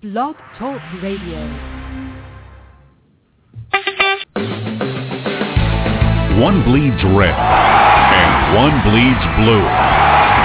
Blog 0.00 0.36
Talk 0.56 0.78
Radio. 1.02 1.42
One 6.38 6.62
bleeds 6.62 7.02
red 7.18 7.34
and 7.34 8.54
one 8.54 8.78
bleeds 8.86 9.24
blue. 9.42 9.66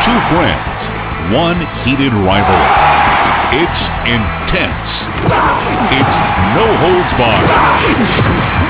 Two 0.10 0.20
friends, 0.34 0.74
one 1.38 1.62
heated 1.86 2.18
rivalry. 2.26 2.74
It's 3.62 3.82
intense. 4.10 4.90
It's 6.02 6.18
no 6.58 6.66
holds 6.82 7.14
barred. 7.22 7.46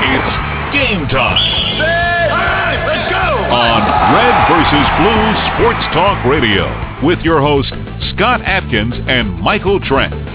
It's 0.04 0.32
game 0.76 1.08
time. 1.08 1.40
Let's 2.84 3.08
go! 3.08 3.24
On 3.56 3.80
Red 4.12 4.36
versus 4.52 4.86
Blue 5.00 5.24
Sports 5.48 5.84
Talk 5.96 6.20
Radio 6.28 6.68
with 7.02 7.20
your 7.20 7.40
hosts 7.40 7.72
Scott 8.14 8.42
Atkins 8.42 8.92
and 9.08 9.40
Michael 9.40 9.80
Trent. 9.80 10.12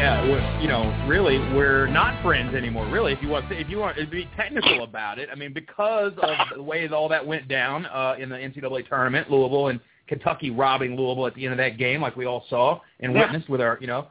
Yeah, 0.00 0.60
you 0.62 0.66
know, 0.66 1.06
really, 1.06 1.38
we're 1.54 1.86
not 1.86 2.22
friends 2.22 2.54
anymore. 2.54 2.88
Really, 2.88 3.12
if 3.12 3.20
you 3.20 3.28
want, 3.28 3.52
if 3.52 3.68
you 3.68 3.76
want 3.76 3.98
to 3.98 4.06
be 4.06 4.26
technical 4.34 4.82
about 4.82 5.18
it, 5.18 5.28
I 5.30 5.34
mean, 5.34 5.52
because 5.52 6.12
of 6.22 6.36
the 6.56 6.62
way 6.62 6.88
all 6.88 7.06
that 7.10 7.26
went 7.26 7.48
down 7.48 7.84
uh, 7.84 8.14
in 8.18 8.30
the 8.30 8.36
NCAA 8.36 8.88
tournament, 8.88 9.30
Louisville 9.30 9.68
and 9.68 9.78
Kentucky 10.06 10.48
robbing 10.50 10.96
Louisville 10.96 11.26
at 11.26 11.34
the 11.34 11.44
end 11.44 11.52
of 11.52 11.58
that 11.58 11.76
game, 11.76 12.00
like 12.00 12.16
we 12.16 12.24
all 12.24 12.46
saw 12.48 12.80
and 13.00 13.12
Yeah. 13.12 13.20
witnessed 13.24 13.50
with 13.50 13.60
our, 13.60 13.76
you 13.78 13.88
know, 13.88 14.06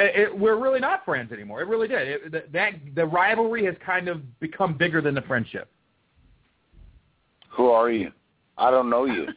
it, 0.00 0.20
it, 0.32 0.36
we're 0.38 0.56
really 0.60 0.80
not 0.80 1.04
friends 1.04 1.30
anymore. 1.30 1.62
It 1.62 1.68
really 1.68 1.86
did. 1.86 2.08
It, 2.08 2.32
that, 2.32 2.52
that 2.52 2.72
the 2.96 3.06
rivalry 3.06 3.64
has 3.64 3.76
kind 3.86 4.08
of 4.08 4.40
become 4.40 4.76
bigger 4.76 5.00
than 5.00 5.14
the 5.14 5.22
friendship. 5.22 5.70
Who 7.50 7.68
are 7.68 7.92
you? 7.92 8.10
I 8.56 8.72
don't 8.72 8.90
know 8.90 9.04
you. 9.04 9.28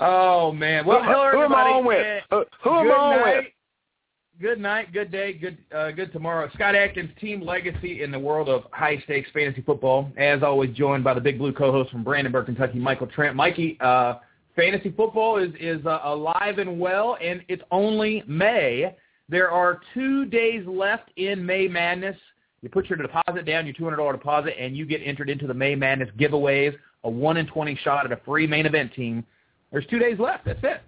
Oh 0.00 0.50
man! 0.50 0.84
Well, 0.84 1.00
Who- 1.04 1.08
hello 1.08 1.30
who 1.30 1.42
am 1.42 1.54
I 1.54 1.62
on 1.68 1.84
with? 1.86 2.04
Eh, 2.04 2.20
Who- 2.32 2.44
who 2.64 2.70
am 2.70 2.90
I 2.90 2.94
on 2.94 3.22
with? 3.22 3.44
Good 4.40 4.58
night, 4.58 4.92
good 4.92 5.12
day, 5.12 5.32
good 5.32 5.58
uh, 5.72 5.92
good 5.92 6.12
tomorrow. 6.12 6.50
Scott 6.54 6.74
Atkins, 6.74 7.08
team 7.20 7.40
legacy 7.40 8.02
in 8.02 8.10
the 8.10 8.18
world 8.18 8.48
of 8.48 8.64
high 8.72 8.98
stakes 9.04 9.30
fantasy 9.32 9.62
football. 9.62 10.10
As 10.16 10.42
always, 10.42 10.74
joined 10.76 11.04
by 11.04 11.14
the 11.14 11.20
Big 11.20 11.38
Blue 11.38 11.52
co-host 11.52 11.92
from 11.92 12.02
Brandenburg, 12.02 12.46
Kentucky, 12.46 12.80
Michael 12.80 13.06
Trent. 13.06 13.36
Mikey, 13.36 13.78
uh, 13.80 14.14
fantasy 14.56 14.90
football 14.90 15.36
is 15.36 15.52
is 15.60 15.86
uh, 15.86 16.00
alive 16.02 16.58
and 16.58 16.80
well, 16.80 17.16
and 17.22 17.44
it's 17.46 17.62
only 17.70 18.24
May. 18.26 18.96
There 19.28 19.52
are 19.52 19.80
two 19.94 20.24
days 20.24 20.66
left 20.66 21.10
in 21.14 21.46
May 21.46 21.68
Madness. 21.68 22.16
You 22.60 22.70
put 22.70 22.90
your 22.90 22.98
deposit 22.98 23.46
down, 23.46 23.66
your 23.66 23.74
two 23.74 23.84
hundred 23.84 23.98
dollar 23.98 24.14
deposit, 24.14 24.54
and 24.58 24.76
you 24.76 24.84
get 24.84 25.00
entered 25.04 25.30
into 25.30 25.46
the 25.46 25.54
May 25.54 25.76
Madness 25.76 26.08
giveaways. 26.18 26.74
A 27.04 27.08
one 27.08 27.36
in 27.36 27.46
twenty 27.46 27.78
shot 27.84 28.04
at 28.04 28.10
a 28.10 28.20
free 28.24 28.48
main 28.48 28.66
event 28.66 28.92
team. 28.94 29.24
There's 29.70 29.86
two 29.86 30.00
days 30.00 30.18
left. 30.18 30.44
That's 30.44 30.58
it. 30.64 30.82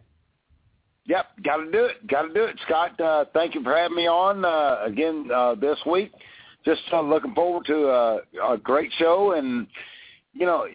Yep, 1.06 1.26
got 1.44 1.56
to 1.58 1.70
do 1.70 1.84
it. 1.84 2.06
Got 2.08 2.22
to 2.22 2.34
do 2.34 2.44
it. 2.44 2.56
Scott, 2.66 3.00
uh, 3.00 3.24
thank 3.32 3.54
you 3.54 3.62
for 3.62 3.76
having 3.76 3.96
me 3.96 4.08
on 4.08 4.44
uh, 4.44 4.78
again 4.84 5.28
uh, 5.32 5.54
this 5.54 5.78
week. 5.90 6.12
Just 6.64 6.82
uh, 6.92 7.00
looking 7.00 7.34
forward 7.34 7.64
to 7.66 7.86
uh, 7.86 8.18
a 8.48 8.58
great 8.58 8.90
show 8.98 9.32
and, 9.32 9.68
you 10.32 10.46
know, 10.46 10.66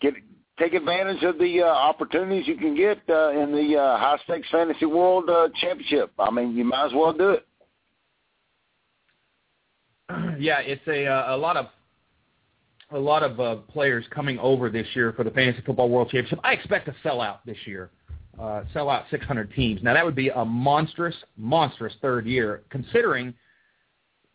get 0.00 0.14
take 0.58 0.74
advantage 0.74 1.22
of 1.22 1.38
the 1.38 1.62
uh, 1.62 1.66
opportunities 1.66 2.46
you 2.46 2.56
can 2.56 2.74
get 2.74 2.98
uh, 3.08 3.30
in 3.30 3.52
the 3.52 3.76
uh, 3.76 3.98
high 3.98 4.18
stakes 4.24 4.48
fantasy 4.50 4.86
world 4.86 5.28
uh, 5.28 5.48
championship. 5.60 6.12
I 6.18 6.30
mean, 6.30 6.56
you 6.56 6.64
might 6.64 6.86
as 6.86 6.92
well 6.94 7.12
do 7.12 7.30
it. 7.30 7.46
yeah, 10.40 10.60
it's 10.60 10.86
a 10.86 11.06
uh, 11.06 11.34
a 11.34 11.36
lot 11.36 11.56
of 11.56 11.66
a 12.92 12.98
lot 12.98 13.22
of 13.22 13.40
uh, 13.40 13.56
players 13.72 14.04
coming 14.10 14.38
over 14.38 14.70
this 14.70 14.86
year 14.94 15.12
for 15.12 15.24
the 15.24 15.30
Fantasy 15.30 15.62
Football 15.66 15.90
World 15.90 16.08
Championship. 16.08 16.38
I 16.44 16.52
expect 16.52 16.88
a 16.88 16.94
sellout 17.04 17.38
this 17.44 17.56
year, 17.66 17.90
uh, 18.38 18.62
sell 18.72 18.90
out 18.90 19.04
600 19.10 19.52
teams. 19.54 19.82
Now 19.82 19.94
that 19.94 20.04
would 20.04 20.14
be 20.14 20.28
a 20.28 20.44
monstrous, 20.44 21.14
monstrous 21.36 21.94
third 22.02 22.26
year, 22.26 22.62
considering 22.70 23.34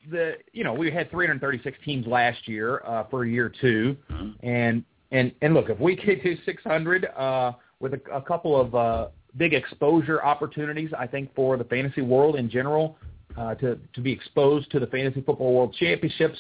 the 0.10 0.34
you 0.52 0.64
know 0.64 0.74
we 0.74 0.90
had 0.90 1.12
336 1.12 1.78
teams 1.86 2.08
last 2.08 2.48
year 2.48 2.82
uh, 2.86 3.04
for 3.12 3.24
year 3.24 3.54
2 3.62 3.96
and 4.42 4.84
and 5.12 5.32
and 5.44 5.54
look 5.54 5.70
if 5.70 5.80
we 5.80 5.96
get 5.96 6.24
to 6.24 6.36
600 6.44 7.06
uh, 7.06 7.52
with 7.80 7.94
a, 7.94 8.02
a 8.12 8.22
couple 8.22 8.60
of 8.60 8.74
uh, 8.74 9.08
big 9.38 9.54
exposure 9.54 10.24
opportunities, 10.24 10.92
I 10.98 11.08
think 11.08 11.34
for 11.36 11.58
the 11.58 11.64
fantasy 11.64 12.02
world 12.02 12.36
in 12.36 12.50
general 12.50 12.98
uh, 13.38 13.56
to 13.56 13.78
to 13.94 14.02
be 14.02 14.12
exposed 14.12 14.72
to 14.72 14.80
the 14.80 14.88
Fantasy 14.88 15.22
Football 15.22 15.54
World 15.54 15.76
Championships. 15.80 16.38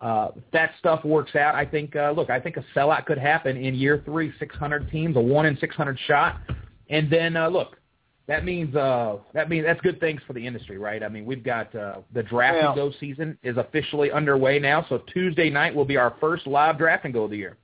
Uh, 0.00 0.30
that 0.50 0.70
stuff 0.78 1.04
works 1.04 1.36
out, 1.36 1.54
I 1.54 1.66
think. 1.66 1.94
Uh, 1.94 2.10
look, 2.12 2.30
I 2.30 2.40
think 2.40 2.56
a 2.56 2.64
sellout 2.74 3.04
could 3.04 3.18
happen 3.18 3.58
in 3.58 3.74
year 3.74 4.00
three, 4.06 4.32
600 4.38 4.90
teams, 4.90 5.14
a 5.14 5.20
one 5.20 5.44
in 5.44 5.58
600 5.58 5.98
shot, 6.06 6.40
and 6.90 7.08
then 7.10 7.36
uh, 7.36 7.48
look, 7.48 7.76
that 8.26 8.44
means 8.44 8.76
uh, 8.76 9.16
that 9.32 9.48
means 9.48 9.64
that's 9.64 9.80
good 9.80 9.98
things 9.98 10.20
for 10.26 10.34
the 10.34 10.46
industry, 10.46 10.78
right? 10.78 11.02
I 11.02 11.08
mean, 11.08 11.24
we've 11.24 11.42
got 11.42 11.74
uh, 11.74 11.96
the 12.12 12.22
draft 12.22 12.58
Yeah. 12.60 12.66
and 12.68 12.76
go 12.76 12.92
season 13.00 13.38
is 13.42 13.56
officially 13.56 14.12
underway 14.12 14.58
now, 14.58 14.84
so 14.88 14.98
Tuesday 15.12 15.50
night 15.50 15.74
will 15.74 15.84
be 15.84 15.96
our 15.96 16.14
first 16.20 16.46
live 16.46 16.76
draft 16.78 17.04
and 17.06 17.14
go 17.14 17.24
of 17.24 17.30
the 17.30 17.38
year. 17.38 17.56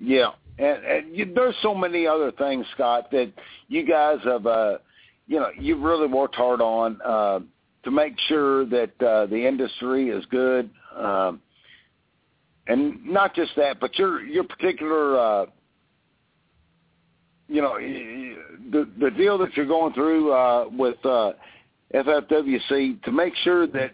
Yeah, 0.00 0.30
and, 0.58 0.84
and 0.84 1.16
you, 1.16 1.32
there's 1.34 1.56
so 1.62 1.74
many 1.74 2.06
other 2.06 2.32
things, 2.32 2.66
Scott, 2.74 3.10
that 3.10 3.32
you 3.68 3.86
guys 3.86 4.18
have, 4.24 4.46
uh, 4.46 4.78
you 5.26 5.38
know, 5.38 5.50
you've 5.58 5.80
really 5.82 6.06
worked 6.06 6.34
hard 6.34 6.60
on 6.60 7.00
uh, 7.04 7.40
to 7.84 7.90
make 7.90 8.14
sure 8.28 8.64
that 8.66 8.90
uh, 9.02 9.26
the 9.26 9.46
industry 9.46 10.08
is 10.08 10.24
good, 10.26 10.70
um, 10.96 11.40
and 12.66 13.04
not 13.06 13.34
just 13.34 13.52
that, 13.56 13.78
but 13.80 13.96
your 13.98 14.20
your 14.24 14.44
particular, 14.44 15.18
uh, 15.18 15.46
you 17.48 17.62
know, 17.62 17.78
the 18.70 18.88
the 19.00 19.10
deal 19.10 19.38
that 19.38 19.56
you're 19.56 19.66
going 19.66 19.94
through 19.94 20.32
uh, 20.32 20.68
with 20.70 21.04
uh, 21.04 21.32
FFWC 21.94 23.02
to 23.02 23.12
make 23.12 23.34
sure 23.42 23.66
that 23.68 23.92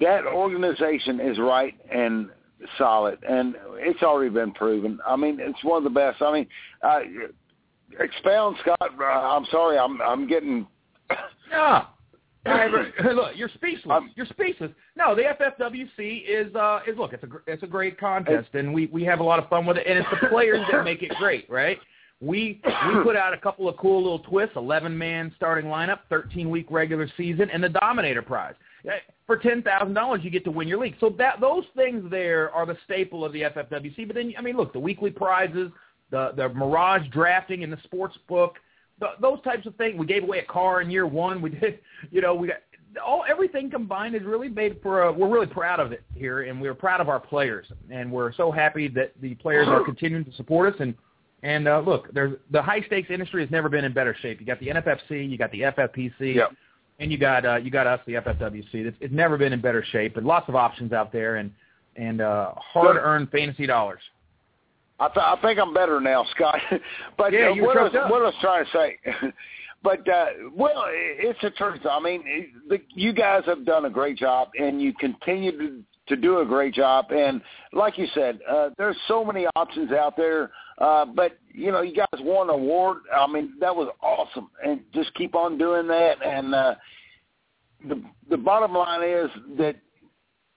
that 0.00 0.26
organization 0.26 1.20
is 1.20 1.38
right 1.38 1.74
and 1.92 2.28
solid, 2.76 3.18
and 3.28 3.54
it's 3.76 4.02
already 4.02 4.30
been 4.30 4.52
proven. 4.52 4.98
I 5.06 5.16
mean, 5.16 5.38
it's 5.40 5.62
one 5.62 5.78
of 5.78 5.84
the 5.84 5.90
best. 5.90 6.20
I 6.20 6.32
mean, 6.32 6.46
uh, 6.82 6.98
expound, 8.00 8.56
Scott. 8.62 8.90
Uh, 9.00 9.04
I'm 9.04 9.46
sorry, 9.50 9.78
I'm 9.78 10.00
I'm 10.02 10.28
getting. 10.28 10.66
Yeah. 11.50 11.84
Hey, 12.46 13.12
look, 13.12 13.32
you're 13.34 13.48
speechless. 13.54 13.86
Um, 13.90 14.12
you're 14.14 14.26
speechless. 14.26 14.70
No, 14.96 15.16
the 15.16 15.22
FFWC 15.22 16.24
is 16.28 16.54
uh 16.54 16.80
is 16.86 16.96
look, 16.96 17.12
it's 17.12 17.24
a 17.24 17.28
it's 17.46 17.62
a 17.64 17.66
great 17.66 17.98
contest, 17.98 18.48
and 18.54 18.72
we 18.72 18.86
we 18.86 19.04
have 19.04 19.18
a 19.18 19.22
lot 19.22 19.40
of 19.40 19.48
fun 19.48 19.66
with 19.66 19.76
it, 19.76 19.86
and 19.86 19.98
it's 19.98 20.08
the 20.10 20.28
players 20.28 20.64
that 20.70 20.84
make 20.84 21.02
it 21.02 21.10
great, 21.18 21.48
right? 21.50 21.78
We 22.20 22.60
we 22.64 23.02
put 23.02 23.14
out 23.14 23.34
a 23.34 23.38
couple 23.38 23.68
of 23.68 23.76
cool 23.76 24.02
little 24.02 24.20
twists: 24.20 24.56
eleven 24.56 24.96
man 24.96 25.32
starting 25.36 25.66
lineup, 25.70 26.00
thirteen 26.08 26.48
week 26.48 26.66
regular 26.70 27.08
season, 27.16 27.50
and 27.50 27.62
the 27.62 27.68
Dominator 27.68 28.22
Prize. 28.22 28.54
For 29.26 29.36
ten 29.36 29.62
thousand 29.62 29.94
dollars, 29.94 30.20
you 30.22 30.30
get 30.30 30.44
to 30.44 30.50
win 30.50 30.66
your 30.66 30.78
league. 30.78 30.94
So 30.98 31.10
that 31.18 31.40
those 31.40 31.64
things 31.74 32.10
there 32.10 32.50
are 32.52 32.64
the 32.64 32.76
staple 32.84 33.24
of 33.24 33.32
the 33.32 33.42
FFWC. 33.42 34.06
But 34.06 34.14
then, 34.14 34.32
I 34.38 34.40
mean, 34.40 34.56
look, 34.56 34.72
the 34.72 34.80
weekly 34.80 35.10
prizes, 35.10 35.70
the 36.10 36.32
the 36.36 36.48
Mirage 36.50 37.06
drafting 37.10 37.62
in 37.62 37.70
the 37.70 37.78
sports 37.84 38.16
book, 38.28 38.56
th- 39.00 39.12
those 39.20 39.42
types 39.42 39.66
of 39.66 39.74
things. 39.76 39.98
We 39.98 40.06
gave 40.06 40.22
away 40.22 40.38
a 40.38 40.44
car 40.44 40.80
in 40.80 40.90
year 40.90 41.06
one. 41.06 41.42
We 41.42 41.50
did, 41.50 41.80
you 42.10 42.22
know, 42.22 42.34
we 42.34 42.48
got 42.48 42.58
all 43.04 43.24
everything 43.28 43.70
combined 43.70 44.14
is 44.14 44.22
really 44.22 44.48
made 44.48 44.80
for. 44.82 45.02
A, 45.02 45.12
we're 45.12 45.28
really 45.28 45.46
proud 45.46 45.80
of 45.80 45.92
it 45.92 46.02
here, 46.14 46.42
and 46.42 46.60
we're 46.62 46.74
proud 46.74 47.02
of 47.02 47.10
our 47.10 47.20
players, 47.20 47.66
and 47.90 48.10
we're 48.10 48.32
so 48.32 48.50
happy 48.50 48.88
that 48.88 49.12
the 49.20 49.34
players 49.34 49.68
are 49.68 49.84
continuing 49.84 50.24
to 50.24 50.32
support 50.32 50.72
us. 50.72 50.80
And 50.80 50.94
and 51.42 51.68
uh, 51.68 51.80
look, 51.80 52.12
there's 52.12 52.34
the 52.50 52.62
high 52.62 52.80
stakes 52.82 53.10
industry 53.10 53.42
has 53.42 53.50
never 53.50 53.68
been 53.68 53.84
in 53.84 53.92
better 53.92 54.16
shape. 54.20 54.40
You 54.40 54.46
got 54.46 54.60
the 54.60 54.68
NFFC, 54.68 55.28
you 55.28 55.38
got 55.38 55.52
the 55.52 55.60
FFPC. 55.62 56.34
Yep. 56.34 56.52
And 56.98 57.12
you 57.12 57.18
got 57.18 57.44
uh, 57.44 57.56
you 57.56 57.70
got 57.70 57.86
us, 57.86 58.00
the 58.06 58.14
FFWC. 58.14 58.68
It's, 58.72 58.96
it's 59.00 59.12
never 59.12 59.36
been 59.36 59.52
in 59.52 59.60
better 59.60 59.84
shape, 59.92 60.16
and 60.16 60.26
lots 60.26 60.48
of 60.48 60.54
options 60.54 60.94
out 60.94 61.12
there, 61.12 61.36
and 61.36 61.52
and 61.94 62.22
uh, 62.22 62.52
hard-earned 62.56 63.30
fantasy 63.30 63.66
dollars. 63.66 64.00
I, 64.98 65.08
th- 65.08 65.18
I 65.18 65.36
think 65.42 65.58
I'm 65.58 65.74
better 65.74 66.00
now, 66.00 66.24
Scott. 66.34 66.58
but 67.18 67.32
Yeah, 67.32 67.48
uh, 67.48 67.52
you 67.52 67.64
what, 67.64 67.76
I 67.76 67.82
was, 67.82 67.94
up. 67.94 68.10
what 68.10 68.22
I 68.22 68.26
was 68.26 68.34
trying 68.40 68.64
to 68.64 68.70
say, 68.72 68.98
but 69.82 70.08
uh, 70.08 70.26
well, 70.54 70.84
it's 70.88 71.38
the 71.42 71.50
truth. 71.50 71.80
I 71.84 72.00
mean, 72.00 72.24
the, 72.68 72.80
you 72.94 73.12
guys 73.12 73.42
have 73.46 73.66
done 73.66 73.84
a 73.84 73.90
great 73.90 74.16
job, 74.16 74.48
and 74.58 74.80
you 74.80 74.94
continue 74.94 75.52
to 75.58 75.82
to 76.08 76.16
do 76.16 76.40
a 76.40 76.44
great 76.44 76.74
job. 76.74 77.06
And 77.10 77.40
like 77.72 77.98
you 77.98 78.06
said, 78.14 78.40
uh, 78.48 78.70
there's 78.78 78.96
so 79.08 79.24
many 79.24 79.46
options 79.56 79.92
out 79.92 80.16
there. 80.16 80.50
Uh, 80.78 81.06
but 81.06 81.38
you 81.52 81.72
know, 81.72 81.80
you 81.82 81.94
guys 81.94 82.20
won 82.20 82.48
an 82.50 82.54
award. 82.54 82.98
I 83.14 83.26
mean, 83.26 83.54
that 83.60 83.74
was 83.74 83.88
awesome, 84.02 84.50
and 84.64 84.80
just 84.92 85.14
keep 85.14 85.34
on 85.34 85.56
doing 85.56 85.86
that. 85.88 86.22
And 86.22 86.54
uh, 86.54 86.74
the 87.88 88.02
the 88.28 88.36
bottom 88.36 88.74
line 88.74 89.02
is 89.02 89.30
that 89.58 89.76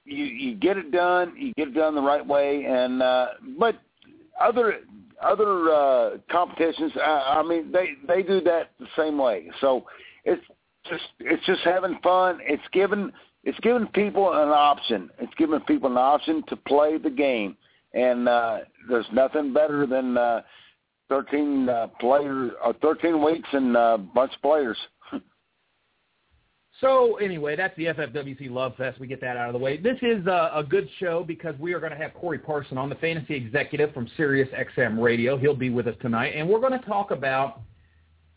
you 0.03 0.25
you 0.25 0.55
get 0.55 0.77
it 0.77 0.91
done, 0.91 1.33
you 1.37 1.53
get 1.53 1.69
it 1.69 1.73
done 1.73 1.95
the 1.95 2.01
right 2.01 2.25
way, 2.25 2.65
and 2.65 3.01
uh, 3.01 3.27
but 3.57 3.79
other 4.41 4.79
other 5.21 5.69
uh, 5.69 6.09
competitions, 6.31 6.91
I, 6.95 7.39
I 7.39 7.43
mean, 7.43 7.71
they 7.71 7.91
they 8.07 8.21
do 8.21 8.41
that 8.41 8.71
the 8.79 8.87
same 8.97 9.17
way. 9.17 9.49
So 9.61 9.85
it's 10.25 10.43
just 10.89 11.03
it's 11.19 11.45
just 11.45 11.61
having 11.61 11.97
fun. 12.03 12.39
It's 12.41 12.63
giving 12.73 13.11
it's 13.49 13.59
giving 13.61 13.87
people 13.87 14.31
an 14.31 14.49
option. 14.49 15.09
It's 15.17 15.33
giving 15.35 15.59
people 15.61 15.89
an 15.89 15.97
option 15.97 16.43
to 16.49 16.55
play 16.55 16.99
the 16.99 17.09
game, 17.09 17.57
and 17.95 18.29
uh, 18.29 18.59
there's 18.87 19.07
nothing 19.11 19.53
better 19.53 19.87
than 19.87 20.17
uh, 20.19 20.41
13 21.09 21.67
uh, 21.67 21.87
players 21.99 22.51
or 22.63 22.69
uh, 22.69 22.73
13 22.79 23.23
weeks 23.23 23.49
and 23.51 23.75
a 23.75 23.79
uh, 23.79 23.97
bunch 23.97 24.35
of 24.35 24.41
players. 24.43 24.77
So 26.79 27.17
anyway, 27.17 27.57
that's 27.57 27.75
the 27.75 27.85
FFWC 27.85 28.49
Love 28.51 28.73
Fest. 28.77 29.01
We 29.01 29.07
get 29.07 29.19
that 29.19 29.35
out 29.35 29.49
of 29.49 29.53
the 29.53 29.59
way. 29.59 29.75
This 29.75 29.97
is 30.01 30.25
a, 30.27 30.51
a 30.55 30.63
good 30.63 30.87
show 30.97 31.25
because 31.27 31.53
we 31.59 31.73
are 31.73 31.79
going 31.79 31.91
to 31.91 31.97
have 31.97 32.13
Corey 32.13 32.37
Parson 32.37 32.77
on, 32.77 32.87
the 32.87 32.95
fantasy 32.95 33.35
executive 33.35 33.93
from 33.93 34.07
Sirius 34.15 34.47
XM 34.77 35.01
Radio. 35.01 35.37
He'll 35.37 35.55
be 35.55 35.71
with 35.71 35.87
us 35.87 35.95
tonight, 36.01 36.35
and 36.35 36.47
we're 36.47 36.61
going 36.61 36.79
to 36.79 36.85
talk 36.85 37.11
about 37.11 37.61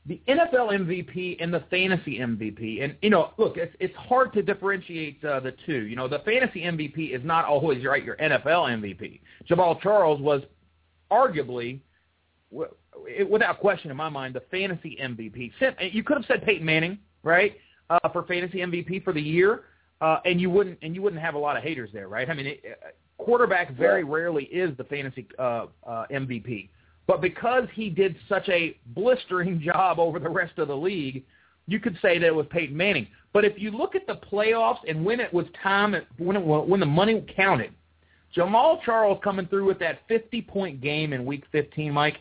the 0.06 0.20
NFL 0.28 0.72
MVP 0.72 1.36
and 1.40 1.54
the 1.54 1.62
fantasy 1.70 2.18
MVP. 2.18 2.82
And 2.82 2.96
you 3.02 3.10
know, 3.10 3.32
look, 3.38 3.56
it's 3.56 3.74
it's 3.80 3.94
hard 3.96 4.32
to 4.34 4.42
differentiate 4.42 5.24
uh, 5.24 5.40
the 5.40 5.54
two. 5.66 5.86
You 5.86 5.96
know, 5.96 6.08
the 6.08 6.20
fantasy 6.20 6.62
MVP 6.62 7.14
is 7.14 7.24
not 7.24 7.44
always 7.44 7.84
right. 7.84 8.04
Your 8.04 8.16
NFL 8.16 8.82
MVP. 8.82 9.20
Jamaal 9.48 9.80
Charles 9.80 10.20
was 10.20 10.42
arguably, 11.10 11.80
without 13.28 13.60
question 13.60 13.90
in 13.90 13.96
my 13.96 14.08
mind, 14.08 14.34
the 14.34 14.42
fantasy 14.50 14.98
MVP. 15.00 15.52
You 15.92 16.02
could 16.02 16.16
have 16.16 16.26
said 16.26 16.44
Peyton 16.44 16.64
Manning, 16.64 16.98
right? 17.22 17.54
uh, 17.92 18.08
for 18.08 18.22
fantasy 18.24 18.58
MVP 18.58 19.04
for 19.04 19.12
the 19.12 19.20
year, 19.20 19.64
uh, 20.00 20.18
and 20.24 20.40
you 20.40 20.50
wouldn't 20.50 20.78
and 20.82 20.94
you 20.94 21.02
wouldn't 21.02 21.20
have 21.20 21.34
a 21.34 21.38
lot 21.38 21.56
of 21.56 21.62
haters 21.62 21.90
there, 21.92 22.08
right? 22.08 22.28
I 22.28 22.34
mean, 22.34 22.46
it, 22.46 22.62
uh, 22.64 23.22
quarterback 23.22 23.76
very 23.76 24.04
rarely 24.04 24.44
is 24.44 24.76
the 24.76 24.84
fantasy 24.84 25.26
uh, 25.38 25.66
uh, 25.86 26.06
MVP, 26.10 26.70
but 27.06 27.20
because 27.20 27.64
he 27.74 27.90
did 27.90 28.16
such 28.28 28.48
a 28.48 28.76
blistering 28.94 29.60
job 29.64 29.98
over 29.98 30.18
the 30.18 30.28
rest 30.28 30.58
of 30.58 30.68
the 30.68 30.76
league, 30.76 31.24
you 31.66 31.78
could 31.80 31.96
say 32.02 32.18
that 32.18 32.26
it 32.26 32.34
was 32.34 32.46
Peyton 32.50 32.76
Manning. 32.76 33.06
But 33.32 33.44
if 33.44 33.58
you 33.58 33.70
look 33.70 33.94
at 33.94 34.06
the 34.06 34.16
playoffs 34.16 34.80
and 34.86 35.04
when 35.04 35.20
it 35.20 35.32
was 35.32 35.46
time, 35.62 35.94
when 36.18 36.36
it, 36.36 36.40
when 36.40 36.80
the 36.80 36.86
money 36.86 37.24
counted, 37.34 37.72
Jamaal 38.36 38.82
Charles 38.82 39.18
coming 39.22 39.46
through 39.46 39.66
with 39.66 39.78
that 39.78 40.00
50 40.08 40.42
point 40.42 40.80
game 40.80 41.12
in 41.12 41.24
Week 41.24 41.44
15, 41.52 41.92
Mike. 41.92 42.16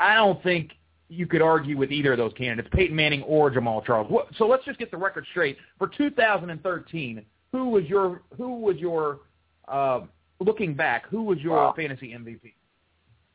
I 0.00 0.14
don't 0.14 0.42
think 0.42 0.70
you 1.08 1.26
could 1.26 1.42
argue 1.42 1.76
with 1.76 1.90
either 1.90 2.12
of 2.12 2.18
those 2.18 2.32
candidates, 2.34 2.68
Peyton 2.72 2.94
Manning 2.94 3.22
or 3.22 3.50
Jamaal 3.50 3.84
Charles. 3.84 4.12
So 4.36 4.46
let's 4.46 4.64
just 4.64 4.78
get 4.78 4.90
the 4.90 4.96
record 4.96 5.26
straight. 5.30 5.56
For 5.78 5.88
2013, 5.88 7.24
who 7.52 7.68
was 7.70 7.84
your 7.84 8.22
who 8.36 8.60
was 8.60 8.76
your 8.76 9.20
uh, 9.66 10.00
looking 10.40 10.74
back? 10.74 11.06
Who 11.08 11.22
was 11.22 11.38
your 11.38 11.56
wow. 11.56 11.74
fantasy 11.76 12.10
MVP? 12.10 12.52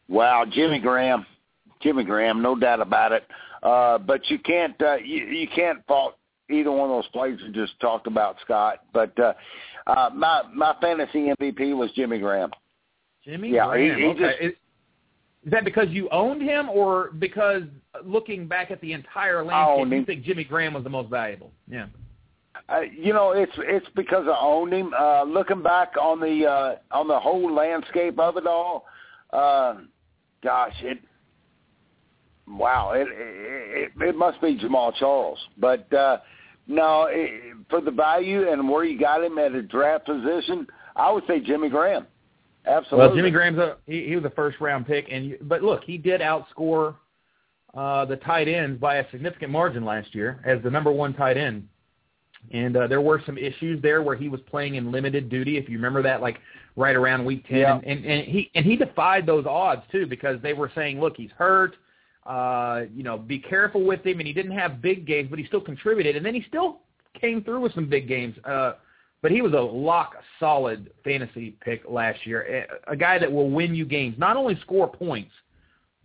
Wow, 0.09 0.45
Jimmy 0.49 0.79
Graham, 0.79 1.25
Jimmy 1.81 2.03
Graham, 2.03 2.41
no 2.41 2.55
doubt 2.55 2.81
about 2.81 3.11
it. 3.11 3.23
Uh, 3.61 3.97
but 3.97 4.29
you 4.29 4.39
can't 4.39 4.79
uh, 4.81 4.95
you, 4.95 5.25
you 5.25 5.47
can't 5.55 5.85
fault 5.87 6.17
either 6.49 6.71
one 6.71 6.89
of 6.89 6.95
those 6.95 7.07
plays 7.11 7.39
you 7.45 7.51
just 7.53 7.79
talked 7.79 8.07
about, 8.07 8.35
Scott. 8.43 8.79
But 8.93 9.17
uh, 9.19 9.33
uh, 9.87 10.09
my 10.13 10.43
my 10.53 10.75
fantasy 10.81 11.31
MVP 11.39 11.75
was 11.75 11.91
Jimmy 11.95 12.19
Graham. 12.19 12.51
Jimmy 13.23 13.51
yeah, 13.51 13.67
Graham. 13.67 13.97
He, 13.97 14.03
he 14.03 14.09
okay. 14.09 14.19
just, 14.19 14.41
is 14.41 15.51
that 15.51 15.65
because 15.65 15.89
you 15.89 16.09
owned 16.09 16.41
him, 16.41 16.69
or 16.69 17.11
because 17.19 17.63
looking 18.03 18.47
back 18.47 18.71
at 18.71 18.81
the 18.81 18.93
entire 18.93 19.43
landscape, 19.43 19.91
you 19.91 20.05
think 20.05 20.23
Jimmy 20.23 20.43
Graham 20.43 20.73
was 20.73 20.83
the 20.83 20.89
most 20.89 21.09
valuable? 21.09 21.51
Yeah. 21.69 21.87
Uh, 22.69 22.81
you 22.81 23.13
know, 23.13 23.31
it's 23.31 23.51
it's 23.57 23.87
because 23.95 24.25
I 24.27 24.37
owned 24.39 24.73
him. 24.73 24.93
Uh, 24.97 25.23
looking 25.23 25.61
back 25.61 25.93
on 25.99 26.19
the 26.19 26.45
uh, 26.45 26.75
on 26.95 27.07
the 27.07 27.19
whole 27.19 27.53
landscape 27.53 28.19
of 28.19 28.37
it 28.37 28.47
all, 28.47 28.85
uh, 29.31 29.75
gosh, 30.43 30.75
it 30.81 30.99
wow, 32.47 32.91
it, 32.93 33.07
it 33.09 33.91
it 34.01 34.15
must 34.15 34.41
be 34.41 34.57
Jamaal 34.57 34.93
Charles. 34.95 35.39
But 35.57 35.91
uh, 35.93 36.17
no, 36.67 37.07
it, 37.09 37.55
for 37.69 37.81
the 37.81 37.91
value 37.91 38.49
and 38.49 38.69
where 38.69 38.83
you 38.83 38.99
got 38.99 39.23
him 39.23 39.37
at 39.37 39.53
a 39.53 39.61
draft 39.61 40.05
position, 40.05 40.67
I 40.95 41.11
would 41.11 41.23
say 41.27 41.39
Jimmy 41.39 41.69
Graham. 41.69 42.07
Absolutely. 42.65 43.07
Well, 43.07 43.15
Jimmy 43.15 43.31
Graham's 43.31 43.59
a 43.59 43.77
he, 43.85 44.07
he 44.07 44.15
was 44.15 44.25
a 44.25 44.29
first 44.31 44.59
round 44.59 44.85
pick, 44.87 45.07
and 45.11 45.37
but 45.41 45.63
look, 45.63 45.83
he 45.83 45.97
did 45.97 46.21
outscore 46.21 46.95
uh, 47.73 48.05
the 48.05 48.17
tight 48.17 48.47
ends 48.47 48.79
by 48.79 48.97
a 48.97 49.09
significant 49.11 49.51
margin 49.51 49.83
last 49.83 50.13
year 50.13 50.39
as 50.45 50.61
the 50.63 50.69
number 50.69 50.91
one 50.91 51.13
tight 51.13 51.37
end. 51.37 51.67
And 52.51 52.77
uh, 52.77 52.87
there 52.87 53.01
were 53.01 53.21
some 53.25 53.37
issues 53.37 53.81
there 53.81 54.03
where 54.03 54.15
he 54.15 54.29
was 54.29 54.41
playing 54.41 54.75
in 54.75 54.91
limited 54.91 55.29
duty, 55.29 55.57
if 55.57 55.67
you 55.69 55.77
remember 55.77 56.03
that, 56.03 56.21
like 56.21 56.39
right 56.75 56.95
around 56.95 57.25
week 57.25 57.47
ten. 57.47 57.59
Yeah. 57.59 57.79
And, 57.85 58.05
and, 58.05 58.27
he 58.27 58.51
and 58.53 58.65
he 58.65 58.75
defied 58.75 59.25
those 59.25 59.45
odds 59.45 59.81
too 59.91 60.05
because 60.05 60.41
they 60.41 60.53
were 60.53 60.71
saying, 60.75 60.99
look, 60.99 61.15
he's 61.17 61.31
hurt. 61.31 61.75
Uh, 62.25 62.83
you 62.93 63.03
know, 63.03 63.17
be 63.17 63.39
careful 63.39 63.83
with 63.83 64.05
him. 64.05 64.19
And 64.19 64.27
he 64.27 64.33
didn't 64.33 64.51
have 64.57 64.81
big 64.81 65.05
games, 65.05 65.29
but 65.29 65.39
he 65.39 65.45
still 65.45 65.61
contributed. 65.61 66.15
And 66.15 66.25
then 66.25 66.33
he 66.33 66.43
still 66.47 66.81
came 67.19 67.43
through 67.43 67.61
with 67.61 67.73
some 67.73 67.89
big 67.89 68.07
games. 68.07 68.35
Uh, 68.45 68.73
but 69.21 69.31
he 69.31 69.41
was 69.41 69.53
a 69.53 69.59
lock 69.59 70.15
solid 70.39 70.91
fantasy 71.03 71.55
pick 71.61 71.83
last 71.89 72.25
year. 72.25 72.67
A 72.87 72.95
guy 72.95 73.17
that 73.17 73.31
will 73.31 73.49
win 73.49 73.73
you 73.73 73.85
games, 73.85 74.15
not 74.17 74.35
only 74.35 74.59
score 74.61 74.87
points, 74.87 75.31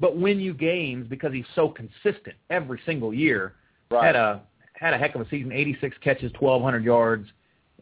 but 0.00 0.16
win 0.16 0.38
you 0.38 0.54
games 0.54 1.06
because 1.08 1.32
he's 1.32 1.44
so 1.56 1.68
consistent 1.68 2.36
every 2.48 2.80
single 2.86 3.12
year. 3.12 3.54
Right. 3.90 4.06
Had 4.06 4.16
a 4.16 4.42
had 4.78 4.94
a 4.94 4.98
heck 4.98 5.14
of 5.14 5.20
a 5.20 5.28
season, 5.28 5.52
86 5.52 5.96
catches, 6.02 6.32
1200 6.38 6.84
yards 6.84 7.28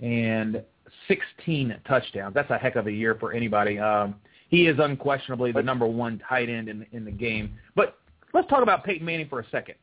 and 0.02 0.62
16 1.08 1.76
touchdowns. 1.86 2.34
That's 2.34 2.50
a 2.50 2.58
heck 2.58 2.76
of 2.76 2.86
a 2.86 2.92
year 2.92 3.16
for 3.18 3.32
anybody. 3.32 3.78
Um 3.78 4.16
he 4.48 4.68
is 4.68 4.78
unquestionably 4.78 5.50
the 5.50 5.62
number 5.62 5.86
1 5.86 6.22
tight 6.28 6.48
end 6.48 6.68
in 6.68 6.86
in 6.92 7.04
the 7.04 7.10
game. 7.10 7.56
But 7.74 7.98
let's 8.32 8.48
talk 8.48 8.62
about 8.62 8.84
Peyton 8.84 9.04
Manning 9.04 9.28
for 9.28 9.40
a 9.40 9.48
second. 9.50 9.74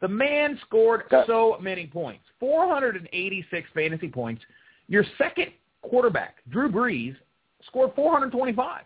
The 0.00 0.08
man 0.08 0.58
scored 0.66 1.02
so 1.26 1.58
many 1.60 1.86
points, 1.86 2.24
486 2.40 3.68
fantasy 3.74 4.08
points. 4.08 4.42
Your 4.88 5.04
second 5.18 5.48
quarterback, 5.82 6.36
Drew 6.48 6.70
Brees, 6.70 7.14
scored 7.66 7.92
425. 7.94 8.82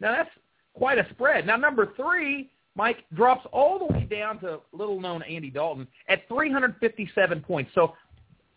Now 0.00 0.12
that's 0.12 0.30
quite 0.74 0.98
a 0.98 1.06
spread. 1.10 1.46
Now 1.46 1.56
number 1.56 1.92
three, 1.96 2.50
Mike 2.76 3.04
drops 3.14 3.46
all 3.52 3.78
the 3.78 3.92
way 3.92 4.04
down 4.04 4.38
to 4.40 4.60
little-known 4.72 5.22
Andy 5.22 5.50
Dalton 5.50 5.88
at 6.08 6.28
357 6.28 7.40
points. 7.40 7.70
So 7.74 7.94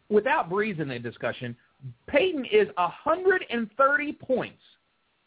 without 0.10 0.50
Brees 0.50 0.80
in 0.80 0.90
the 0.90 1.00
discussion, 1.00 1.56
Peyton 2.08 2.46
is 2.46 2.68
130 2.76 4.14
points 4.14 4.62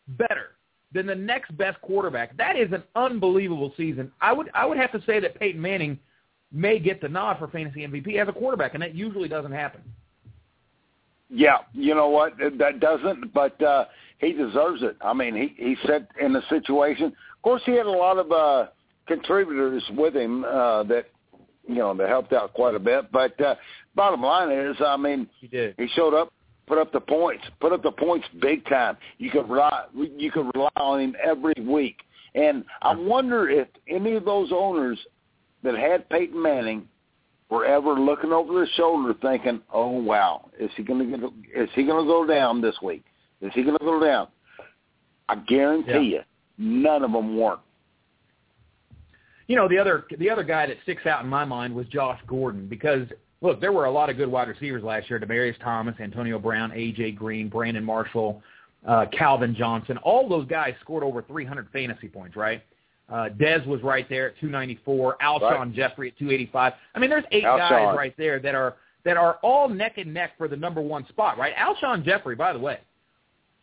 better 0.08 0.50
than 0.92 1.06
the 1.06 1.14
next 1.14 1.56
best 1.56 1.80
quarterback. 1.80 2.36
That 2.36 2.56
is 2.56 2.70
an 2.72 2.82
unbelievable 2.94 3.72
season. 3.76 4.12
I 4.20 4.32
would 4.32 4.50
I 4.54 4.66
would 4.66 4.76
have 4.76 4.92
to 4.92 5.02
say 5.06 5.18
that 5.20 5.38
Peyton 5.38 5.60
Manning– 5.60 5.98
may 6.52 6.78
get 6.78 7.00
the 7.00 7.08
nod 7.08 7.38
for 7.38 7.48
fantasy 7.48 7.86
MVP 7.86 8.16
as 8.16 8.28
a 8.28 8.32
quarterback, 8.32 8.74
and 8.74 8.82
that 8.82 8.94
usually 8.94 9.28
doesn't 9.28 9.52
happen. 9.52 9.80
Yeah, 11.30 11.58
you 11.72 11.94
know 11.94 12.08
what? 12.08 12.34
That 12.58 12.78
doesn't, 12.78 13.32
but 13.32 13.60
uh, 13.62 13.86
he 14.18 14.32
deserves 14.32 14.82
it. 14.82 14.96
I 15.00 15.14
mean, 15.14 15.34
he 15.34 15.54
he 15.56 15.76
set 15.86 16.08
in 16.20 16.34
the 16.34 16.42
situation. 16.50 17.06
Of 17.06 17.42
course, 17.42 17.62
he 17.64 17.72
had 17.72 17.86
a 17.86 17.90
lot 17.90 18.18
of 18.18 18.30
uh, 18.30 18.66
contributors 19.06 19.82
with 19.96 20.14
him 20.14 20.44
uh, 20.44 20.82
that 20.84 21.06
you 21.66 21.76
know 21.76 21.94
that 21.94 22.08
helped 22.08 22.32
out 22.32 22.52
quite 22.54 22.74
a 22.74 22.78
bit. 22.78 23.10
But 23.12 23.40
uh, 23.40 23.54
bottom 23.94 24.22
line 24.22 24.50
is, 24.50 24.76
I 24.84 24.96
mean, 24.96 25.28
he 25.40 25.48
did. 25.48 25.74
He 25.78 25.88
showed 25.94 26.14
up, 26.14 26.32
put 26.66 26.78
up 26.78 26.92
the 26.92 27.00
points, 27.00 27.44
put 27.60 27.72
up 27.72 27.82
the 27.82 27.92
points 27.92 28.26
big 28.40 28.64
time. 28.66 28.96
You 29.18 29.30
could 29.30 29.48
rely 29.48 29.86
you 29.94 30.30
could 30.30 30.50
rely 30.54 30.70
on 30.76 31.00
him 31.00 31.16
every 31.22 31.54
week. 31.64 31.96
And 32.34 32.64
I 32.80 32.94
wonder 32.94 33.50
if 33.50 33.68
any 33.88 34.14
of 34.14 34.24
those 34.24 34.50
owners 34.52 34.98
that 35.62 35.74
had 35.74 36.08
Peyton 36.08 36.40
Manning 36.40 36.88
were 37.50 37.66
ever 37.66 37.92
looking 37.92 38.32
over 38.32 38.54
their 38.54 38.68
shoulder 38.76 39.14
thinking, 39.20 39.60
"Oh 39.72 39.90
wow, 39.90 40.48
is 40.58 40.70
he 40.76 40.82
going 40.82 41.10
to 41.10 41.18
get? 41.18 41.30
Is 41.54 41.68
he 41.74 41.84
going 41.84 42.04
to 42.04 42.10
go 42.10 42.26
down 42.26 42.60
this 42.60 42.76
week? 42.82 43.04
Is 43.42 43.52
he 43.54 43.62
going 43.62 43.78
to 43.78 43.84
go 43.84 44.02
down?" 44.02 44.28
I 45.28 45.36
guarantee 45.36 45.92
yeah. 45.92 45.98
you, 45.98 46.20
none 46.58 47.04
of 47.04 47.12
them 47.12 47.36
weren't. 47.36 47.60
You 49.52 49.56
know, 49.56 49.68
the 49.68 49.76
other 49.76 50.06
the 50.18 50.30
other 50.30 50.44
guy 50.44 50.64
that 50.64 50.78
sticks 50.82 51.04
out 51.04 51.22
in 51.22 51.28
my 51.28 51.44
mind 51.44 51.74
was 51.74 51.86
Josh 51.88 52.18
Gordon 52.26 52.66
because 52.68 53.06
look, 53.42 53.60
there 53.60 53.70
were 53.70 53.84
a 53.84 53.90
lot 53.90 54.08
of 54.08 54.16
good 54.16 54.30
wide 54.30 54.48
receivers 54.48 54.82
last 54.82 55.10
year: 55.10 55.20
Demaryius 55.20 55.62
Thomas, 55.62 55.94
Antonio 56.00 56.38
Brown, 56.38 56.70
AJ 56.70 57.16
Green, 57.16 57.50
Brandon 57.50 57.84
Marshall, 57.84 58.42
uh, 58.88 59.04
Calvin 59.12 59.54
Johnson. 59.54 59.98
All 59.98 60.26
those 60.26 60.46
guys 60.46 60.72
scored 60.80 61.02
over 61.04 61.20
300 61.20 61.68
fantasy 61.70 62.08
points, 62.08 62.34
right? 62.34 62.62
Uh, 63.10 63.28
Dez 63.38 63.66
was 63.66 63.82
right 63.82 64.08
there 64.08 64.28
at 64.28 64.40
294. 64.40 65.18
Alshon 65.20 65.42
right. 65.42 65.74
Jeffery 65.74 66.08
at 66.08 66.18
285. 66.18 66.72
I 66.94 66.98
mean, 66.98 67.10
there's 67.10 67.24
eight 67.30 67.44
Alshon. 67.44 67.68
guys 67.68 67.94
right 67.94 68.14
there 68.16 68.40
that 68.40 68.54
are 68.54 68.76
that 69.04 69.18
are 69.18 69.34
all 69.42 69.68
neck 69.68 69.98
and 69.98 70.14
neck 70.14 70.30
for 70.38 70.48
the 70.48 70.56
number 70.56 70.80
one 70.80 71.06
spot, 71.08 71.36
right? 71.36 71.54
Alshon 71.56 72.06
Jeffery, 72.06 72.36
by 72.36 72.54
the 72.54 72.58
way, 72.58 72.78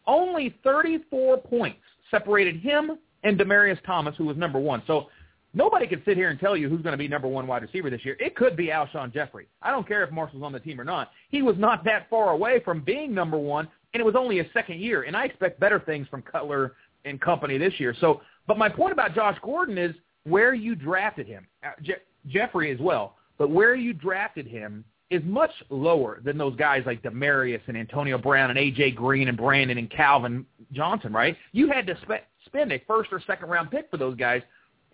only 0.05 0.55
34 0.63 1.39
points 1.39 1.79
separated 2.11 2.57
him 2.57 2.99
and 3.23 3.39
Demaryius 3.39 3.83
Thomas, 3.87 4.15
who 4.17 4.25
was 4.25 4.37
number 4.37 4.59
one. 4.59 4.83
So 4.85 5.07
nobody 5.53 5.87
can 5.87 6.01
sit 6.05 6.15
here 6.17 6.29
and 6.29 6.39
tell 6.39 6.55
you 6.55 6.69
who's 6.69 6.81
going 6.81 6.93
to 6.93 6.97
be 6.97 7.07
number 7.07 7.27
one 7.27 7.47
wide 7.47 7.61
receiver 7.61 7.89
this 7.89 8.03
year. 8.05 8.15
It 8.19 8.35
could 8.35 8.55
be 8.55 8.67
Alshon 8.67 9.13
Jeffery. 9.13 9.47
I 9.61 9.71
don't 9.71 9.87
care 9.87 10.03
if 10.03 10.11
Marshall's 10.11 10.43
on 10.43 10.51
the 10.51 10.59
team 10.59 10.79
or 10.79 10.83
not. 10.83 11.11
He 11.29 11.41
was 11.41 11.55
not 11.57 11.83
that 11.85 12.09
far 12.09 12.31
away 12.31 12.61
from 12.63 12.81
being 12.81 13.13
number 13.13 13.37
one, 13.37 13.67
and 13.93 14.01
it 14.01 14.05
was 14.05 14.15
only 14.15 14.37
his 14.37 14.47
second 14.53 14.79
year. 14.79 15.03
And 15.03 15.15
I 15.15 15.25
expect 15.25 15.59
better 15.59 15.79
things 15.79 16.07
from 16.07 16.21
Cutler 16.21 16.73
and 17.05 17.19
company 17.19 17.57
this 17.57 17.73
year. 17.79 17.95
So, 17.99 18.21
but 18.47 18.57
my 18.57 18.69
point 18.69 18.93
about 18.93 19.15
Josh 19.15 19.37
Gordon 19.41 19.77
is 19.77 19.95
where 20.23 20.53
you 20.53 20.75
drafted 20.75 21.27
him, 21.27 21.47
uh, 21.63 21.71
Je- 21.81 21.95
Jeffery 22.27 22.71
as 22.71 22.79
well, 22.79 23.15
but 23.37 23.49
where 23.49 23.75
you 23.75 23.93
drafted 23.93 24.45
him 24.45 24.83
is 25.09 25.23
much 25.25 25.51
lower 25.69 26.19
than 26.23 26.37
those 26.37 26.55
guys 26.55 26.83
like 26.85 27.01
Demaryius 27.01 27.61
and 27.67 27.75
Antonio 27.75 28.17
Brown 28.17 28.51
and 28.51 28.59
AJ 28.59 28.95
Green 28.95 29.27
and 29.27 29.37
Brandon 29.37 29.77
and 29.79 29.89
Calvin 29.89 30.45
Johnson, 30.71 31.11
right? 31.11 31.35
You 31.51 31.71
had 31.71 31.87
to 31.87 31.97
spe- 32.03 32.25
spend 32.45 32.71
a 32.71 32.79
first 32.87 33.11
or 33.11 33.19
second 33.25 33.49
round 33.49 33.71
pick 33.71 33.89
for 33.89 33.97
those 33.97 34.15
guys. 34.15 34.43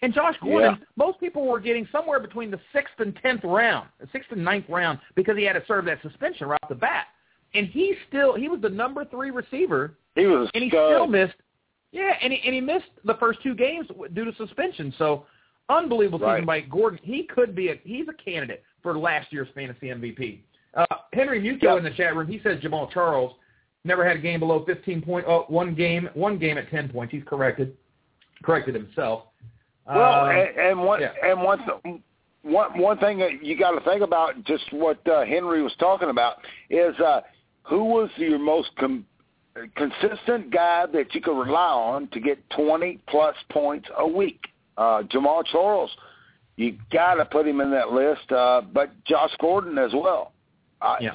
And 0.02 0.14
Josh 0.14 0.36
Gordon, 0.42 0.78
Yeah. 0.80 0.86
most 0.98 1.20
people 1.20 1.46
were 1.48 1.60
getting 1.60 1.88
somewhere 1.92 2.20
between 2.20 2.52
the 2.52 2.60
sixth 2.74 3.00
and 3.00 3.16
tenth 3.18 3.44
round, 3.44 3.88
the 4.00 4.08
sixth 4.12 4.32
and 4.32 4.44
ninth 4.44 4.66
round, 4.70 5.00
because 5.16 5.38
he 5.38 5.44
had 5.44 5.54
to 5.54 5.64
serve 5.66 5.86
that 5.86 6.02
suspension 6.02 6.48
right 6.48 6.60
off 6.64 6.70
the 6.70 6.76
bat. 6.76 7.08
And 7.54 7.68
he 7.68 7.96
still 8.10 8.34
he 8.36 8.50
was 8.50 8.60
the 8.62 8.70
number 8.70 9.06
three 9.06 9.32
receiver 9.32 9.96
He 10.16 10.26
was 10.28 10.50
and 10.54 10.64
he 10.64 10.70
stud. 10.70 10.92
still 10.94 11.08
missed. 11.08 11.36
Yeah, 11.92 12.18
and 12.22 12.34
he 12.34 12.42
and 12.46 12.54
he 12.54 12.60
missed 12.62 12.90
the 13.06 13.16
first 13.16 13.42
two 13.42 13.56
games 13.56 13.88
due 14.14 14.26
to 14.26 14.36
suspension. 14.36 14.94
So 14.98 15.26
unbelievable 15.70 16.20
season 16.20 16.46
by 16.46 16.60
Gordon. 16.62 17.00
He 17.02 17.24
could 17.24 17.56
be 17.56 17.70
a 17.70 17.76
he's 17.84 18.08
a 18.10 18.14
candidate 18.14 18.64
for 18.84 18.98
last 18.98 19.32
year's 19.32 19.48
fantasy 19.56 19.88
MVP. 19.88 20.42
Uh, 20.76 20.86
Henry 21.14 21.42
Muto 21.42 21.64
Yep. 21.64 21.78
in 21.78 21.84
the 21.86 21.92
chat 21.92 22.16
room. 22.16 22.28
He 22.28 22.40
says 22.44 22.60
Jamaal 22.60 22.92
Charles 22.92 23.34
never 23.86 24.06
had 24.06 24.18
a 24.18 24.20
game 24.20 24.42
below 24.42 24.66
15 24.66 25.02
point. 25.02 25.26
Oh, 25.28 25.46
one 25.48 25.74
game, 25.74 26.10
one 26.16 26.38
game 26.38 26.58
at 26.58 26.70
10 26.70 26.90
points. 26.90 27.14
He's 27.14 27.24
corrected, 27.26 27.78
corrected 28.44 28.76
himself. 28.76 29.28
Well, 29.88 30.26
Um, 30.26 30.30
and, 30.30 30.58
and 30.58 30.84
one 30.84 31.02
yeah. 31.02 31.12
and 31.24 31.42
one 31.42 31.60
th- 31.60 32.02
one 32.44 32.80
one 32.80 32.98
thing 33.00 33.20
that 33.20 33.44
you 33.44 33.58
got 33.58 33.72
to 33.72 33.82
think 33.82 34.02
about, 34.02 34.44
just 34.46 34.72
what 34.72 35.06
uh, 35.08 35.24
Henry 35.26 35.62
was 35.62 35.74
talking 35.80 36.10
about, 36.10 36.38
is 36.70 36.98
uh, 37.00 37.22
who 37.64 37.84
was 37.86 38.10
your 38.18 38.40
most 38.40 38.70
com- 38.80 39.06
consistent 39.76 40.52
guy 40.52 40.86
that 40.92 41.14
you 41.14 41.22
could 41.22 41.38
rely 41.40 41.70
on 41.72 42.08
to 42.10 42.20
get 42.20 42.38
twenty 42.50 43.00
plus 43.08 43.36
points 43.52 43.88
a 43.98 44.08
week. 44.08 44.48
Uh, 44.78 45.04
Jamaal 45.04 45.46
Charles, 45.46 45.90
you 46.58 46.78
got 46.92 47.16
to 47.16 47.26
put 47.26 47.48
him 47.48 47.62
in 47.62 47.72
that 47.72 47.92
list, 47.92 48.32
uh, 48.32 48.62
but 48.74 48.92
Josh 49.06 49.32
Gordon 49.40 49.78
as 49.78 49.92
well. 49.94 50.34
I, 50.82 50.98
Yeah. 51.00 51.14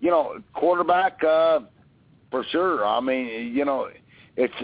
you 0.00 0.10
know, 0.10 0.38
quarterback 0.54 1.22
uh, 1.24 1.60
for 2.30 2.44
sure. 2.50 2.86
I 2.86 3.00
mean, 3.00 3.54
you 3.54 3.64
know, 3.64 3.88
it's 4.36 4.54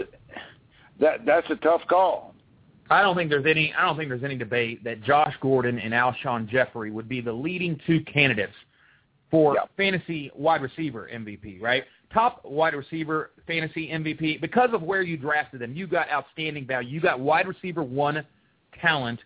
that 0.99 1.25
that's 1.25 1.49
a 1.51 1.55
tough 1.57 1.81
call. 1.87 2.28
I 2.89 3.01
don't 3.01 3.15
think 3.15 3.29
there's 3.29 3.45
any. 3.45 3.73
I 3.77 3.85
don't 3.85 3.97
think 3.97 4.09
there's 4.09 4.23
any 4.23 4.35
debate 4.37 4.83
that 4.83 5.01
Josh 5.03 5.33
Gordon 5.41 5.79
and 5.79 5.93
Alshon 5.93 6.47
Jeffery 6.49 6.91
would 6.91 7.07
be 7.07 7.21
the 7.21 7.31
leading 7.33 7.79
two 7.85 8.01
candidates 8.01 8.53
for 9.29 9.55
Yep. 9.55 9.69
fantasy 9.77 10.31
wide 10.35 10.61
receiver 10.61 11.09
MVP. 11.13 11.61
Right, 11.61 11.83
top 12.13 12.43
wide 12.43 12.73
receiver 12.73 13.31
fantasy 13.45 13.89
MVP 13.89 14.41
because 14.41 14.69
of 14.73 14.81
where 14.81 15.01
you 15.03 15.17
drafted 15.17 15.61
them. 15.61 15.75
You 15.75 15.87
got 15.87 16.09
outstanding 16.09 16.65
value. 16.65 16.89
You 16.89 16.99
got 17.01 17.19
wide 17.19 17.47
receiver 17.47 17.83
one 17.83 18.25
talent 18.81 19.19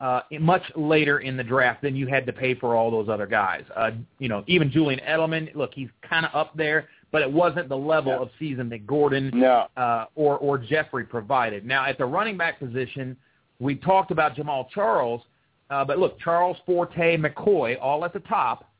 uh, 0.00 0.22
much 0.40 0.62
later 0.76 1.18
in 1.20 1.36
the 1.36 1.44
draft 1.44 1.82
than 1.82 1.94
you 1.94 2.06
had 2.06 2.24
to 2.26 2.32
pay 2.32 2.54
for 2.54 2.74
all 2.74 2.90
those 2.90 3.08
other 3.08 3.26
guys. 3.26 3.64
Uh, 3.76 3.90
you 4.18 4.28
know, 4.28 4.42
even 4.46 4.70
Julian 4.70 5.00
Edelman. 5.06 5.54
Look, 5.54 5.72
he's 5.74 5.90
kind 6.08 6.24
of 6.24 6.34
up 6.34 6.56
there, 6.56 6.88
but 7.12 7.22
it 7.22 7.30
wasn't 7.30 7.68
the 7.68 7.76
level 7.76 8.20
of 8.22 8.30
season 8.38 8.68
that 8.70 8.86
Gordon 8.86 9.30
No. 9.34 9.66
uh, 9.76 10.06
or 10.14 10.38
or 10.38 10.58
Jeffery 10.58 11.04
provided. 11.04 11.64
Now 11.66 11.84
at 11.86 11.98
the 11.98 12.04
running 12.06 12.36
back 12.36 12.58
position, 12.58 13.16
we 13.58 13.74
talked 13.76 14.10
about 14.10 14.36
Jamaal 14.36 14.68
Charles, 14.70 15.22
uh, 15.70 15.84
but 15.84 15.98
look, 15.98 16.18
Charles 16.20 16.56
Forte, 16.66 17.16
McCoy, 17.16 17.76
all 17.80 18.04
at 18.04 18.12
the 18.12 18.20
top. 18.20 18.70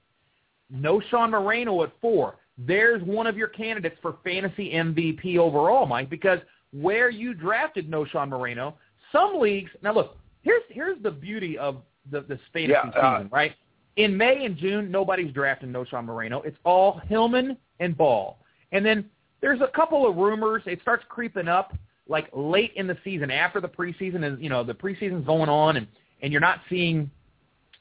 No 0.71 1.01
Sean 1.11 1.31
Moreno 1.31 1.83
at 1.83 1.93
four. 2.01 2.37
There's 2.57 3.03
one 3.03 3.27
of 3.27 3.37
your 3.37 3.49
candidates 3.49 3.97
for 4.03 4.17
fantasy 4.23 4.73
MVP 4.73 5.39
overall, 5.39 5.87
Mike, 5.87 6.11
because 6.11 6.39
where 6.73 7.11
you 7.11 7.35
drafted 7.35 7.91
Knowshon 7.91 8.29
Moreno, 8.29 8.77
some 9.11 9.41
leagues. 9.41 9.71
Now 9.83 9.95
look, 9.95 10.17
here's 10.43 10.63
here's 10.69 11.03
the 11.03 11.11
beauty 11.11 11.59
of 11.59 11.79
the 12.11 12.21
the 12.23 12.39
fantasy 12.53 12.73
Yeah, 12.73 12.91
uh, 12.91 13.17
season, 13.19 13.29
right? 13.33 13.53
In 14.01 14.17
May 14.17 14.47
and 14.47 14.57
June, 14.57 14.91
nobody's 14.91 15.31
drafting 15.31 15.71
No 15.71 15.85
Moreno. 16.03 16.41
It's 16.41 16.57
all 16.65 17.03
Hillman 17.07 17.59
and 17.81 17.95
Ball. 17.95 18.39
And 18.73 18.85
then 18.85 19.05
there's 19.43 19.61
a 19.61 19.67
couple 19.67 20.09
of 20.09 20.17
rumors. 20.17 20.63
It 20.65 20.81
starts 20.81 21.05
creeping 21.11 21.49
up 21.49 21.75
like 22.09 22.31
late 22.33 22.73
in 22.77 22.87
the 22.87 22.97
season 23.05 23.31
after 23.31 23.61
the 23.61 23.69
preseason 23.69 24.25
is, 24.25 24.41
you 24.41 24.49
know, 24.49 24.65
the 24.65 24.73
preseason's 24.73 25.27
going 25.27 25.51
on 25.51 25.77
and, 25.77 25.87
and 26.23 26.33
you're 26.33 26.41
not 26.41 26.61
seeing 26.71 27.11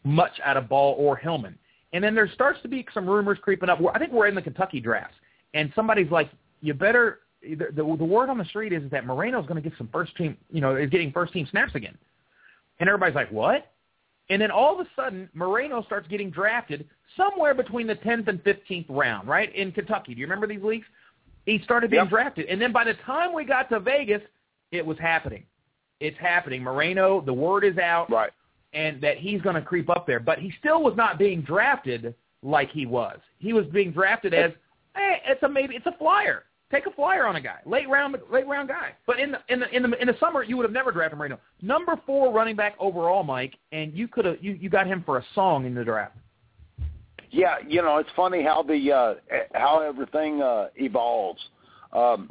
much 0.03 0.41
out 0.43 0.57
of 0.57 0.67
Ball 0.67 0.93
or 0.97 1.15
Hillman. 1.15 1.57
And 1.93 2.03
then 2.03 2.15
there 2.15 2.29
starts 2.33 2.61
to 2.63 2.67
be 2.67 2.85
some 2.93 3.07
rumors 3.07 3.37
creeping 3.41 3.69
up. 3.69 3.79
I 3.93 3.97
think 3.97 4.11
we're 4.11 4.27
in 4.27 4.35
the 4.35 4.41
Kentucky 4.41 4.81
drafts. 4.81 5.15
And 5.53 5.71
somebody's 5.73 6.11
like, 6.11 6.29
you 6.59 6.73
better, 6.73 7.19
the, 7.41 7.67
the, 7.73 7.95
the 7.97 8.03
word 8.03 8.29
on 8.29 8.37
the 8.37 8.45
street 8.45 8.73
is 8.73 8.83
that 8.91 9.05
Moreno's 9.05 9.47
going 9.47 9.63
to 9.63 9.67
get 9.67 9.77
some 9.77 9.87
first 9.87 10.13
team, 10.17 10.35
you 10.51 10.59
know, 10.59 10.75
is 10.75 10.89
getting 10.89 11.13
first 11.13 11.31
team 11.31 11.47
snaps 11.49 11.75
again. 11.75 11.97
And 12.81 12.89
everybody's 12.89 13.15
like, 13.15 13.31
what? 13.31 13.71
And 14.29 14.41
then 14.41 14.51
all 14.51 14.79
of 14.79 14.85
a 14.85 14.89
sudden, 14.95 15.29
Moreno 15.33 15.83
starts 15.83 16.07
getting 16.07 16.29
drafted 16.29 16.87
somewhere 17.17 17.53
between 17.53 17.87
the 17.87 17.95
10th 17.95 18.27
and 18.27 18.43
15th 18.43 18.85
round, 18.89 19.27
right, 19.27 19.53
in 19.55 19.71
Kentucky. 19.71 20.13
Do 20.13 20.19
you 20.19 20.25
remember 20.27 20.47
these 20.47 20.61
leagues? 20.63 20.85
He 21.45 21.59
started 21.63 21.89
being 21.89 22.03
Yep. 22.03 22.09
drafted. 22.09 22.45
And 22.47 22.61
then 22.61 22.71
by 22.71 22.83
the 22.83 22.93
time 23.05 23.33
we 23.33 23.43
got 23.43 23.69
to 23.69 23.79
Vegas, 23.79 24.21
it 24.71 24.85
was 24.85 24.99
happening. 24.99 25.45
It's 25.99 26.17
happening. 26.17 26.63
Moreno, 26.63 27.21
the 27.21 27.33
word 27.33 27.63
is 27.63 27.77
out 27.79 28.09
Right. 28.11 28.31
and 28.73 29.01
that 29.01 29.17
he's 29.17 29.41
going 29.41 29.55
to 29.55 29.61
creep 29.63 29.89
up 29.89 30.05
there. 30.05 30.19
But 30.19 30.37
he 30.37 30.51
still 30.59 30.83
was 30.83 30.95
not 30.95 31.17
being 31.17 31.41
drafted 31.41 32.13
like 32.43 32.69
he 32.69 32.85
was. 32.85 33.19
He 33.39 33.53
was 33.53 33.65
being 33.67 33.91
drafted 33.91 34.33
as, 34.33 34.51
hey, 34.95 35.21
it's 35.25 35.41
a 35.41 35.49
maybe, 35.49 35.75
it's 35.75 35.87
a 35.87 35.91
flyer. 35.93 36.45
Take 36.71 36.85
a 36.85 36.91
flyer 36.91 37.25
on 37.25 37.35
a 37.35 37.41
guy, 37.41 37.59
late 37.65 37.89
round, 37.89 38.15
late 38.31 38.45
round 38.45 38.69
guy. 38.69 38.91
But 39.07 39.19
in 39.19 39.31
the 39.31 39.39
in 39.47 39.59
the 39.59 39.75
in 39.75 39.81
the 39.83 40.01
in 40.01 40.07
the 40.07 40.15
summer, 40.19 40.43
you 40.43 40.55
would 40.55 40.63
have 40.63 40.71
never 40.71 40.91
drafted 40.91 41.17
Moreno. 41.17 41.39
Number 41.63 41.99
four 42.05 42.31
running 42.31 42.55
back 42.55 42.75
overall, 42.79 43.23
Mike, 43.23 43.55
and 43.71 43.91
you 43.93 44.07
could 44.07 44.25
have 44.25 44.37
you 44.39 44.51
you 44.51 44.69
got 44.69 44.85
him 44.85 45.01
for 45.03 45.17
a 45.17 45.25
song 45.33 45.65
in 45.65 45.73
the 45.73 45.83
draft. 45.83 46.15
Yeah, 47.31 47.55
you 47.67 47.81
know, 47.81 47.97
it's 47.97 48.09
funny 48.15 48.43
how 48.43 48.61
the 48.61 48.91
uh, 48.91 49.13
how 49.53 49.81
everything 49.81 50.43
uh, 50.43 50.67
evolves. 50.75 51.41
Um, 51.91 52.29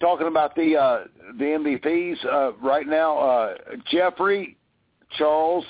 talking 0.00 0.26
about 0.26 0.56
the 0.56 0.76
uh, 0.76 1.04
the 1.38 1.44
MVPs 1.44 2.24
uh, 2.26 2.52
right 2.54 2.86
now, 2.86 3.18
uh, 3.18 3.54
Jeffery, 3.92 4.56
Charles, 5.18 5.64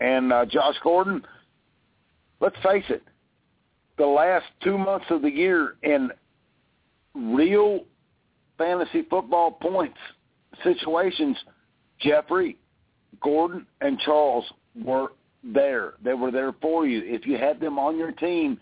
and 0.00 0.30
uh, 0.30 0.44
Josh 0.44 0.76
Gordon. 0.82 1.24
Let's 2.40 2.56
face 2.62 2.84
it, 2.90 3.02
the 3.98 4.06
last 4.06 4.46
two 4.62 4.76
months 4.76 5.06
of 5.10 5.22
the 5.22 5.30
year 5.30 5.76
in 5.82 6.10
real 7.14 7.80
fantasy 8.58 9.02
football 9.08 9.52
points 9.52 9.98
situations, 10.62 11.36
Jeffery, 12.00 12.56
Gordon, 13.20 13.66
and 13.80 13.98
Charles 14.00 14.44
were 14.84 15.08
there. 15.42 15.94
They 16.04 16.14
were 16.14 16.30
there 16.30 16.52
for 16.60 16.86
you. 16.86 17.02
If 17.04 17.26
you 17.26 17.36
had 17.36 17.60
them 17.60 17.78
on 17.78 17.96
your 17.96 18.12
team, 18.12 18.58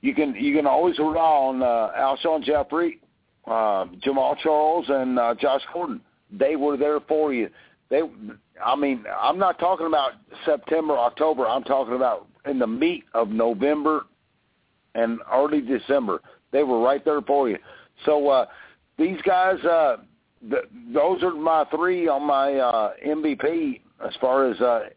you 0.00 0.14
can 0.14 0.34
you 0.34 0.54
can 0.54 0.66
always 0.66 0.98
rely 0.98 1.14
on 1.16 1.62
uh, 1.62 1.90
Alshon 1.96 2.42
Jeffery, 2.42 3.00
uh, 3.46 3.86
Jamaal 4.04 4.36
Charles, 4.42 4.86
and 4.88 5.18
uh, 5.18 5.34
Josh 5.34 5.62
Gordon. 5.72 6.00
They 6.30 6.56
were 6.56 6.76
there 6.76 7.00
for 7.00 7.32
you. 7.32 7.48
They, 7.90 8.00
I 8.64 8.76
mean, 8.76 9.04
I'm 9.20 9.38
not 9.38 9.58
talking 9.58 9.86
about 9.86 10.12
September, 10.44 10.94
October. 10.94 11.46
I'm 11.46 11.64
talking 11.64 11.94
about 11.94 12.26
in 12.46 12.58
the 12.58 12.66
meat 12.66 13.04
of 13.14 13.28
November 13.28 14.06
and 14.94 15.20
early 15.32 15.60
December. 15.60 16.20
They 16.52 16.62
were 16.62 16.80
right 16.80 17.04
there 17.04 17.20
for 17.22 17.48
you. 17.48 17.58
So 18.04 18.28
uh, 18.28 18.46
these 18.98 19.20
guys, 19.22 19.58
uh, 19.64 19.96
th- 20.48 20.64
those 20.92 21.22
are 21.22 21.34
my 21.34 21.64
three 21.74 22.08
on 22.08 22.26
my 22.26 22.54
uh, 22.54 22.92
MVP 23.06 23.80
as 24.04 24.12
far 24.20 24.50
as 24.50 24.60
uh, 24.60 24.88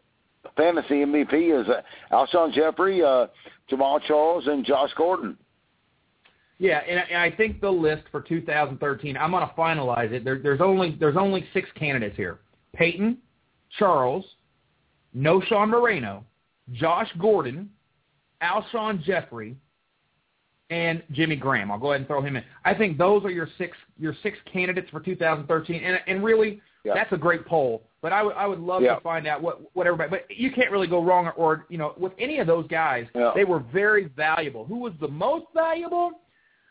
fantasy 0.56 1.04
MVP 1.04 1.60
is 1.60 1.68
uh, 1.68 1.82
Alshon 2.12 2.52
Jeffery, 2.52 3.02
uh, 3.02 3.26
Jamaal 3.70 4.00
Charles, 4.06 4.46
and 4.46 4.64
Josh 4.64 4.90
Gordon. 4.96 5.36
Yeah, 6.58 6.78
and 6.88 7.16
I, 7.16 7.30
think 7.30 7.60
the 7.60 7.70
list 7.70 8.02
for 8.10 8.20
2013, 8.20 9.16
I'm 9.16 9.30
going 9.30 9.46
to 9.46 9.54
finalize 9.54 10.10
it. 10.10 10.24
There, 10.24 10.40
there's 10.40 10.60
only 10.60 10.96
there's 10.98 11.16
only 11.16 11.46
six 11.52 11.68
candidates 11.76 12.16
here: 12.16 12.40
Peyton, 12.74 13.18
Charles, 13.78 14.24
Knowshon 15.16 15.68
Moreno, 15.68 16.24
Josh 16.72 17.08
Gordon, 17.20 17.70
Alshon 18.42 19.02
Jeffery, 19.04 19.56
and 20.70 21.02
Jimmy 21.12 21.36
Graham. 21.36 21.70
I'll 21.70 21.78
go 21.78 21.88
ahead 21.92 22.00
and 22.00 22.06
throw 22.06 22.20
him 22.20 22.36
in. 22.36 22.44
I 22.64 22.74
think 22.74 22.98
those 22.98 23.24
are 23.24 23.30
your 23.30 23.48
six 23.58 23.76
your 23.98 24.14
six 24.22 24.36
candidates 24.52 24.88
for 24.90 25.00
2013, 25.00 25.82
and 25.82 26.00
and 26.06 26.22
really 26.22 26.60
Yeah. 26.84 26.94
that's 26.94 27.12
a 27.12 27.16
great 27.16 27.46
poll. 27.46 27.82
But 28.02 28.12
I 28.12 28.22
would 28.22 28.34
I 28.36 28.46
would 28.46 28.60
love 28.60 28.82
Yeah. 28.82 28.96
to 28.96 29.00
find 29.00 29.26
out 29.26 29.40
what 29.42 29.74
what 29.74 29.86
everybody. 29.86 30.10
But 30.10 30.26
you 30.30 30.50
can't 30.52 30.70
really 30.70 30.86
go 30.86 31.02
wrong, 31.02 31.26
or, 31.26 31.32
or 31.32 31.66
you 31.68 31.78
know, 31.78 31.94
with 31.96 32.12
any 32.18 32.38
of 32.38 32.46
those 32.46 32.66
guys, 32.68 33.06
Yeah. 33.14 33.32
they 33.34 33.44
were 33.44 33.60
very 33.60 34.04
valuable. 34.16 34.64
Who 34.66 34.76
was 34.78 34.92
the 35.00 35.08
most 35.08 35.46
valuable? 35.54 36.20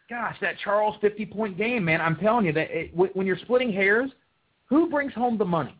Gosh, 0.09 0.37
that 0.39 0.57
Charles 0.63 0.95
50 1.01 1.25
point 1.25 1.57
game, 1.57 1.83
man. 1.83 1.99
I'm 1.99 2.15
telling 2.15 2.45
you 2.45 2.53
that 2.53 2.69
it, 2.71 2.95
when 2.95 3.25
you're 3.27 3.37
splitting 3.39 3.73
hairs, 3.73 4.09
who 4.67 4.89
brings 4.89 5.13
home 5.13 5.37
the 5.37 5.45
money? 5.45 5.75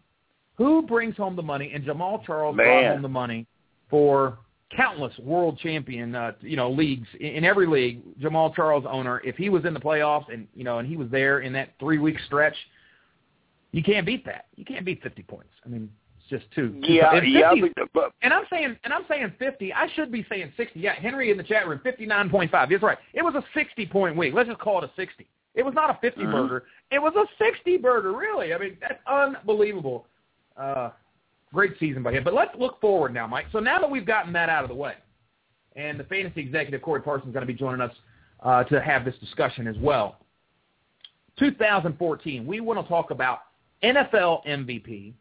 Who 0.55 0.81
brings 0.81 1.15
home 1.15 1.35
the 1.35 1.43
money? 1.43 1.71
And 1.73 1.83
Jamaal 1.85 2.25
Charles 2.25 2.55
Man. 2.55 2.65
brought 2.65 2.91
home 2.93 3.01
the 3.03 3.07
money 3.09 3.45
for 3.89 4.39
countless 4.75 5.17
world 5.19 5.57
champion, 5.59 6.13
uh, 6.13 6.33
you 6.41 6.55
know, 6.55 6.69
leagues 6.69 7.07
in, 7.19 7.43
every 7.45 7.67
league. 7.67 8.01
Jamaal 8.19 8.53
Charles 8.53 8.85
owner, 8.89 9.21
if 9.23 9.35
he 9.35 9.49
was 9.49 9.65
in 9.65 9.73
the 9.73 9.79
playoffs 9.79 10.31
and 10.31 10.47
you 10.53 10.63
know, 10.63 10.79
and 10.79 10.87
he 10.87 10.97
was 10.97 11.09
there 11.09 11.39
in 11.39 11.53
that 11.53 11.69
three 11.79 11.97
week 11.97 12.17
stretch, 12.25 12.55
you 13.71 13.83
can't 13.83 14.05
beat 14.05 14.25
that. 14.25 14.45
You 14.55 14.65
can't 14.65 14.85
beat 14.85 15.01
50 15.01 15.23
points. 15.23 15.49
I 15.65 15.69
mean, 15.69 15.89
it's 16.19 16.29
just 16.29 16.51
too. 16.53 16.75
Yeah, 16.81 17.15
and 17.15 17.31
yeah, 17.31 17.53
but, 17.75 17.89
but 17.93 18.11
and 18.21 18.33
I'm 18.33 18.43
saying, 18.49 18.75
and 18.83 18.93
I'm 18.93 19.05
saying 19.07 19.33
50. 19.39 19.73
I 19.73 19.87
should 19.95 20.11
be 20.11 20.25
saying 20.29 20.51
60. 20.57 20.79
Yeah, 20.79 20.93
Henry 20.95 21.31
in 21.31 21.37
the 21.37 21.43
chat 21.43 21.67
room, 21.67 21.79
59.5. 21.85 22.69
That's 22.69 22.83
right. 22.83 22.97
It 23.13 23.23
was 23.23 23.35
a 23.35 23.43
60 23.53 23.85
point 23.87 24.17
week. 24.17 24.33
Let's 24.33 24.49
just 24.49 24.59
call 24.59 24.83
it 24.83 24.89
a 24.89 24.91
60. 24.95 25.27
It 25.55 25.63
was 25.63 25.73
not 25.73 25.89
a 25.89 25.97
50 26.01 26.21
Mhm. 26.21 26.31
burger. 26.31 26.65
It 26.91 26.99
was 26.99 27.13
a 27.15 27.25
60 27.43 27.77
burger. 27.77 28.11
Really. 28.11 28.53
I 28.53 28.57
mean, 28.59 28.77
that's 28.79 28.99
unbelievable. 29.07 30.05
Uh, 30.55 30.91
great 31.53 31.73
season 31.79 32.03
by 32.03 32.11
him. 32.11 32.23
But 32.23 32.33
let's 32.33 32.55
look 32.57 32.79
forward 32.81 33.13
now, 33.13 33.27
Mike. 33.27 33.45
So 33.51 33.59
now 33.59 33.79
that 33.79 33.89
we've 33.89 34.05
gotten 34.05 34.33
that 34.33 34.49
out 34.49 34.63
of 34.63 34.69
the 34.69 34.75
way, 34.75 34.93
and 35.75 35.99
the 35.99 36.03
fantasy 36.05 36.41
executive 36.41 36.81
Corey 36.81 37.01
Parsons 37.01 37.29
is 37.29 37.33
going 37.33 37.45
to 37.45 37.51
be 37.51 37.57
joining 37.57 37.81
us 37.81 37.93
uh, 38.41 38.63
to 38.65 38.81
have 38.81 39.05
this 39.05 39.15
discussion 39.19 39.67
as 39.67 39.75
well. 39.77 40.17
2014, 41.39 42.45
we 42.45 42.59
want 42.59 42.79
to 42.81 42.87
talk 42.87 43.11
about 43.11 43.41
NFL 43.83 44.45
MVP 44.45 45.13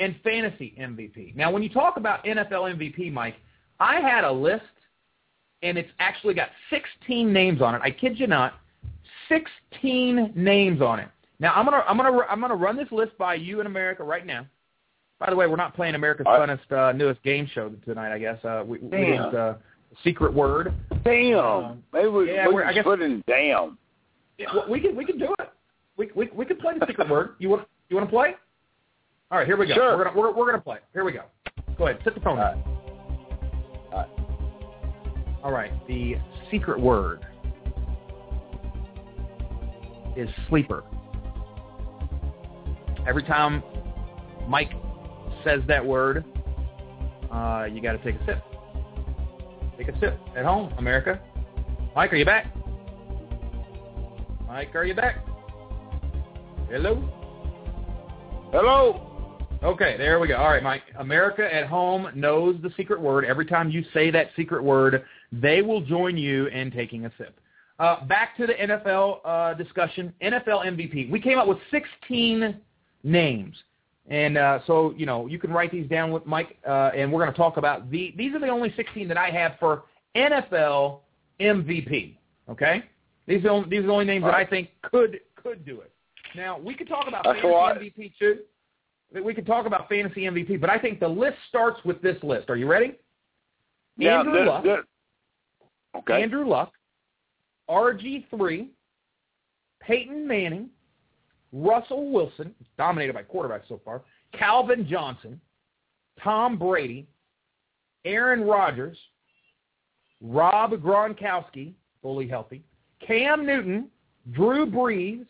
and 0.00 0.16
fantasy 0.24 0.74
MVP. 0.80 1.36
Now, 1.36 1.50
when 1.50 1.62
you 1.62 1.68
talk 1.68 1.96
about 1.96 2.24
NFL 2.24 2.76
MVP, 2.76 3.12
Mike, 3.12 3.36
I 3.78 4.00
had 4.00 4.24
a 4.24 4.32
list, 4.32 4.62
and 5.62 5.76
it's 5.76 5.90
actually 5.98 6.34
got 6.34 6.48
16 6.70 7.32
names 7.32 7.60
on 7.60 7.74
it. 7.74 7.82
I 7.84 7.90
kid 7.90 8.18
you 8.18 8.26
not, 8.26 8.54
16 9.28 10.32
names 10.34 10.80
on 10.80 10.98
it. 11.00 11.08
Now, 11.40 11.52
I'm 11.54 11.64
gonna 11.64 11.84
I'm 11.88 11.96
gonna 11.96 12.20
I'm 12.30 12.40
gonna 12.40 12.54
run 12.54 12.76
this 12.76 12.90
list 12.92 13.18
by 13.18 13.34
you 13.34 13.60
in 13.60 13.66
America 13.66 14.04
right 14.04 14.24
now. 14.24 14.46
By 15.24 15.30
the 15.30 15.36
way, 15.36 15.46
we're 15.46 15.56
not 15.56 15.74
playing 15.74 15.94
America's 15.94 16.26
All 16.28 16.38
right. 16.38 16.48
funnest 16.70 16.70
uh, 16.90 16.92
newest 16.92 17.22
game 17.22 17.48
show 17.54 17.70
tonight. 17.86 18.12
I 18.12 18.18
guess 18.18 18.44
uh, 18.44 18.62
we, 18.66 18.78
we 18.78 18.88
Damn. 18.90 19.00
didn't, 19.00 19.34
uh, 19.34 19.54
secret 20.02 20.34
word. 20.34 20.74
damn, 21.02 21.38
Um, 21.38 21.82
maybe 21.94 22.08
we, 22.08 22.32
yeah, 22.34 22.46
we 22.48 22.54
we're- 22.54 22.66
I 22.66 22.70
just 22.72 22.76
guess- 22.76 22.84
put 22.84 23.00
in 23.00 23.24
damn. 23.26 23.78
Yeah, 24.38 24.46
well, 24.54 24.66
we 24.68 24.80
can 24.80 24.94
we 24.96 25.04
can 25.04 25.16
do 25.18 25.32
it. 25.38 25.48
We 25.96 26.10
we 26.14 26.28
we 26.34 26.44
can 26.44 26.56
play 26.58 26.74
the 26.78 26.84
secret 26.86 27.08
word. 27.08 27.36
You 27.38 27.48
want 27.48 27.66
you 27.88 27.96
want 27.96 28.08
to 28.08 28.12
play? 28.12 28.34
All 29.30 29.38
right, 29.38 29.46
here 29.46 29.56
we 29.56 29.66
go. 29.66 29.74
Sure. 29.74 29.96
We're 29.96 30.04
gonna 30.04 30.18
we're, 30.18 30.32
we're 30.34 30.46
gonna 30.46 30.60
play. 30.60 30.78
Here 30.92 31.04
we 31.04 31.12
go. 31.12 31.22
Go 31.78 31.86
ahead. 31.86 32.00
Sit 32.04 32.14
the 32.16 32.20
phone 32.20 32.38
All 32.38 32.44
right. 32.44 32.64
All 33.92 33.98
right. 34.00 34.08
All 35.44 35.52
right. 35.52 35.86
The 35.86 36.16
secret 36.50 36.80
word 36.80 37.24
is 40.16 40.28
sleeper. 40.48 40.82
Every 43.06 43.22
time 43.22 43.62
Mike 44.48 44.72
says 45.44 45.60
that 45.68 45.84
word, 45.84 46.24
uh, 47.30 47.66
you 47.70 47.80
got 47.80 47.92
to 47.92 47.98
take 47.98 48.20
a 48.20 48.24
sip. 48.24 48.42
Take 49.76 49.88
a 49.88 49.98
sip 50.00 50.18
at 50.36 50.44
home, 50.44 50.72
America. 50.78 51.20
Mike, 51.94 52.12
are 52.12 52.16
you 52.16 52.24
back? 52.24 52.54
Mike, 54.46 54.74
are 54.74 54.84
you 54.84 54.94
back? 54.94 55.24
Hello. 56.70 56.96
Hello. 58.52 59.14
Okay, 59.62 59.96
there 59.96 60.20
we 60.20 60.28
go. 60.28 60.36
All 60.36 60.50
right, 60.50 60.62
Mike. 60.62 60.82
America 60.98 61.42
at 61.52 61.66
home 61.66 62.08
knows 62.14 62.56
the 62.62 62.70
secret 62.76 63.00
word. 63.00 63.24
Every 63.24 63.46
time 63.46 63.70
you 63.70 63.84
say 63.94 64.10
that 64.10 64.28
secret 64.36 64.62
word, 64.62 65.04
they 65.32 65.62
will 65.62 65.80
join 65.80 66.16
you 66.16 66.46
in 66.46 66.70
taking 66.70 67.06
a 67.06 67.12
sip. 67.18 67.40
Uh, 67.78 68.04
back 68.04 68.36
to 68.36 68.46
the 68.46 68.52
NFL 68.52 69.18
uh, 69.24 69.54
discussion. 69.54 70.12
NFL 70.22 70.66
MVP. 70.66 71.10
We 71.10 71.20
came 71.20 71.38
up 71.38 71.48
with 71.48 71.58
16 71.70 72.60
names. 73.02 73.54
And 74.08 74.36
uh, 74.36 74.58
so, 74.66 74.92
you 74.96 75.06
know, 75.06 75.26
you 75.26 75.38
can 75.38 75.50
write 75.50 75.72
these 75.72 75.88
down 75.88 76.12
with 76.12 76.26
Mike, 76.26 76.58
uh, 76.68 76.90
and 76.94 77.10
we're 77.10 77.20
going 77.22 77.32
to 77.32 77.36
talk 77.38 77.56
about 77.56 77.90
the. 77.90 78.12
These 78.18 78.34
are 78.34 78.38
the 78.38 78.48
only 78.48 78.72
16 78.76 79.08
that 79.08 79.16
I 79.16 79.30
have 79.30 79.52
for 79.58 79.84
NFL 80.14 81.00
MVP. 81.40 82.16
Okay, 82.50 82.84
these 83.26 83.38
are 83.38 83.42
the 83.42 83.48
only, 83.48 83.68
these 83.70 83.78
are 83.80 83.86
the 83.86 83.92
only 83.92 84.04
names 84.04 84.24
that 84.24 84.34
I 84.34 84.44
think 84.44 84.68
could 84.82 85.20
could 85.42 85.64
do 85.64 85.80
it. 85.80 85.90
Now 86.36 86.58
we 86.58 86.74
could 86.74 86.88
talk 86.88 87.08
about 87.08 87.24
That's 87.24 87.40
fantasy. 87.40 87.92
MVP 87.96 88.12
too. 88.18 88.38
We 89.24 89.32
could 89.32 89.46
talk 89.46 89.64
about 89.64 89.88
fantasy 89.88 90.22
MVP, 90.22 90.60
but 90.60 90.68
I 90.68 90.78
think 90.78 91.00
the 91.00 91.08
list 91.08 91.36
starts 91.48 91.82
with 91.84 92.02
this 92.02 92.22
list. 92.22 92.50
Are 92.50 92.56
you 92.56 92.66
ready? 92.66 92.94
Now, 93.96 94.20
Andrew 94.20 94.40
the- 94.40 94.44
Luck. 94.44 94.62
the- 94.64 95.98
okay. 96.00 96.22
Andrew 96.22 96.46
Luck, 96.46 96.72
RG3, 97.70 98.68
Peyton 99.80 100.26
Manning, 100.26 100.68
Russell 101.54 102.10
Wilson, 102.10 102.52
dominated 102.76 103.12
by 103.12 103.22
quarterbacks 103.22 103.68
so 103.68 103.80
far, 103.84 104.02
Calvin 104.36 104.86
Johnson, 104.88 105.40
Tom 106.22 106.58
Brady, 106.58 107.06
Aaron 108.04 108.42
Rodgers, 108.42 108.98
Rob 110.20 110.72
Gronkowski, 110.72 111.72
fully 112.02 112.26
healthy, 112.26 112.64
Cam 113.06 113.46
Newton, 113.46 113.88
Drew 114.32 114.66
Brees. 114.66 115.24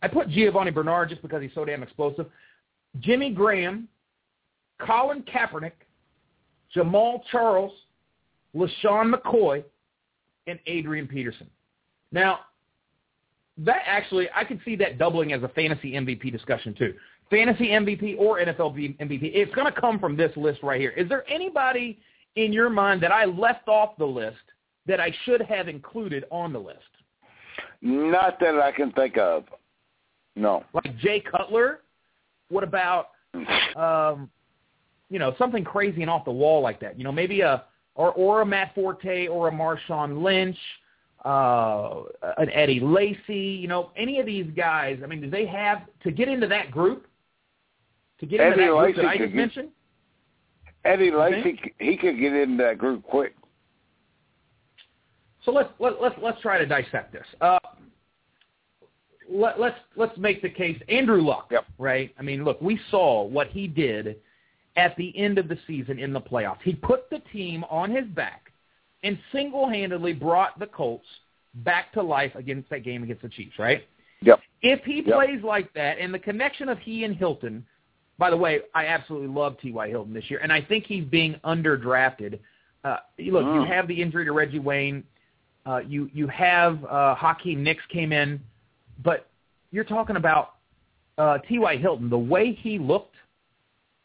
I 0.00 0.08
put 0.08 0.30
Giovani 0.30 0.70
Bernard 0.70 1.10
just 1.10 1.20
because 1.20 1.42
he's 1.42 1.54
so 1.54 1.66
damn 1.66 1.82
explosive. 1.82 2.26
Jimmy 3.00 3.30
Graham, 3.30 3.88
Colin 4.80 5.22
Kaepernick, 5.22 5.72
Jamaal 6.74 7.20
Charles, 7.30 7.72
LeSean 8.54 9.12
McCoy, 9.12 9.62
and 10.46 10.58
Adrian 10.66 11.06
Peterson. 11.06 11.48
Now, 12.10 12.40
that 13.58 13.82
actually, 13.86 14.28
I 14.34 14.44
could 14.44 14.60
see 14.64 14.76
that 14.76 14.98
doubling 14.98 15.32
as 15.32 15.42
a 15.42 15.48
fantasy 15.48 15.92
MVP 15.92 16.30
discussion 16.32 16.74
too. 16.74 16.94
Fantasy 17.30 17.68
MVP 17.68 18.16
or 18.18 18.38
NFL 18.38 18.74
MVP. 18.98 19.30
It's 19.34 19.54
going 19.54 19.72
to 19.72 19.80
come 19.80 19.98
from 19.98 20.16
this 20.16 20.34
list 20.36 20.62
right 20.62 20.80
here. 20.80 20.90
Is 20.90 21.08
there 21.08 21.28
anybody 21.30 21.98
in 22.36 22.52
your 22.52 22.70
mind 22.70 23.02
that 23.02 23.12
I 23.12 23.26
left 23.26 23.68
off 23.68 23.96
the 23.98 24.06
list 24.06 24.36
that 24.86 25.00
I 25.00 25.14
should 25.24 25.42
have 25.42 25.68
included 25.68 26.24
on 26.30 26.52
the 26.52 26.58
list? 26.58 26.78
Not 27.82 28.40
that 28.40 28.54
I 28.56 28.72
can 28.72 28.92
think 28.92 29.18
of. 29.18 29.44
No. 30.36 30.64
Like 30.72 30.96
Jay 30.98 31.20
Cutler? 31.20 31.80
What 32.48 32.64
about 32.64 33.08
um, 33.76 34.30
you 35.10 35.18
know, 35.18 35.34
something 35.38 35.64
crazy 35.64 36.02
and 36.02 36.10
off 36.10 36.24
the 36.24 36.30
wall 36.30 36.60
like 36.60 36.80
that. 36.80 36.98
You 36.98 37.04
know, 37.04 37.12
maybe 37.12 37.40
a 37.40 37.64
or 37.94 38.12
or 38.12 38.42
a 38.42 38.46
Matt 38.46 38.74
Forte 38.74 39.26
or 39.26 39.48
a 39.48 39.52
Marshawn 39.52 40.22
Lynch, 40.22 40.56
uh, 41.24 42.02
an 42.38 42.50
Eddie 42.50 42.80
Lacy. 42.80 43.36
You 43.60 43.68
know, 43.68 43.90
any 43.96 44.20
of 44.20 44.26
these 44.26 44.46
guys. 44.56 45.00
I 45.02 45.06
mean, 45.06 45.20
do 45.20 45.30
they 45.30 45.46
have 45.46 45.82
to 46.02 46.10
get 46.10 46.28
into 46.28 46.46
that 46.48 46.70
group? 46.70 47.06
To 48.20 48.26
get 48.26 48.40
into 48.40 48.52
Eddie 48.54 48.66
that 48.66 48.76
group 48.78 48.96
that 48.96 49.04
I 49.04 49.16
just 49.16 49.26
get- 49.28 49.34
mentioned? 49.34 49.68
Eddie 50.84 51.10
Lacy, 51.10 51.60
he 51.80 51.96
could 51.96 52.18
get 52.18 52.32
into 52.32 52.62
that 52.62 52.78
group 52.78 53.02
quick. 53.02 53.34
So 55.44 55.50
let's 55.52 55.70
let, 55.78 56.00
let's 56.00 56.14
let's 56.22 56.40
try 56.40 56.58
to 56.58 56.66
dissect 56.66 57.12
this. 57.12 57.26
Uh, 57.40 57.58
let, 59.30 59.58
let's 59.60 59.76
let's 59.96 60.16
make 60.18 60.40
the 60.40 60.48
case. 60.48 60.80
Andrew 60.88 61.20
Luck, 61.20 61.48
Yep. 61.50 61.64
right? 61.78 62.14
I 62.18 62.22
mean, 62.22 62.44
look, 62.44 62.60
we 62.62 62.78
saw 62.90 63.24
what 63.24 63.48
he 63.48 63.66
did 63.66 64.16
at 64.76 64.96
the 64.96 65.16
end 65.18 65.38
of 65.38 65.48
the 65.48 65.58
season 65.66 65.98
in 65.98 66.12
the 66.12 66.20
playoffs. 66.20 66.62
He 66.62 66.74
put 66.74 67.10
the 67.10 67.18
team 67.32 67.64
on 67.70 67.90
his 67.90 68.06
back 68.06 68.47
and 69.02 69.18
single-handedly 69.32 70.12
brought 70.14 70.58
the 70.58 70.66
Colts 70.66 71.06
back 71.54 71.92
to 71.92 72.02
life 72.02 72.34
against 72.34 72.68
that 72.70 72.84
game 72.84 73.02
against 73.02 73.22
the 73.22 73.28
Chiefs, 73.28 73.58
right? 73.58 73.86
Yep. 74.22 74.40
If 74.62 74.84
he 74.84 75.02
Yep. 75.02 75.14
plays 75.14 75.42
like 75.42 75.72
that, 75.74 75.98
and 75.98 76.12
the 76.12 76.18
connection 76.18 76.68
of 76.68 76.78
he 76.78 77.04
and 77.04 77.14
Hilton, 77.14 77.64
by 78.18 78.30
the 78.30 78.36
way, 78.36 78.60
I 78.74 78.86
absolutely 78.86 79.28
love 79.28 79.58
T.Y. 79.60 79.88
Hilton 79.88 80.12
this 80.12 80.28
year, 80.28 80.40
and 80.42 80.52
I 80.52 80.60
think 80.60 80.86
he's 80.86 81.04
being 81.04 81.34
underdrafted. 81.44 82.40
Uh, 82.82 82.98
look, 83.18 83.44
you 83.44 83.60
Mm. 83.62 83.66
have 83.66 83.86
the 83.86 84.00
injury 84.02 84.24
to 84.24 84.32
Reggie 84.32 84.58
Wayne. 84.58 85.04
Uh, 85.66 85.78
you 85.86 86.10
you 86.12 86.26
have 86.28 86.84
uh, 86.84 87.14
Hakeem 87.14 87.62
Nicks 87.62 87.84
came 87.86 88.12
in, 88.12 88.40
but 89.02 89.28
you're 89.70 89.84
talking 89.84 90.16
about 90.16 90.54
uh, 91.18 91.38
T.Y. 91.38 91.76
Hilton. 91.76 92.08
The 92.08 92.18
way 92.18 92.52
he 92.52 92.78
looked 92.78 93.14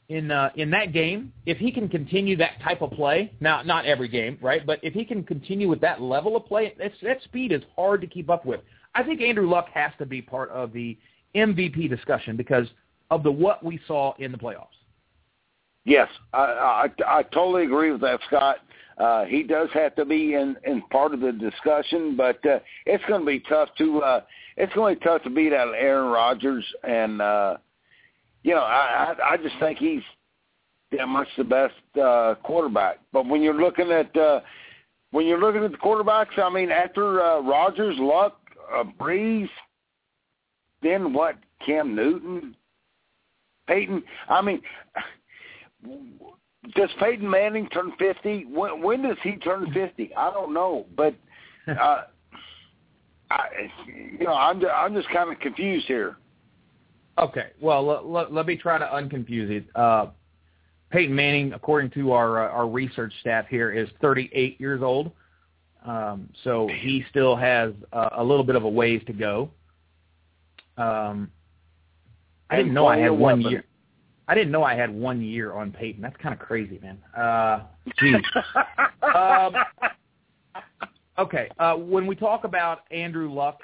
in 0.09 0.31
uh, 0.31 0.49
in 0.55 0.69
that 0.71 0.91
game, 0.91 1.31
if 1.45 1.57
he 1.57 1.71
can 1.71 1.87
continue 1.87 2.35
that 2.37 2.61
type 2.61 2.81
of 2.81 2.91
play, 2.91 3.31
now 3.39 3.61
not 3.61 3.85
every 3.85 4.07
game, 4.07 4.37
right? 4.41 4.65
But 4.65 4.79
if 4.83 4.93
he 4.93 5.05
can 5.05 5.23
continue 5.23 5.69
with 5.69 5.81
that 5.81 6.01
level 6.01 6.35
of 6.35 6.45
play, 6.45 6.73
that 6.77 7.23
speed 7.23 7.51
is 7.51 7.61
hard 7.75 8.01
to 8.01 8.07
keep 8.07 8.29
up 8.29 8.45
with. 8.45 8.59
I 8.95 9.03
think 9.03 9.21
Andrew 9.21 9.49
Luck 9.49 9.67
has 9.73 9.91
to 9.99 10.05
be 10.05 10.21
part 10.21 10.49
of 10.49 10.73
the 10.73 10.97
MVP 11.35 11.89
discussion 11.89 12.37
because 12.37 12.67
of 13.09 13.23
the 13.23 13.31
what 13.31 13.63
we 13.63 13.79
saw 13.87 14.13
in 14.19 14.31
the 14.31 14.37
playoffs. 14.37 14.67
Yes, 15.85 16.07
I, 16.33 16.89
I 17.07 17.19
I 17.19 17.23
totally 17.23 17.63
agree 17.65 17.91
with 17.91 18.01
that, 18.01 18.19
Scott. 18.27 18.57
Uh, 18.97 19.25
he 19.25 19.43
does 19.43 19.69
have 19.73 19.95
to 19.95 20.05
be 20.05 20.35
in 20.35 20.55
in 20.65 20.81
part 20.91 21.13
of 21.13 21.19
the 21.19 21.31
discussion, 21.31 22.15
but 22.15 22.45
uh, 22.45 22.59
it's 22.85 23.03
going 23.05 23.21
to 23.21 23.25
be 23.25 23.39
tough 23.41 23.69
to 23.77 24.01
uh, 24.01 24.21
it's 24.57 24.73
going 24.73 24.95
to 24.95 24.99
be 24.99 25.05
tough 25.05 25.23
to 25.23 25.29
beat 25.29 25.53
out 25.53 25.73
Aaron 25.75 26.11
Rodgers, 26.11 26.65
and 26.83 27.21
uh, 27.21 27.57
you 28.43 28.53
know 28.53 28.61
I 28.61 29.15
I, 29.19 29.33
I 29.33 29.37
just 29.37 29.55
think 29.59 29.79
he's 29.79 30.01
that 30.91 31.07
much 31.07 31.27
the 31.37 31.43
best 31.43 31.73
uh, 32.01 32.35
quarterback. 32.43 32.99
But 33.11 33.25
when 33.25 33.41
you're 33.41 33.59
looking 33.59 33.91
at 33.91 34.15
uh, 34.15 34.41
when 35.11 35.25
you're 35.25 35.39
looking 35.39 35.63
at 35.63 35.71
the 35.71 35.77
quarterbacks, 35.77 36.37
I 36.37 36.49
mean 36.49 36.71
after 36.71 37.21
uh, 37.21 37.41
Rodgers, 37.41 37.95
Luck, 37.99 38.39
uh, 38.73 38.83
Brees, 38.99 39.49
then 40.81 41.13
what? 41.13 41.35
Cam 41.65 41.95
Newton. 41.95 42.55
Peyton, 43.67 44.03
I 44.29 44.41
mean, 44.41 44.61
does 46.75 46.89
Peyton 46.99 47.29
Manning 47.29 47.67
turn 47.69 47.93
50? 47.97 48.45
When, 48.45 48.81
when 48.81 49.03
does 49.03 49.17
he 49.23 49.37
turn 49.37 49.71
50? 49.73 50.13
I 50.15 50.31
don't 50.31 50.53
know, 50.53 50.85
but 50.97 51.15
uh, 51.67 52.03
I, 53.31 53.47
you 53.87 54.25
know, 54.25 54.33
I'm 54.33 54.61
I'm 54.65 54.93
just 54.93 55.09
kind 55.09 55.31
of 55.31 55.39
confused 55.39 55.85
here. 55.87 56.17
Okay, 57.17 57.47
well, 57.61 57.85
let, 57.85 58.05
let, 58.05 58.33
let 58.33 58.45
me 58.47 58.55
try 58.55 58.77
to 58.77 58.85
unconfuse 58.85 59.49
it. 59.49 59.65
Uh, 59.75 60.07
Peyton 60.89 61.15
Manning, 61.15 61.53
according 61.53 61.91
to 61.91 62.11
our 62.11 62.47
uh, 62.47 62.51
our 62.51 62.67
research 62.67 63.13
staff 63.21 63.45
here, 63.49 63.71
is 63.71 63.89
38 64.01 64.59
years 64.59 64.81
old. 64.81 65.11
Um, 65.85 66.29
so 66.43 66.67
he 66.67 67.03
still 67.09 67.35
has 67.35 67.73
uh, 67.91 68.09
a 68.13 68.23
little 68.23 68.43
bit 68.43 68.55
of 68.55 68.63
a 68.63 68.69
ways 68.69 69.01
to 69.07 69.13
go. 69.13 69.49
Um, 70.77 71.31
I 72.49 72.57
didn't 72.57 72.73
know 72.73 72.87
I 72.87 72.97
had 72.97 73.11
one 73.11 73.41
year. 73.41 73.63
I 74.27 74.35
didn't 74.35 74.51
know 74.51 74.63
I 74.63 74.75
had 74.75 74.93
one 74.93 75.21
year 75.21 75.53
on 75.53 75.71
Peyton. 75.71 76.01
That's 76.01 76.15
kind 76.17 76.33
of 76.33 76.39
crazy, 76.39 76.79
man. 76.81 76.97
Uh, 77.15 77.63
geez. 77.99 78.15
um, 79.15 79.53
okay, 81.19 81.49
uh, 81.59 81.75
when 81.75 82.07
we 82.07 82.15
talk 82.15 82.45
about 82.45 82.81
Andrew 82.91 83.31
Luck, 83.31 83.59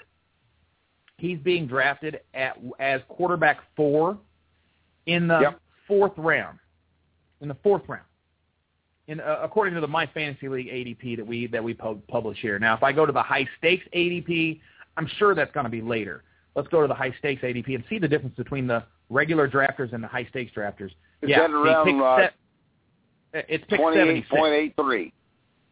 he's 1.20 1.40
being 1.40 1.68
drafted 1.68 2.22
at 2.34 2.58
as 2.80 3.02
quarterback 3.08 3.60
four 3.76 4.18
in 5.06 5.28
the 5.28 5.40
Yep. 5.40 5.60
fourth 5.88 6.14
round. 6.18 6.60
In 7.42 7.48
the 7.48 7.56
fourth 7.64 7.84
round, 7.88 8.04
in 9.08 9.20
uh, 9.22 9.40
according 9.42 9.74
to 9.76 9.82
the 9.82 9.88
My 9.88 10.06
Fantasy 10.08 10.50
League 10.50 10.68
ADP 10.68 11.16
that 11.18 11.26
we 11.26 11.48
that 11.48 11.64
we 11.64 11.74
pub- 11.74 12.06
publish 12.08 12.38
here. 12.42 12.60
Now, 12.60 12.76
if 12.76 12.84
I 12.84 12.92
go 12.92 13.06
to 13.06 13.12
the 13.14 13.24
high 13.24 13.48
stakes 13.58 13.86
ADP, 13.94 14.60
I'm 14.98 15.08
sure 15.18 15.34
that's 15.36 15.52
going 15.54 15.64
to 15.64 15.70
be 15.70 15.82
later. 15.82 16.24
Let's 16.56 16.68
go 16.68 16.82
to 16.82 16.88
the 16.88 16.94
high 16.94 17.14
stakes 17.20 17.42
ADP 17.44 17.76
and 17.76 17.84
see 17.90 17.98
the 17.98 18.08
difference 18.10 18.36
between 18.36 18.68
the 18.68 18.84
regular 19.10 19.48
drafters 19.48 19.94
and 19.94 20.04
the 20.04 20.08
high 20.08 20.26
stakes 20.26 20.52
drafters. 20.54 20.92
Is 21.22 21.30
yeah, 21.30 21.40
that 21.48 21.52
around, 21.52 22.02
uh, 22.02 22.28
se- 23.34 23.46
it's 23.48 23.64
pick 23.70 23.80
seventy 23.80 24.22
six. 24.22 24.34
28.83. 24.34 25.12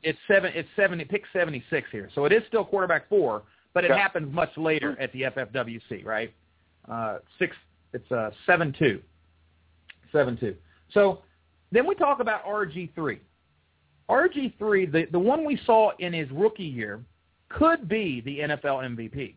It's 0.03 0.19
seven. 0.27 0.51
It's 0.55 0.69
seventy. 0.77 1.03
Pick 1.03 1.23
seventy 1.33 1.63
six 1.69 1.89
here, 1.91 2.09
so 2.15 2.23
it 2.25 2.31
is 2.31 2.43
still 2.47 2.63
quarterback 2.63 3.09
four, 3.09 3.43
but 3.77 3.85
it 3.85 3.89
Yeah. 3.91 3.97
happens 3.97 4.33
much 4.33 4.57
later 4.57 4.97
at 4.99 5.11
the 5.11 5.21
FFWC, 5.25 6.03
right? 6.03 6.33
Uh, 6.89 7.19
six. 7.37 7.55
It's 7.93 8.11
uh, 8.11 8.31
seven 8.47 8.73
two. 8.73 9.03
So 10.89 11.21
then 11.71 11.85
we 11.85 11.93
talk 11.93 12.19
about 12.19 12.43
RG 12.43 12.95
three. 12.95 13.19
RG 14.09 14.57
three, 14.57 14.87
the 14.87 15.05
the 15.11 15.19
one 15.19 15.45
we 15.45 15.57
saw 15.65 15.91
in 15.99 16.11
his 16.11 16.27
rookie 16.31 16.63
year, 16.63 17.01
could 17.49 17.87
be 17.87 18.21
the 18.21 18.39
NFL 18.39 18.95
MVP. 18.95 19.35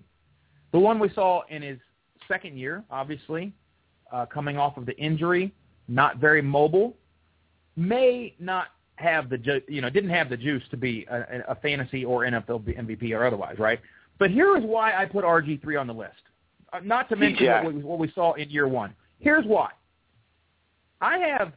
The 0.72 0.78
one 0.78 0.98
we 0.98 1.10
saw 1.10 1.42
in 1.50 1.60
his 1.60 1.78
second 2.26 2.56
year, 2.56 2.82
obviously, 2.90 3.52
uh, 4.10 4.24
coming 4.24 4.56
off 4.56 4.78
of 4.78 4.86
the 4.86 4.96
injury, 4.96 5.52
not 5.86 6.16
very 6.16 6.40
mobile, 6.40 6.96
may 7.76 8.34
not 8.38 8.68
have 8.96 9.28
the 9.28 9.36
ju- 9.36 9.62
you 9.68 9.82
know 9.82 9.90
didn't 9.90 10.10
have 10.10 10.30
the 10.30 10.36
juice 10.38 10.62
to 10.70 10.78
be 10.78 11.06
a, 11.10 11.42
a 11.48 11.54
fantasy 11.56 12.06
or 12.06 12.22
NFL 12.22 12.60
MVP 12.64 13.12
or 13.14 13.26
otherwise, 13.26 13.58
right? 13.58 13.80
But 14.20 14.30
here 14.30 14.54
is 14.56 14.62
why 14.62 14.94
I 14.94 15.06
put 15.06 15.24
RG 15.24 15.60
three 15.62 15.76
on 15.76 15.86
the 15.88 15.94
list. 15.94 16.12
Uh, 16.72 16.78
not 16.84 17.08
to 17.08 17.16
mention 17.16 17.46
what 17.64 17.74
we, 17.74 17.82
what 17.82 17.98
we 17.98 18.12
saw 18.14 18.34
in 18.34 18.48
year 18.50 18.68
one. 18.68 18.94
Here's 19.18 19.46
why. 19.46 19.70
I 21.00 21.18
have 21.18 21.52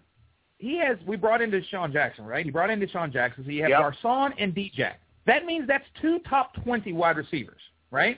he 0.57 0.77
has 0.77 0.97
we 1.05 1.17
brought 1.17 1.41
in 1.41 1.51
DeSean 1.51 1.91
Jackson, 1.91 2.25
right? 2.25 2.43
He 2.45 2.49
brought 2.51 2.69
in 2.69 2.79
DeSean 2.79 3.11
Jackson. 3.11 3.43
So 3.43 3.51
you 3.51 3.61
have 3.63 3.69
Yep. 3.69 3.79
Garcon 3.79 4.33
and 4.39 4.55
DJ. 4.55 4.93
That 5.25 5.45
means 5.45 5.67
that's 5.67 5.83
two 6.01 6.19
top 6.27 6.53
twenty 6.63 6.93
wide 6.93 7.17
receivers, 7.17 7.61
right? 7.91 8.17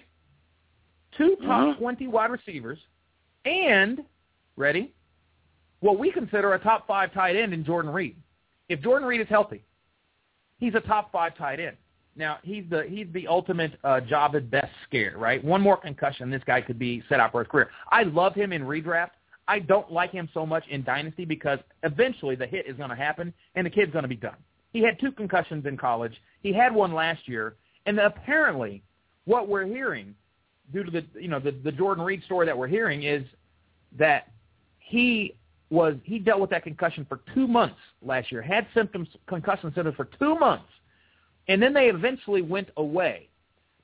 Two 1.17 1.35
top 1.37 1.75
Mhm. 1.75 1.77
twenty 1.79 2.07
wide 2.07 2.29
receivers, 2.29 2.77
and 3.45 4.05
ready, 4.57 4.93
what 5.79 5.97
we 5.97 6.11
consider 6.11 6.53
a 6.53 6.59
top 6.59 6.85
five 6.85 7.11
tight 7.13 7.35
end 7.35 7.51
in 7.53 7.65
Jordan 7.65 7.91
Reed. 7.91 8.15
If 8.69 8.81
Jordan 8.81 9.07
Reed 9.07 9.21
is 9.21 9.27
healthy, 9.27 9.63
he's 10.59 10.75
a 10.75 10.81
top 10.81 11.11
five 11.11 11.35
tight 11.35 11.59
end. 11.59 11.77
Now 12.15 12.37
he's 12.43 12.63
the 12.69 12.83
he's 12.87 13.07
the 13.13 13.27
ultimate 13.27 13.73
uh, 13.83 13.99
Jahvid 14.09 14.49
Best 14.49 14.71
scare, 14.87 15.15
right? 15.17 15.43
One 15.43 15.61
more 15.61 15.77
concussion, 15.77 16.29
this 16.29 16.43
guy 16.45 16.61
could 16.61 16.79
be 16.79 17.03
set 17.09 17.19
out 17.19 17.31
for 17.31 17.43
his 17.43 17.49
career. 17.49 17.69
I 17.91 18.03
love 18.03 18.33
him 18.33 18.53
in 18.53 18.63
redraft. 18.63 19.11
I 19.47 19.59
don't 19.59 19.91
like 19.91 20.11
him 20.11 20.27
so 20.33 20.45
much 20.45 20.63
in 20.69 20.83
dynasty 20.83 21.25
because 21.25 21.59
eventually 21.83 22.35
the 22.35 22.47
hit 22.47 22.65
is 22.67 22.77
going 22.77 22.89
to 22.89 22.95
happen 22.95 23.33
and 23.55 23.65
the 23.65 23.69
kid's 23.69 23.91
going 23.91 24.03
to 24.03 24.09
be 24.09 24.15
done. 24.15 24.37
He 24.73 24.81
had 24.81 24.99
two 24.99 25.11
concussions 25.11 25.65
in 25.65 25.77
college. 25.77 26.13
He 26.41 26.51
had 26.51 26.73
one 26.73 26.93
last 26.93 27.27
year, 27.27 27.55
and 27.85 27.99
apparently, 27.99 28.81
what 29.25 29.47
we're 29.47 29.65
hearing, 29.65 30.15
due 30.73 30.83
to 30.83 30.91
the 30.91 31.05
you 31.19 31.27
know 31.27 31.39
the 31.39 31.51
the 31.51 31.71
Jordan 31.71 32.03
Reed 32.03 32.23
story 32.23 32.45
that 32.45 32.57
we're 32.57 32.67
hearing, 32.67 33.03
is 33.03 33.23
that 33.97 34.31
he 34.79 35.35
was 35.69 35.95
he 36.03 36.19
dealt 36.19 36.39
with 36.39 36.49
that 36.49 36.63
concussion 36.63 37.05
for 37.07 37.21
two 37.33 37.47
months 37.47 37.77
last 38.01 38.31
year, 38.31 38.41
had 38.41 38.67
symptoms, 38.73 39.07
concussion 39.27 39.71
symptoms 39.73 39.95
for 39.95 40.09
two 40.19 40.35
months, 40.35 40.67
and 41.47 41.61
then 41.61 41.73
they 41.73 41.87
eventually 41.87 42.41
went 42.41 42.69
away. 42.77 43.29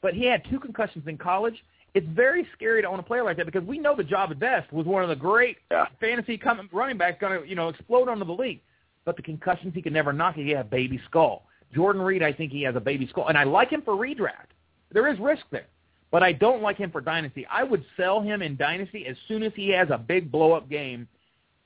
But 0.02 0.14
he 0.14 0.26
had 0.26 0.44
two 0.50 0.60
concussions 0.60 1.08
in 1.08 1.18
college. 1.18 1.64
It's 1.94 2.08
very 2.08 2.48
scary 2.54 2.82
to 2.82 2.88
own 2.88 3.00
a 3.00 3.04
player 3.04 3.24
like 3.24 3.38
that 3.38 3.46
because 3.46 3.64
we 3.64 3.78
know 3.78 3.96
the 3.96 4.04
Jahvid 4.04 4.40
Best 4.40 4.72
was 4.72 4.86
one 4.86 5.04
of 5.04 5.10
the 5.10 5.16
great 5.16 5.58
Yeah. 5.70 5.88
fantasy 6.00 6.38
coming 6.38 6.70
running 6.72 6.98
backs 6.98 7.20
going 7.20 7.42
to 7.42 7.48
you 7.48 7.56
know 7.56 7.70
explode 7.70 8.08
onto 8.08 8.26
the 8.26 8.34
league. 8.34 8.62
But 9.04 9.16
the 9.16 9.22
concussions 9.24 9.74
he 9.74 9.82
can 9.82 9.94
never 9.94 10.14
knock. 10.14 10.36
He 10.36 10.50
had 10.52 10.62
a 10.62 10.70
baby 10.70 11.00
skull. 11.06 11.48
Jordan 11.74 12.02
Reed, 12.02 12.22
I 12.22 12.34
think 12.34 12.52
he 12.52 12.62
has 12.64 12.76
a 12.76 12.80
baby 12.80 13.08
skull, 13.08 13.28
and 13.28 13.38
I 13.38 13.44
like 13.44 13.70
him 13.70 13.82
for 13.82 13.96
redraft. 13.96 14.52
There 14.92 15.08
is 15.08 15.18
risk 15.20 15.44
there, 15.52 15.68
but 16.12 16.22
I 16.22 16.34
don't 16.34 16.62
like 16.62 16.78
him 16.78 16.92
for 16.92 17.00
dynasty. 17.02 17.46
I 17.50 17.64
would 17.64 17.84
sell 17.96 18.22
him 18.22 18.42
in 18.42 18.58
dynasty 18.58 19.08
as 19.08 19.16
soon 19.28 19.42
as 19.42 19.54
he 19.56 19.70
has 19.70 19.90
a 19.90 19.98
big 19.98 20.32
blow 20.32 20.52
up 20.52 20.70
game, 20.70 21.08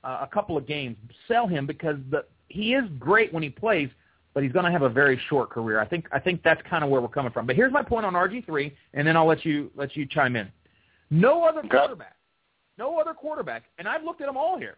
uh, 0.04 0.18
a 0.22 0.26
couple 0.28 0.56
of 0.56 0.66
games. 0.66 0.96
Sell 1.26 1.46
him 1.46 1.66
because 1.66 1.96
the 2.10 2.24
he 2.48 2.74
is 2.74 2.84
great 2.98 3.32
when 3.34 3.42
he 3.42 3.50
plays, 3.50 3.90
but 4.36 4.42
he's 4.42 4.52
going 4.52 4.66
to 4.66 4.70
have 4.70 4.82
a 4.82 4.88
very 4.90 5.18
short 5.30 5.48
career. 5.48 5.80
I 5.80 5.86
think 5.86 6.04
I 6.12 6.18
think 6.18 6.42
that's 6.42 6.60
kind 6.68 6.84
of 6.84 6.90
where 6.90 7.00
we're 7.00 7.08
coming 7.08 7.32
from. 7.32 7.46
But 7.46 7.56
here's 7.56 7.72
my 7.72 7.82
point 7.82 8.04
on 8.04 8.12
RG 8.12 8.44
three, 8.44 8.76
and 8.92 9.08
then 9.08 9.16
I'll 9.16 9.26
let 9.26 9.46
you 9.46 9.70
let 9.74 9.96
you 9.96 10.04
chime 10.04 10.36
in. 10.36 10.52
No 11.08 11.42
other 11.42 11.60
Okay. 11.60 11.68
quarterback, 11.68 12.16
no 12.76 12.98
other 13.00 13.14
quarterback, 13.14 13.62
and 13.78 13.88
I've 13.88 14.04
looked 14.04 14.20
at 14.20 14.26
them 14.26 14.36
all 14.36 14.58
here. 14.58 14.76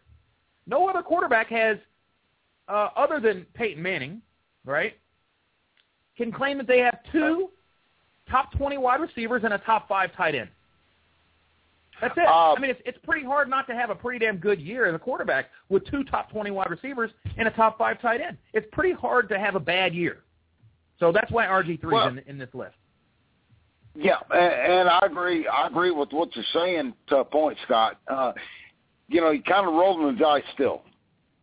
No 0.69 0.89
other 0.89 1.03
quarterback 1.03 1.49
has, 1.49 1.77
uh, 2.69 2.91
other 2.95 3.19
than 3.19 3.47
Peyton 3.55 3.83
Manning, 3.83 4.23
right, 4.65 4.97
can 6.17 6.31
claim 6.31 6.57
that 6.59 6.69
they 6.69 6.79
have 6.79 7.01
two 7.11 7.51
top 8.31 8.53
20 8.53 8.79
wide 8.79 9.01
receivers 9.01 9.43
and 9.43 9.55
a 9.55 9.59
top 9.59 9.89
five 9.89 10.13
tight 10.15 10.37
end. 10.37 10.51
That's 12.01 12.17
it. 12.17 12.27
Uh, 12.27 12.55
I 12.55 12.61
mean, 12.61 12.71
it's 12.71 12.81
it's 12.85 12.99
pretty 13.05 13.25
hard 13.25 13.49
not 13.49 13.67
to 13.69 13.75
have 13.75 13.91
a 13.91 13.95
pretty 13.95 14.25
damn 14.25 14.37
good 14.37 14.61
year 14.61 14.87
as 14.87 14.95
a 14.95 14.99
quarterback 14.99 15.47
with 15.69 15.85
two 15.91 16.05
top 16.05 16.31
20 16.31 16.51
wide 16.51 16.71
receivers 16.71 17.11
and 17.37 17.49
a 17.49 17.51
top 17.51 17.79
five 17.79 18.01
tight 18.01 18.21
end. 18.21 18.37
It's 18.53 18.67
pretty 18.73 18.93
hard 18.93 19.29
to 19.31 19.39
have 19.39 19.55
a 19.55 19.61
bad 19.61 19.95
year. 19.95 20.19
So 21.01 21.13
that's 21.13 21.31
why 21.31 21.47
RG3 21.47 21.85
Well- 21.85 22.09
is 22.09 22.13
in, 22.13 22.31
in 22.31 22.39
this 22.39 22.51
list. 22.55 22.75
Yeah, 23.95 24.19
and, 24.31 24.73
and 24.73 24.89
I 24.89 25.01
agree. 25.05 25.49
I 25.49 25.67
agree 25.67 25.91
with 25.91 26.13
what 26.13 26.35
you're 26.37 26.45
saying 26.53 26.95
to 27.09 27.17
a 27.17 27.25
point, 27.25 27.59
Scott. 27.65 27.99
Uh, 28.07 28.33
you 29.09 29.21
know, 29.21 29.31
you're 29.31 29.43
kind 29.43 29.67
of 29.67 29.75
rolling 29.75 30.15
the 30.15 30.21
dice 30.23 30.45
still. 30.55 30.83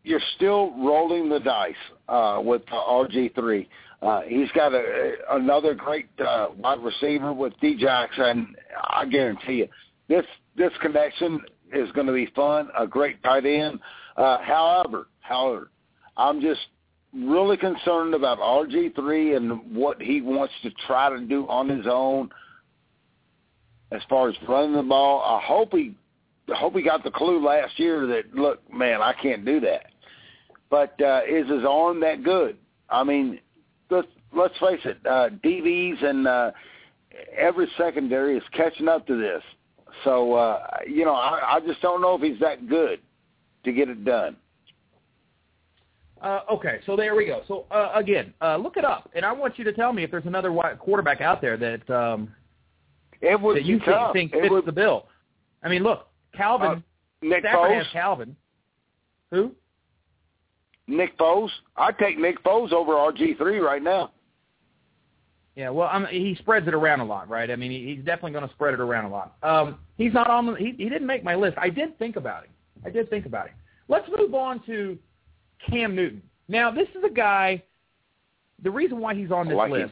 You're 0.03 0.21
still 0.37 0.71
rolling 0.77 1.27
the 1.27 1.39
dice 1.39 1.73
uh, 2.07 2.39
with 2.41 2.61
uh, 2.71 2.75
RG3. 2.75 3.67
Uh, 4.01 4.21
he's 4.21 4.49
got 4.51 4.73
a, 4.73 5.15
another 5.31 5.73
great 5.73 6.07
uh, 6.25 6.47
wide 6.57 6.79
receiver 6.79 7.33
with 7.33 7.53
D 7.59 7.75
Jackson. 7.75 8.55
I 8.83 9.05
guarantee 9.05 9.53
you, 9.55 9.67
this 10.07 10.25
this 10.55 10.71
connection 10.81 11.41
is 11.73 11.91
going 11.91 12.07
to 12.07 12.13
be 12.13 12.27
fun. 12.35 12.69
A 12.77 12.87
great 12.87 13.21
tight 13.23 13.45
end. 13.45 13.79
Uh, 14.15 14.37
however, 14.41 15.07
however, 15.21 15.71
I'm 16.17 16.41
just 16.41 16.61
really 17.13 17.57
concerned 17.57 18.13
about 18.13 18.39
RG3 18.39 19.37
and 19.37 19.75
what 19.75 20.01
he 20.01 20.21
wants 20.21 20.53
to 20.63 20.71
try 20.85 21.09
to 21.09 21.19
do 21.19 21.47
on 21.47 21.69
his 21.69 21.85
own 21.89 22.29
as 23.91 24.01
far 24.09 24.29
as 24.29 24.35
running 24.47 24.73
the 24.73 24.83
ball. 24.83 25.21
I 25.21 25.45
hope 25.45 25.71
he 25.71 25.95
I 26.53 26.55
hope 26.55 26.75
he 26.75 26.83
got 26.83 27.03
the 27.03 27.11
clue 27.11 27.43
last 27.43 27.79
year 27.79 28.05
that 28.07 28.33
look, 28.35 28.61
man, 28.71 29.01
I 29.01 29.13
can't 29.13 29.45
do 29.45 29.59
that. 29.61 29.87
But 30.69 30.99
uh, 31.01 31.21
is 31.27 31.49
his 31.49 31.63
arm 31.67 31.99
that 32.01 32.23
good? 32.23 32.57
I 32.89 33.03
mean, 33.03 33.39
let's 33.89 34.07
let's 34.33 34.57
face 34.59 34.81
it, 34.85 34.97
uh, 35.05 35.29
DBs 35.43 36.03
and 36.03 36.27
uh, 36.27 36.51
every 37.35 37.67
secondary 37.77 38.37
is 38.37 38.43
catching 38.51 38.87
up 38.87 39.07
to 39.07 39.17
this. 39.17 39.41
So 40.03 40.33
uh, 40.33 40.67
you 40.87 41.05
know, 41.05 41.13
I, 41.13 41.55
I 41.55 41.59
just 41.61 41.81
don't 41.81 42.01
know 42.01 42.15
if 42.15 42.21
he's 42.21 42.39
that 42.39 42.67
good 42.67 42.99
to 43.63 43.71
get 43.71 43.89
it 43.89 44.05
done. 44.05 44.35
Uh, 46.21 46.41
okay, 46.51 46.79
so 46.85 46.95
there 46.95 47.13
we 47.15 47.25
go. 47.25 47.41
So 47.47 47.65
uh, 47.71 47.91
again, 47.93 48.33
uh, 48.41 48.57
look 48.57 48.77
it 48.77 48.85
up, 48.85 49.09
and 49.15 49.25
I 49.25 49.31
want 49.31 49.59
you 49.59 49.63
to 49.65 49.73
tell 49.73 49.93
me 49.93 50.03
if 50.03 50.11
there's 50.11 50.25
another 50.25 50.51
quarterback 50.79 51.21
out 51.21 51.41
there 51.41 51.57
that 51.57 51.89
um, 51.89 52.33
It 53.21 53.39
would 53.39 53.57
that 53.57 53.65
you 53.65 53.79
think, 53.85 54.13
think 54.13 54.31
fits 54.33 54.49
would, 54.49 54.65
the 54.65 54.71
bill. 54.71 55.07
I 55.63 55.69
mean, 55.69 55.83
look, 55.83 56.07
Calvin. 56.35 56.67
Uh, 56.67 56.75
Nick 57.21 57.41
Stafford 57.41 57.71
Foles. 57.71 57.77
has 57.77 57.87
Calvin. 57.91 58.35
Who? 59.31 59.51
Nick 60.87 61.17
Foles. 61.17 61.49
I'd 61.75 61.97
take 61.97 62.19
Nick 62.19 62.43
Foles 62.43 62.71
over 62.71 62.93
RG3 62.93 63.61
right 63.61 63.81
now. 63.81 64.11
Yeah, 65.55 65.69
well, 65.69 65.87
I'm, 65.91 66.05
he 66.07 66.35
spreads 66.39 66.67
it 66.67 66.73
around 66.73 66.99
a 66.99 67.05
lot, 67.05 67.29
right? 67.29 67.49
I 67.49 67.55
mean, 67.55 67.71
he, 67.71 67.95
he's 67.95 68.03
definitely 68.03 68.33
going 68.33 68.47
to 68.47 68.53
spread 68.53 68.73
it 68.73 68.81
around 68.81 69.05
a 69.05 69.09
lot. 69.09 69.37
Um, 69.41 69.79
he's 69.97 70.13
not 70.13 70.29
on. 70.29 70.47
The, 70.47 70.53
he 70.55 70.73
he 70.77 70.89
didn't 70.89 71.07
make 71.07 71.23
my 71.23 71.35
list. 71.35 71.57
I 71.57 71.69
did 71.69 71.97
think 71.97 72.17
about 72.17 72.43
him. 72.43 72.51
I 72.85 72.89
did 72.89 73.09
think 73.09 73.25
about 73.25 73.47
him. 73.47 73.55
Let's 73.87 74.07
move 74.17 74.33
on 74.35 74.61
to 74.65 74.97
Cam 75.69 75.95
Newton. 75.95 76.21
Now, 76.49 76.71
this 76.71 76.87
is 76.89 77.03
a 77.05 77.09
guy. 77.09 77.63
The 78.63 78.71
reason 78.71 78.99
why 78.99 79.15
he's 79.15 79.31
on 79.31 79.47
this 79.47 79.55
like 79.55 79.71
list, 79.71 79.85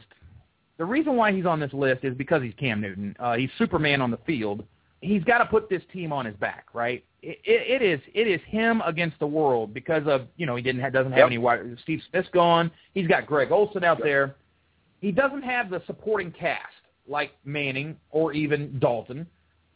the 0.78 0.84
reason 0.84 1.16
why 1.16 1.32
he's 1.32 1.46
on 1.46 1.60
this 1.60 1.72
list 1.72 2.04
is 2.04 2.14
because 2.14 2.42
he's 2.42 2.54
Cam 2.58 2.80
Newton. 2.80 3.16
Uh, 3.18 3.34
he's 3.36 3.50
Superman 3.58 4.00
on 4.02 4.10
the 4.10 4.18
field. 4.26 4.64
He's 5.00 5.22
got 5.24 5.38
to 5.38 5.46
put 5.46 5.68
this 5.68 5.82
team 5.92 6.12
on 6.12 6.24
his 6.26 6.34
back, 6.36 6.66
right? 6.74 7.04
It, 7.22 7.38
it, 7.44 7.82
it 7.82 7.84
is 7.84 8.00
it 8.14 8.26
is 8.28 8.40
him 8.46 8.82
against 8.84 9.18
the 9.18 9.26
world 9.26 9.72
because 9.72 10.02
of 10.06 10.26
you 10.36 10.44
know 10.44 10.56
he 10.56 10.62
didn't 10.62 10.82
have, 10.82 10.92
doesn't 10.92 11.12
have 11.12 11.18
Yep. 11.20 11.26
any 11.26 11.38
wide. 11.38 11.60
Steve 11.82 12.00
Smith's 12.10 12.28
gone. 12.34 12.70
He's 12.92 13.06
got 13.06 13.26
Greg 13.26 13.50
Olsen 13.50 13.82
out 13.82 13.98
Yep. 13.98 14.04
there. 14.04 14.36
He 15.04 15.12
doesn't 15.12 15.42
have 15.42 15.68
the 15.68 15.82
supporting 15.86 16.32
cast 16.32 16.72
like 17.06 17.32
Manning 17.44 17.94
or 18.10 18.32
even 18.32 18.78
Dalton. 18.78 19.26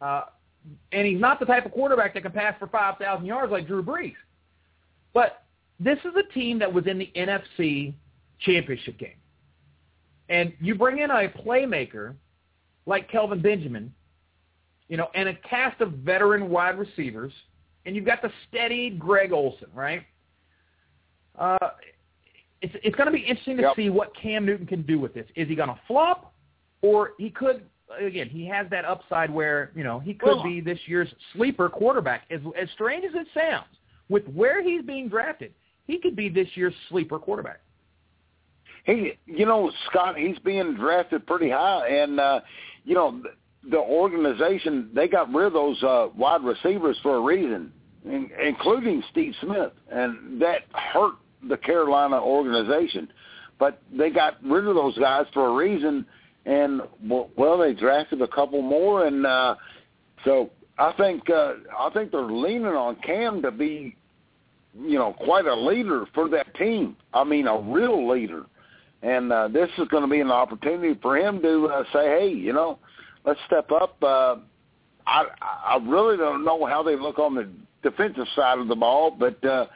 Uh, 0.00 0.22
and 0.92 1.06
he's 1.06 1.20
not 1.20 1.38
the 1.38 1.44
type 1.44 1.66
of 1.66 1.72
quarterback 1.72 2.14
that 2.14 2.22
can 2.22 2.32
pass 2.32 2.54
for 2.58 2.66
5,000 2.66 3.26
yards 3.26 3.52
like 3.52 3.66
Drew 3.66 3.82
Brees. 3.82 4.14
But 5.12 5.42
this 5.78 5.98
is 5.98 6.14
a 6.16 6.32
team 6.32 6.58
that 6.60 6.72
was 6.72 6.86
in 6.86 6.98
the 6.98 7.12
NFC 7.14 7.92
championship 8.38 8.98
game. 8.98 9.18
And 10.30 10.54
you 10.62 10.74
bring 10.74 11.00
in 11.00 11.10
a 11.10 11.28
playmaker 11.28 12.14
like 12.86 13.10
Kelvin 13.10 13.42
Benjamin, 13.42 13.92
you 14.88 14.96
know, 14.96 15.08
and 15.14 15.28
a 15.28 15.34
cast 15.34 15.82
of 15.82 15.92
veteran 15.92 16.48
wide 16.48 16.78
receivers, 16.78 17.34
and 17.84 17.94
you've 17.94 18.06
got 18.06 18.22
the 18.22 18.30
steady 18.48 18.88
Greg 18.88 19.32
Olson, 19.32 19.68
right? 19.74 20.04
Uh, 21.38 21.58
it's 22.62 22.74
it's 22.82 22.96
going 22.96 23.06
to 23.06 23.12
be 23.12 23.20
interesting 23.20 23.56
to 23.58 23.62
Yep. 23.62 23.76
see 23.76 23.90
what 23.90 24.14
Cam 24.16 24.44
Newton 24.44 24.66
can 24.66 24.82
do 24.82 24.98
with 24.98 25.14
this. 25.14 25.26
Is 25.36 25.48
he 25.48 25.54
going 25.54 25.68
to 25.68 25.78
flop, 25.86 26.32
or 26.82 27.12
he 27.18 27.30
could 27.30 27.62
again? 28.00 28.28
He 28.28 28.46
has 28.46 28.66
that 28.70 28.84
upside 28.84 29.30
where 29.30 29.70
you 29.74 29.84
know 29.84 29.98
he 29.98 30.14
could 30.14 30.36
Well- 30.36 30.42
be 30.44 30.60
this 30.60 30.78
year's 30.86 31.12
sleeper 31.34 31.68
quarterback. 31.68 32.24
As 32.30 32.40
as 32.60 32.68
strange 32.70 33.04
as 33.04 33.14
it 33.14 33.26
sounds, 33.34 33.68
with 34.08 34.26
where 34.28 34.62
he's 34.62 34.82
being 34.82 35.08
drafted, 35.08 35.54
he 35.86 35.98
could 35.98 36.16
be 36.16 36.28
this 36.28 36.48
year's 36.56 36.74
sleeper 36.88 37.18
quarterback. 37.18 37.60
He, 38.84 39.12
you 39.26 39.44
know, 39.44 39.70
Scott, 39.90 40.16
he's 40.16 40.38
being 40.38 40.74
drafted 40.74 41.26
pretty 41.26 41.50
high, 41.50 41.88
and 41.88 42.18
uh, 42.18 42.40
you 42.84 42.94
know, 42.94 43.22
the, 43.70 43.76
organization 43.76 44.90
they 44.94 45.08
got 45.08 45.32
rid 45.32 45.46
of 45.48 45.52
those 45.52 45.82
uh, 45.82 46.08
wide 46.16 46.42
receivers 46.42 46.98
for 47.02 47.16
a 47.16 47.20
reason, 47.20 47.70
in, 48.04 48.30
including 48.42 49.02
Steve 49.10 49.34
Smith, 49.42 49.72
and 49.90 50.40
that 50.40 50.62
hurt 50.72 51.14
the 51.48 51.56
Carolina 51.56 52.20
organization. 52.20 53.08
But 53.58 53.82
they 53.96 54.10
got 54.10 54.42
rid 54.44 54.66
of 54.66 54.74
those 54.74 54.96
guys 54.98 55.26
for 55.34 55.48
a 55.48 55.54
reason, 55.54 56.06
and 56.46 56.82
well, 57.36 57.58
they 57.58 57.74
drafted 57.74 58.22
a 58.22 58.28
couple 58.28 58.62
more, 58.62 59.06
and 59.06 59.26
uh, 59.26 59.56
so 60.24 60.50
I 60.78 60.92
think 60.92 61.28
uh, 61.28 61.54
I 61.76 61.90
think 61.92 62.12
they're 62.12 62.22
leaning 62.22 62.66
on 62.66 62.96
Cam 63.04 63.42
to 63.42 63.50
be 63.50 63.96
you 64.74 64.98
know, 64.98 65.12
quite 65.12 65.46
a 65.46 65.54
leader 65.54 66.06
for 66.14 66.28
that 66.28 66.54
team. 66.54 66.96
I 67.12 67.24
mean, 67.24 67.46
a 67.46 67.58
real 67.58 68.08
leader. 68.08 68.44
And 69.02 69.32
uh, 69.32 69.48
this 69.48 69.68
is 69.78 69.88
going 69.88 70.02
to 70.02 70.08
be 70.08 70.20
an 70.20 70.30
opportunity 70.30 70.98
for 71.00 71.16
him 71.16 71.40
to 71.42 71.66
uh, 71.66 71.84
say, 71.92 72.06
hey, 72.20 72.28
you 72.28 72.52
know, 72.52 72.78
let's 73.24 73.40
step 73.46 73.70
up. 73.70 73.96
Uh, 74.02 74.36
I, 75.06 75.24
I 75.40 75.78
really 75.82 76.16
don't 76.16 76.44
know 76.44 76.66
how 76.66 76.82
they 76.82 76.96
look 76.96 77.18
on 77.18 77.34
the 77.34 77.48
defensive 77.82 78.26
side 78.34 78.58
of 78.58 78.68
the 78.68 78.76
ball, 78.76 79.10
but 79.10 79.42
uh, 79.44 79.66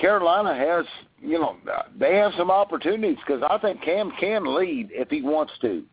Carolina 0.00 0.54
has, 0.54 0.86
you 1.20 1.38
know, 1.38 1.56
they 1.98 2.16
have 2.16 2.32
some 2.38 2.50
opportunities 2.50 3.18
because 3.26 3.42
I 3.48 3.58
think 3.58 3.82
Cam 3.82 4.12
can 4.18 4.54
lead 4.56 4.88
if 4.92 5.08
he 5.10 5.22
wants 5.22 5.52
to. 5.60 5.84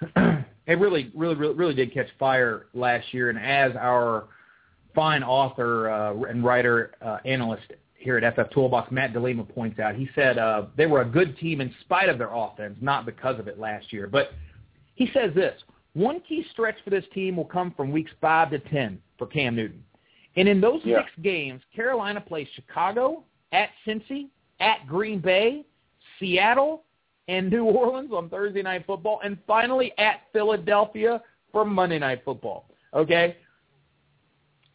it 0.66 0.78
really, 0.78 1.10
really, 1.14 1.34
really, 1.34 1.54
really 1.54 1.74
did 1.74 1.92
catch 1.92 2.08
fire 2.18 2.66
last 2.72 3.12
year, 3.12 3.28
and 3.28 3.38
as 3.38 3.76
our 3.76 4.28
fine 4.94 5.22
author 5.22 5.90
uh, 5.90 6.14
and 6.22 6.42
writer 6.42 6.92
uh, 7.02 7.18
analyst 7.24 7.64
here 7.96 8.16
at 8.16 8.34
FF 8.34 8.50
Toolbox, 8.52 8.90
Matt 8.90 9.12
DeLima 9.12 9.46
points 9.46 9.78
out, 9.78 9.94
he 9.94 10.08
said 10.14 10.38
uh, 10.38 10.64
they 10.76 10.86
were 10.86 11.02
a 11.02 11.04
good 11.04 11.36
team 11.38 11.60
in 11.60 11.72
spite 11.82 12.08
of 12.08 12.16
their 12.16 12.32
offense, 12.32 12.76
not 12.80 13.04
because 13.04 13.38
of 13.38 13.46
it 13.46 13.58
last 13.58 13.92
year. 13.92 14.06
But 14.06 14.32
he 14.94 15.10
says 15.12 15.34
this: 15.34 15.60
one 15.92 16.20
key 16.26 16.46
stretch 16.50 16.76
for 16.82 16.90
this 16.90 17.04
team 17.12 17.36
will 17.36 17.44
come 17.44 17.72
from 17.76 17.92
weeks 17.92 18.10
five 18.20 18.50
to 18.50 18.58
ten 18.58 18.98
for 19.18 19.26
Cam 19.26 19.54
Newton, 19.54 19.84
and 20.36 20.48
in 20.48 20.60
those 20.60 20.84
Yeah. 20.84 21.02
six 21.02 21.10
games, 21.22 21.62
Carolina 21.74 22.20
plays 22.20 22.48
Chicago 22.48 23.24
at 23.52 23.70
Cincy, 23.84 24.28
at 24.60 24.86
Green 24.86 25.18
Bay, 25.18 25.64
Seattle, 26.18 26.84
and 27.28 27.50
New 27.50 27.64
Orleans 27.64 28.12
on 28.12 28.28
Thursday 28.28 28.62
night 28.62 28.84
football, 28.86 29.20
and 29.22 29.38
finally 29.46 29.96
at 29.98 30.22
Philadelphia 30.32 31.22
for 31.52 31.64
Monday 31.64 31.98
night 31.98 32.24
football. 32.24 32.66
Okay? 32.94 33.36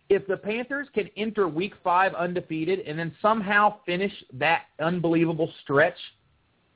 If 0.10 0.28
the 0.28 0.38
Panthers 0.38 0.88
can 0.94 1.10
enter 1.18 1.48
week 1.48 1.74
five 1.84 2.14
undefeated 2.14 2.82
and 2.82 2.98
then 2.98 3.16
somehow 3.22 3.80
finish 3.86 4.14
that 4.34 4.64
unbelievable 4.80 5.52
stretch 5.64 5.98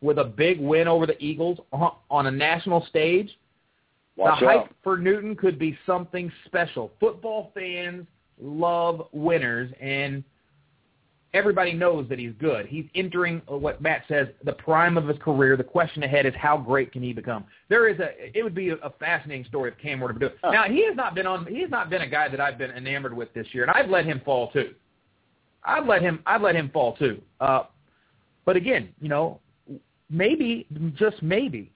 with 0.01 0.17
a 0.17 0.23
big 0.23 0.59
win 0.59 0.87
over 0.87 1.05
the 1.05 1.21
Eagles 1.23 1.59
on 1.71 2.27
a 2.27 2.31
national 2.31 2.85
stage, 2.85 3.37
Watch 4.15 4.39
the 4.41 4.47
hype 4.47 4.75
for 4.83 4.97
Newton 4.97 5.35
could 5.35 5.57
be 5.57 5.77
something 5.85 6.31
special. 6.45 6.91
Football 6.99 7.51
fans 7.53 8.05
love 8.39 9.07
winners, 9.11 9.71
and 9.79 10.23
everybody 11.33 11.73
knows 11.73 12.07
that 12.09 12.19
he's 12.19 12.33
good. 12.39 12.65
He's 12.65 12.85
entering 12.95 13.41
uh, 13.51 13.57
what 13.57 13.81
Matt 13.81 14.03
says 14.07 14.27
the 14.43 14.53
prime 14.53 14.97
of 14.97 15.07
his 15.07 15.17
career. 15.19 15.55
The 15.57 15.63
question 15.63 16.03
ahead 16.03 16.25
is 16.25 16.33
how 16.35 16.57
great 16.57 16.91
can 16.91 17.03
he 17.03 17.13
become? 17.13 17.45
There 17.69 17.87
is 17.87 17.99
a. 17.99 18.37
It 18.37 18.43
would 18.43 18.55
be 18.55 18.69
a, 18.69 18.89
fascinating 18.99 19.45
story 19.45 19.71
if 19.71 19.77
Cam 19.77 19.99
were 19.99 20.11
to 20.11 20.19
do 20.19 20.25
it. 20.27 20.37
Now 20.43 20.63
he 20.63 20.85
has 20.85 20.95
not 20.95 21.15
been 21.15 21.27
on. 21.27 21.45
He 21.45 21.61
has 21.61 21.69
not 21.69 21.89
been 21.89 22.01
a 22.01 22.07
guy 22.07 22.29
that 22.29 22.39
I've 22.39 22.57
been 22.57 22.71
enamored 22.71 23.15
with 23.15 23.33
this 23.33 23.47
year, 23.51 23.63
and 23.63 23.71
I've 23.71 23.89
let 23.89 24.05
him 24.05 24.21
fall 24.25 24.51
too. 24.51 24.73
I've 25.63 25.85
let 25.85 26.01
him. 26.01 26.21
I've 26.25 26.41
let 26.41 26.55
him 26.55 26.69
fall 26.69 26.95
too. 26.95 27.21
Uh, 27.39 27.63
but 28.45 28.55
again, 28.55 28.89
you 28.99 29.09
know, 29.09 29.39
maybe 30.09 30.65
just 30.95 31.21
maybe 31.21 31.71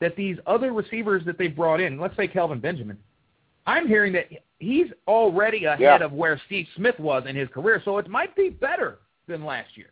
that 0.00 0.14
these 0.14 0.36
other 0.46 0.72
receivers 0.72 1.24
that 1.24 1.38
they've 1.38 1.54
brought 1.54 1.80
in, 1.80 1.98
let's 1.98 2.16
say 2.16 2.28
Kelvin 2.28 2.60
Benjamin, 2.60 2.98
I'm 3.66 3.88
hearing 3.88 4.12
that 4.12 4.26
he's 4.58 4.86
already 5.06 5.64
ahead 5.64 5.80
Yeah. 5.80 6.04
of 6.04 6.12
where 6.12 6.40
Steve 6.46 6.66
Smith 6.76 6.98
was 6.98 7.24
in 7.26 7.36
his 7.36 7.48
career, 7.48 7.80
so 7.84 7.98
it 7.98 8.08
might 8.08 8.34
be 8.34 8.48
better 8.50 8.98
than 9.26 9.44
last 9.44 9.76
year. 9.76 9.90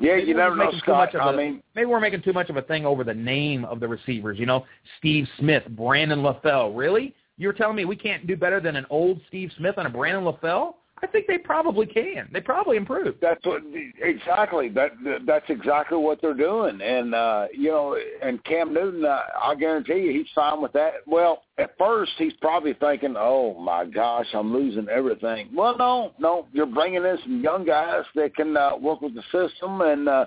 Yeah, 0.00 0.16
Maybe 0.16 0.28
you 0.28 0.34
never 0.34 0.56
know, 0.56 0.64
making 0.64 0.80
too 0.80 0.84
Scott. 0.84 1.12
much 1.12 1.14
of 1.14 1.20
I 1.20 1.32
a- 1.34 1.36
mean, 1.36 1.62
maybe 1.74 1.84
we're 1.86 2.00
making 2.00 2.22
too 2.22 2.32
much 2.32 2.48
of 2.48 2.56
a 2.56 2.62
thing 2.62 2.86
over 2.86 3.04
the 3.04 3.12
name 3.12 3.66
of 3.66 3.80
the 3.80 3.88
receivers. 3.88 4.38
You 4.38 4.46
know, 4.46 4.64
Steve 4.98 5.28
Smith, 5.38 5.64
Brandon 5.70 6.20
LaFell. 6.20 6.74
Really? 6.76 7.14
You're 7.36 7.52
telling 7.52 7.76
me 7.76 7.84
we 7.84 7.96
can't 7.96 8.26
do 8.26 8.34
better 8.36 8.60
than 8.60 8.76
an 8.76 8.86
old 8.88 9.20
Steve 9.28 9.52
Smith 9.58 9.74
and 9.76 9.86
a 9.86 9.90
Brandon 9.90 10.24
LaFell? 10.24 10.74
I 11.02 11.06
think 11.06 11.26
they 11.26 11.38
probably 11.38 11.86
can. 11.86 12.28
They 12.32 12.40
probably 12.40 12.76
improve. 12.76 13.14
That's 13.22 13.44
what 13.46 13.62
exactly 14.02 14.68
that 14.70 14.90
that's 15.26 15.48
exactly 15.48 15.96
what 15.96 16.20
they're 16.20 16.34
doing, 16.34 16.80
and 16.82 17.14
uh, 17.14 17.46
you 17.52 17.70
know, 17.70 17.96
and 18.22 18.42
Cam 18.44 18.74
Newton, 18.74 19.04
uh, 19.04 19.20
I 19.42 19.54
guarantee 19.54 20.00
you, 20.00 20.12
he's 20.12 20.30
fine 20.34 20.60
with 20.60 20.72
that. 20.74 20.94
Well, 21.06 21.42
at 21.58 21.76
first, 21.78 22.12
he's 22.18 22.34
probably 22.34 22.74
thinking, 22.74 23.14
"Oh 23.16 23.58
my 23.58 23.86
gosh, 23.86 24.26
I'm 24.34 24.52
losing 24.52 24.88
everything." 24.88 25.48
Well, 25.54 25.76
no, 25.78 26.12
no, 26.18 26.46
you're 26.52 26.66
bringing 26.66 27.04
in 27.04 27.18
some 27.22 27.40
young 27.40 27.64
guys 27.64 28.04
that 28.14 28.36
can 28.36 28.56
uh, 28.56 28.76
work 28.76 29.00
with 29.00 29.14
the 29.14 29.22
system 29.32 29.80
and 29.80 30.06
uh, 30.06 30.26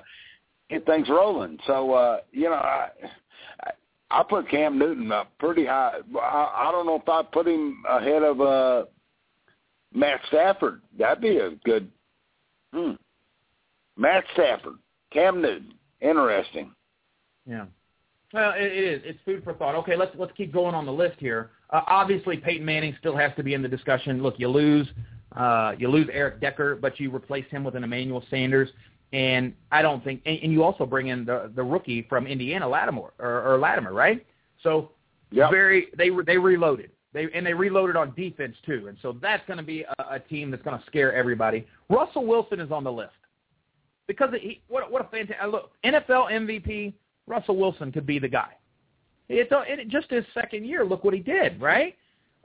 get 0.70 0.86
things 0.88 1.08
rolling. 1.08 1.60
So, 1.68 1.94
uh, 1.94 2.18
you 2.32 2.50
know, 2.50 2.56
I. 2.56 2.88
I 4.12 4.22
put 4.22 4.48
Cam 4.48 4.78
Newton 4.78 5.12
up 5.12 5.32
pretty 5.40 5.66
high. 5.66 5.94
I, 6.22 6.68
I 6.68 6.72
don't 6.72 6.86
know 6.86 7.02
if 7.02 7.10
I 7.10 7.24
put 7.24 7.48
him 7.48 7.84
ahead 7.90 8.22
of 8.22 8.42
uh, 8.42 8.84
Matt 9.94 10.22
Stafford. 10.28 10.82
That'd 10.98 11.22
be 11.22 11.38
a 11.38 11.52
good. 11.64 11.90
Hmm. 12.74 12.92
Matt 13.98 14.24
Stafford, 14.34 14.78
Cam 15.12 15.42
Newton, 15.42 15.74
interesting. 16.02 16.72
Yeah. 17.48 17.66
Well, 18.34 18.54
it, 18.56 18.72
is. 18.72 19.02
It's 19.06 19.20
food 19.24 19.44
for 19.44 19.54
thought. 19.54 19.76
Okay, 19.76 19.96
let's 19.96 20.12
let's 20.18 20.32
keep 20.36 20.52
going 20.52 20.74
on 20.74 20.86
the 20.86 20.92
list 20.92 21.20
here. 21.20 21.52
Uh, 21.70 21.82
obviously, 21.86 22.38
Peyton 22.38 22.66
Manning 22.66 22.96
still 23.00 23.16
has 23.16 23.32
to 23.36 23.44
be 23.44 23.54
in 23.54 23.62
the 23.62 23.68
discussion. 23.68 24.24
Look, 24.24 24.36
you 24.40 24.48
lose, 24.48 24.88
uh, 25.36 25.74
you 25.78 25.88
lose 25.88 26.10
Eric 26.12 26.42
Decker, 26.42 26.76
but 26.76 27.00
you 27.00 27.16
replace 27.16 27.46
him 27.52 27.64
with 27.64 27.76
an 27.76 27.84
Emmanuel 27.84 28.24
Sanders, 28.32 28.70
and 29.12 29.54
I 29.72 29.84
don't 29.84 30.04
think. 30.04 30.22
And, 30.26 30.40
and 30.42 30.52
you 30.52 30.64
also 30.64 30.88
bring 30.88 31.10
in 31.10 31.26
the 31.26 31.52
the 31.56 31.64
rookie 31.64 32.08
from 32.10 32.26
Indiana, 32.26 32.68
Lattimore 32.68 33.14
or, 33.20 33.54
or 33.54 33.60
Latimer, 33.60 33.94
right? 33.94 34.26
So 34.64 34.92
Yep. 35.34 35.50
very 35.50 35.88
they 35.98 36.10
they 36.26 36.38
reloaded. 36.38 36.92
They 37.14 37.28
and 37.34 37.46
they 37.46 37.54
reloaded 37.54 37.96
on 37.96 38.14
defense 38.16 38.56
too, 38.66 38.88
and 38.88 38.98
so 39.02 39.14
that's 39.22 39.46
going 39.46 39.58
to 39.58 39.64
be 39.64 39.84
a, 39.84 40.04
a 40.16 40.20
team 40.20 40.50
that's 40.50 40.64
going 40.64 40.78
to 40.80 40.86
scare 40.88 41.14
everybody. 41.14 41.66
Russell 41.90 42.26
Wilson 42.26 42.60
is 42.60 42.72
on 42.72 42.84
the 42.84 42.92
list 42.92 43.14
because 44.08 44.30
he 44.42 44.62
what 44.68 44.92
what 44.92 45.06
a 45.06 45.10
fantastic 45.10 45.52
look 45.52 45.72
NFL 45.86 46.32
MVP. 46.32 46.94
Russell 47.28 47.56
Wilson 47.56 47.92
could 47.92 48.06
be 48.06 48.20
the 48.20 48.28
guy. 48.28 48.50
It's 49.30 49.52
a, 49.52 49.64
it, 49.68 49.88
just 49.88 50.10
his 50.10 50.26
second 50.34 50.66
year. 50.66 50.84
Look 50.84 51.04
what 51.04 51.14
he 51.14 51.20
did, 51.22 51.62
right? 51.62 51.96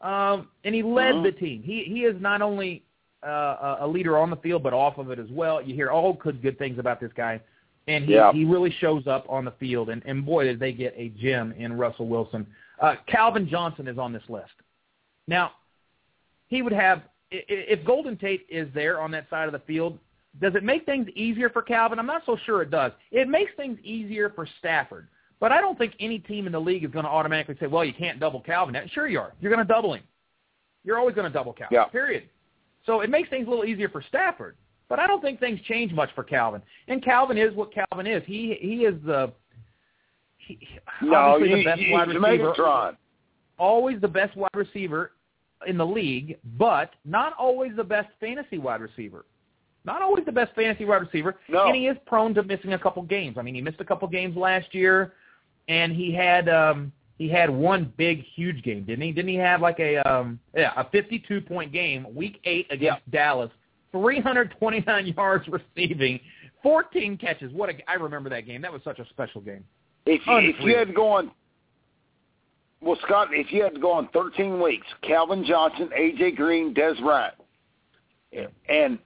Um, 0.02 0.48
and 0.64 0.74
he 0.74 0.82
led 0.82 1.14
Mhm. 1.16 1.22
the 1.24 1.32
team. 1.32 1.62
He 1.62 1.84
he 1.84 2.00
is 2.04 2.20
not 2.20 2.42
only 2.42 2.84
uh, 3.26 3.76
a- 3.80 3.86
a 3.86 3.86
leader 3.88 4.16
on 4.16 4.30
the 4.30 4.36
field, 4.36 4.62
but 4.62 4.72
off 4.72 4.96
of 4.98 5.10
it 5.10 5.18
as 5.18 5.28
well. 5.30 5.60
You 5.60 5.74
hear 5.74 5.90
all 5.90 6.12
good 6.12 6.40
good 6.42 6.56
things 6.58 6.78
about 6.78 7.00
this 7.00 7.10
guy, 7.16 7.40
and 7.88 8.04
he 8.04 8.12
Yeah. 8.14 8.32
he 8.32 8.44
really 8.44 8.70
shows 8.70 9.06
up 9.08 9.26
on 9.28 9.44
the 9.44 9.50
field. 9.52 9.88
And 9.88 10.02
and 10.06 10.24
boy, 10.24 10.44
did 10.44 10.60
they 10.60 10.72
get 10.72 10.94
a 10.96 11.08
gem 11.08 11.52
in 11.52 11.72
Russell 11.76 12.06
Wilson. 12.06 12.46
Uh, 12.80 12.94
Calvin 13.06 13.48
Johnson 13.48 13.88
is 13.88 13.98
on 13.98 14.12
this 14.12 14.22
list. 14.28 14.52
Now, 15.26 15.52
he 16.48 16.62
would 16.62 16.72
have 16.72 17.02
if 17.30 17.84
Golden 17.84 18.16
Tate 18.16 18.46
is 18.48 18.68
there 18.74 19.00
on 19.00 19.10
that 19.10 19.28
side 19.28 19.46
of 19.46 19.52
the 19.52 19.58
field. 19.60 19.98
Does 20.40 20.54
it 20.54 20.62
make 20.62 20.86
things 20.86 21.08
easier 21.14 21.50
for 21.50 21.62
Calvin? 21.62 21.98
I'm 21.98 22.06
not 22.06 22.22
so 22.24 22.38
sure 22.46 22.62
it 22.62 22.70
does. 22.70 22.92
It 23.10 23.28
makes 23.28 23.50
things 23.56 23.78
easier 23.82 24.30
for 24.30 24.46
Stafford, 24.58 25.08
but 25.40 25.52
I 25.52 25.60
don't 25.60 25.76
think 25.76 25.94
any 26.00 26.18
team 26.20 26.46
in 26.46 26.52
the 26.52 26.60
league 26.60 26.84
is 26.84 26.90
going 26.90 27.04
to 27.04 27.10
automatically 27.10 27.56
say, 27.60 27.66
"Well, 27.66 27.84
you 27.84 27.92
can't 27.92 28.20
double 28.20 28.40
Calvin." 28.40 28.76
Sure, 28.92 29.06
you 29.06 29.18
are. 29.18 29.32
You're 29.40 29.52
going 29.52 29.66
to 29.66 29.72
double 29.72 29.94
him. 29.94 30.02
You're 30.84 30.98
always 30.98 31.14
going 31.14 31.26
to 31.26 31.32
double 31.32 31.52
Calvin. 31.52 31.74
Yeah. 31.76 31.84
Period. 31.86 32.28
So 32.86 33.00
it 33.00 33.10
makes 33.10 33.28
things 33.28 33.46
a 33.46 33.50
little 33.50 33.64
easier 33.64 33.88
for 33.88 34.02
Stafford, 34.08 34.56
but 34.88 34.98
I 34.98 35.06
don't 35.06 35.20
think 35.20 35.40
things 35.40 35.60
change 35.62 35.92
much 35.92 36.10
for 36.14 36.24
Calvin. 36.24 36.62
And 36.86 37.04
Calvin 37.04 37.36
is 37.36 37.54
what 37.54 37.70
Calvin 37.72 38.06
is. 38.06 38.22
He 38.26 38.56
he 38.60 38.84
is 38.84 38.94
the 39.04 39.32
he, 40.48 40.68
no, 41.02 41.14
obviously 41.14 41.58
you, 41.60 41.64
the 41.64 41.70
best 41.70 41.80
you, 41.80 41.92
wide 41.92 42.08
receiver. 42.08 42.52
Megatron. 42.56 42.96
Always 43.58 44.00
the 44.00 44.08
best 44.08 44.36
wide 44.36 44.50
receiver 44.54 45.12
in 45.66 45.76
the 45.76 45.86
league, 45.86 46.38
but 46.56 46.90
not 47.04 47.34
always 47.38 47.72
the 47.76 47.84
best 47.84 48.08
fantasy 48.20 48.58
wide 48.58 48.80
receiver. 48.80 49.24
Not 49.84 50.02
always 50.02 50.24
the 50.24 50.32
best 50.32 50.54
fantasy 50.54 50.84
wide 50.84 51.02
receiver, 51.02 51.36
No. 51.48 51.66
and 51.66 51.76
he 51.76 51.86
is 51.86 51.96
prone 52.06 52.34
to 52.34 52.42
missing 52.42 52.72
a 52.74 52.78
couple 52.78 53.02
games. 53.02 53.36
I 53.38 53.42
mean, 53.42 53.54
he 53.54 53.60
missed 53.62 53.80
a 53.80 53.84
couple 53.84 54.06
games 54.08 54.36
last 54.36 54.74
year, 54.74 55.14
and 55.68 55.92
he 55.92 56.12
had 56.12 56.48
um, 56.48 56.92
he 57.16 57.28
had 57.28 57.50
one 57.50 57.92
big, 57.96 58.22
huge 58.34 58.62
game, 58.62 58.84
didn't 58.84 59.02
he? 59.02 59.12
Didn't 59.12 59.30
he 59.30 59.36
have 59.36 59.60
like 59.60 59.80
a 59.80 59.96
um, 60.08 60.38
yeah 60.54 60.72
a 60.76 60.88
52 60.90 61.40
point 61.40 61.72
game, 61.72 62.06
week 62.14 62.40
eight 62.44 62.66
against 62.70 63.08
Dallas, 63.10 63.50
329 63.92 65.06
yards 65.16 65.46
receiving, 65.48 66.20
14 66.62 67.16
catches. 67.16 67.52
What 67.52 67.70
a 67.70 67.90
I 67.90 67.94
remember 67.94 68.28
that 68.30 68.46
game. 68.46 68.62
That 68.62 68.72
was 68.72 68.82
such 68.84 68.98
a 68.98 69.06
special 69.08 69.40
game. 69.40 69.64
If 70.10 70.26
you, 70.26 70.38
if 70.38 70.56
you 70.60 70.74
had 70.74 70.88
to 70.88 70.94
go 70.94 71.08
on, 71.08 71.30
well, 72.80 72.96
Scott, 73.04 73.28
if 73.32 73.52
you 73.52 73.62
had 73.62 73.74
to 73.74 73.80
go 73.80 73.92
on 73.92 74.08
13 74.14 74.58
weeks, 74.58 74.86
Calvin 75.02 75.44
Johnson, 75.44 75.90
A.J. 75.94 76.32
Green, 76.32 76.72
Dez 76.72 76.98
Bryant, 77.00 77.34
and 78.70 78.98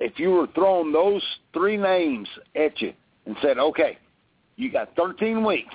if 0.00 0.18
you 0.18 0.30
were 0.30 0.48
throwing 0.54 0.90
those 0.90 1.22
three 1.52 1.76
names 1.76 2.26
at 2.56 2.80
you 2.80 2.92
and 3.26 3.36
said, 3.42 3.58
okay, 3.58 3.96
you 4.56 4.72
got 4.72 4.94
13 4.96 5.44
weeks, 5.44 5.74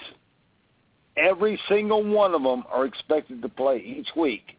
every 1.16 1.58
single 1.70 2.04
one 2.04 2.34
of 2.34 2.44
them 2.44 2.66
are 2.70 2.86
expected 2.86 3.42
to 3.42 3.50
play 3.50 3.78
each 3.78 4.10
week, 4.18 4.58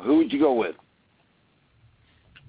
who 0.00 0.16
would 0.16 0.32
you 0.32 0.40
go 0.40 0.54
with? 0.54 0.74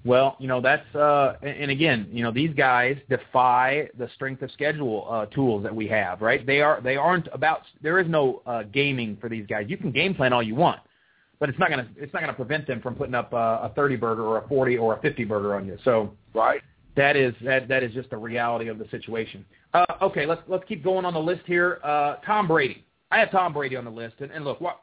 Well, 0.04 0.36
you 0.40 0.48
know 0.48 0.60
that's 0.60 0.92
uh, 0.96 1.36
and 1.42 1.70
again, 1.70 2.08
you 2.10 2.24
know 2.24 2.32
these 2.32 2.52
guys 2.54 2.96
defy 3.08 3.88
the 3.96 4.08
strength 4.14 4.42
of 4.42 4.50
schedule 4.50 5.06
uh, 5.08 5.26
tools 5.26 5.62
that 5.62 5.74
we 5.74 5.86
have, 5.88 6.20
right? 6.20 6.44
They 6.44 6.60
are 6.60 6.80
they 6.80 6.96
aren't 6.96 7.28
about. 7.32 7.62
There 7.82 8.00
is 8.00 8.08
no 8.08 8.42
uh, 8.44 8.64
gaming 8.64 9.16
for 9.20 9.28
these 9.28 9.46
guys. 9.46 9.66
You 9.68 9.76
can 9.76 9.92
game 9.92 10.14
plan 10.14 10.32
all 10.32 10.42
you 10.42 10.56
want, 10.56 10.80
but 11.38 11.48
it's 11.48 11.58
not 11.58 11.70
gonna 11.70 11.86
it's 11.96 12.12
not 12.12 12.20
gonna 12.20 12.32
prevent 12.32 12.66
them 12.66 12.80
from 12.80 12.96
putting 12.96 13.14
up 13.14 13.32
uh, 13.32 13.60
a 13.62 13.72
thirty 13.76 13.94
burger 13.94 14.24
or 14.24 14.38
a 14.38 14.48
forty 14.48 14.76
or 14.76 14.96
a 14.96 15.00
fifty 15.00 15.24
burger 15.24 15.54
on 15.54 15.66
you. 15.66 15.78
So 15.84 16.12
Right? 16.34 16.62
that 16.96 17.16
is 17.16 17.32
that 17.44 17.68
that 17.68 17.84
is 17.84 17.92
just 17.92 18.10
the 18.10 18.16
reality 18.16 18.68
of 18.68 18.78
the 18.78 18.88
situation. 18.90 19.44
Uh, 19.72 19.84
okay, 20.02 20.26
let's 20.26 20.42
let's 20.48 20.64
keep 20.66 20.82
going 20.82 21.04
on 21.04 21.14
the 21.14 21.20
list 21.20 21.42
here. 21.46 21.78
Uh, 21.84 22.16
Tom 22.26 22.48
Brady. 22.48 22.84
I 23.12 23.18
have 23.18 23.30
Tom 23.30 23.52
Brady 23.52 23.76
on 23.76 23.84
the 23.84 23.90
list, 23.90 24.16
and, 24.20 24.32
and 24.32 24.44
look, 24.44 24.60
what 24.60 24.80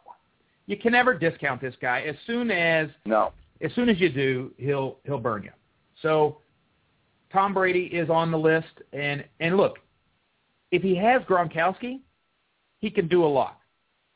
you 0.68 0.78
can 0.78 0.92
never 0.92 1.14
discount 1.18 1.60
this 1.62 1.74
guy. 1.82 2.02
As 2.02 2.16
soon 2.28 2.52
as 2.52 2.90
No. 3.06 3.34
As 3.62 3.74
soon 3.74 3.90
as 3.90 4.00
you 4.00 4.10
do, 4.10 4.52
he'll 4.58 4.98
he'll 5.06 5.20
burn 5.20 5.44
you. 5.44 5.52
So 6.02 6.38
Tom 7.32 7.54
Brady 7.54 7.86
is 7.86 8.10
on 8.10 8.32
the 8.32 8.38
list, 8.38 8.68
and 8.94 9.24
and 9.40 9.58
look, 9.58 9.80
if 10.72 10.82
he 10.82 10.96
has 10.96 11.22
Gronkowski, 11.24 12.00
he 12.80 12.90
can 12.90 13.08
do 13.08 13.26
a 13.26 13.28
lot. 13.28 13.60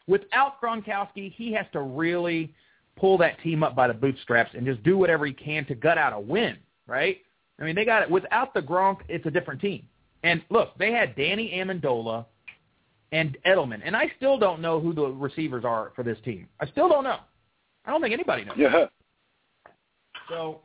Without 0.07 0.61
Gronkowski, 0.61 1.33
he 1.33 1.53
has 1.53 1.65
to 1.73 1.81
really 1.81 2.53
pull 2.95 3.17
that 3.17 3.41
team 3.41 3.63
up 3.63 3.75
by 3.75 3.87
the 3.87 3.93
bootstraps 3.93 4.51
and 4.53 4.65
just 4.65 4.83
do 4.83 4.97
whatever 4.97 5.25
he 5.25 5.33
can 5.33 5.65
to 5.65 5.75
gut 5.75 5.97
out 5.97 6.13
a 6.13 6.19
win, 6.19 6.57
right? 6.87 7.17
I 7.59 7.63
mean, 7.63 7.75
they 7.75 7.85
got 7.85 8.03
it. 8.03 8.09
Without 8.09 8.53
the 8.53 8.61
Gronk, 8.61 8.97
it's 9.07 9.25
a 9.25 9.31
different 9.31 9.61
team. 9.61 9.87
And 10.23 10.41
look, 10.49 10.77
they 10.77 10.91
had 10.91 11.15
Danny 11.15 11.51
Amendola 11.55 12.25
and 13.11 13.37
Edelman, 13.45 13.81
and 13.83 13.95
I 13.95 14.11
still 14.17 14.37
don't 14.37 14.61
know 14.61 14.79
who 14.79 14.93
the 14.93 15.07
receivers 15.07 15.63
are 15.65 15.91
for 15.95 16.03
this 16.03 16.17
team. 16.25 16.47
I 16.59 16.65
still 16.67 16.89
don't 16.89 17.03
know. 17.03 17.19
I 17.85 17.91
don't 17.91 18.01
think 18.01 18.13
anybody 18.13 18.45
knows. 18.45 18.55
Yeah. 18.57 18.85
So 20.33 20.61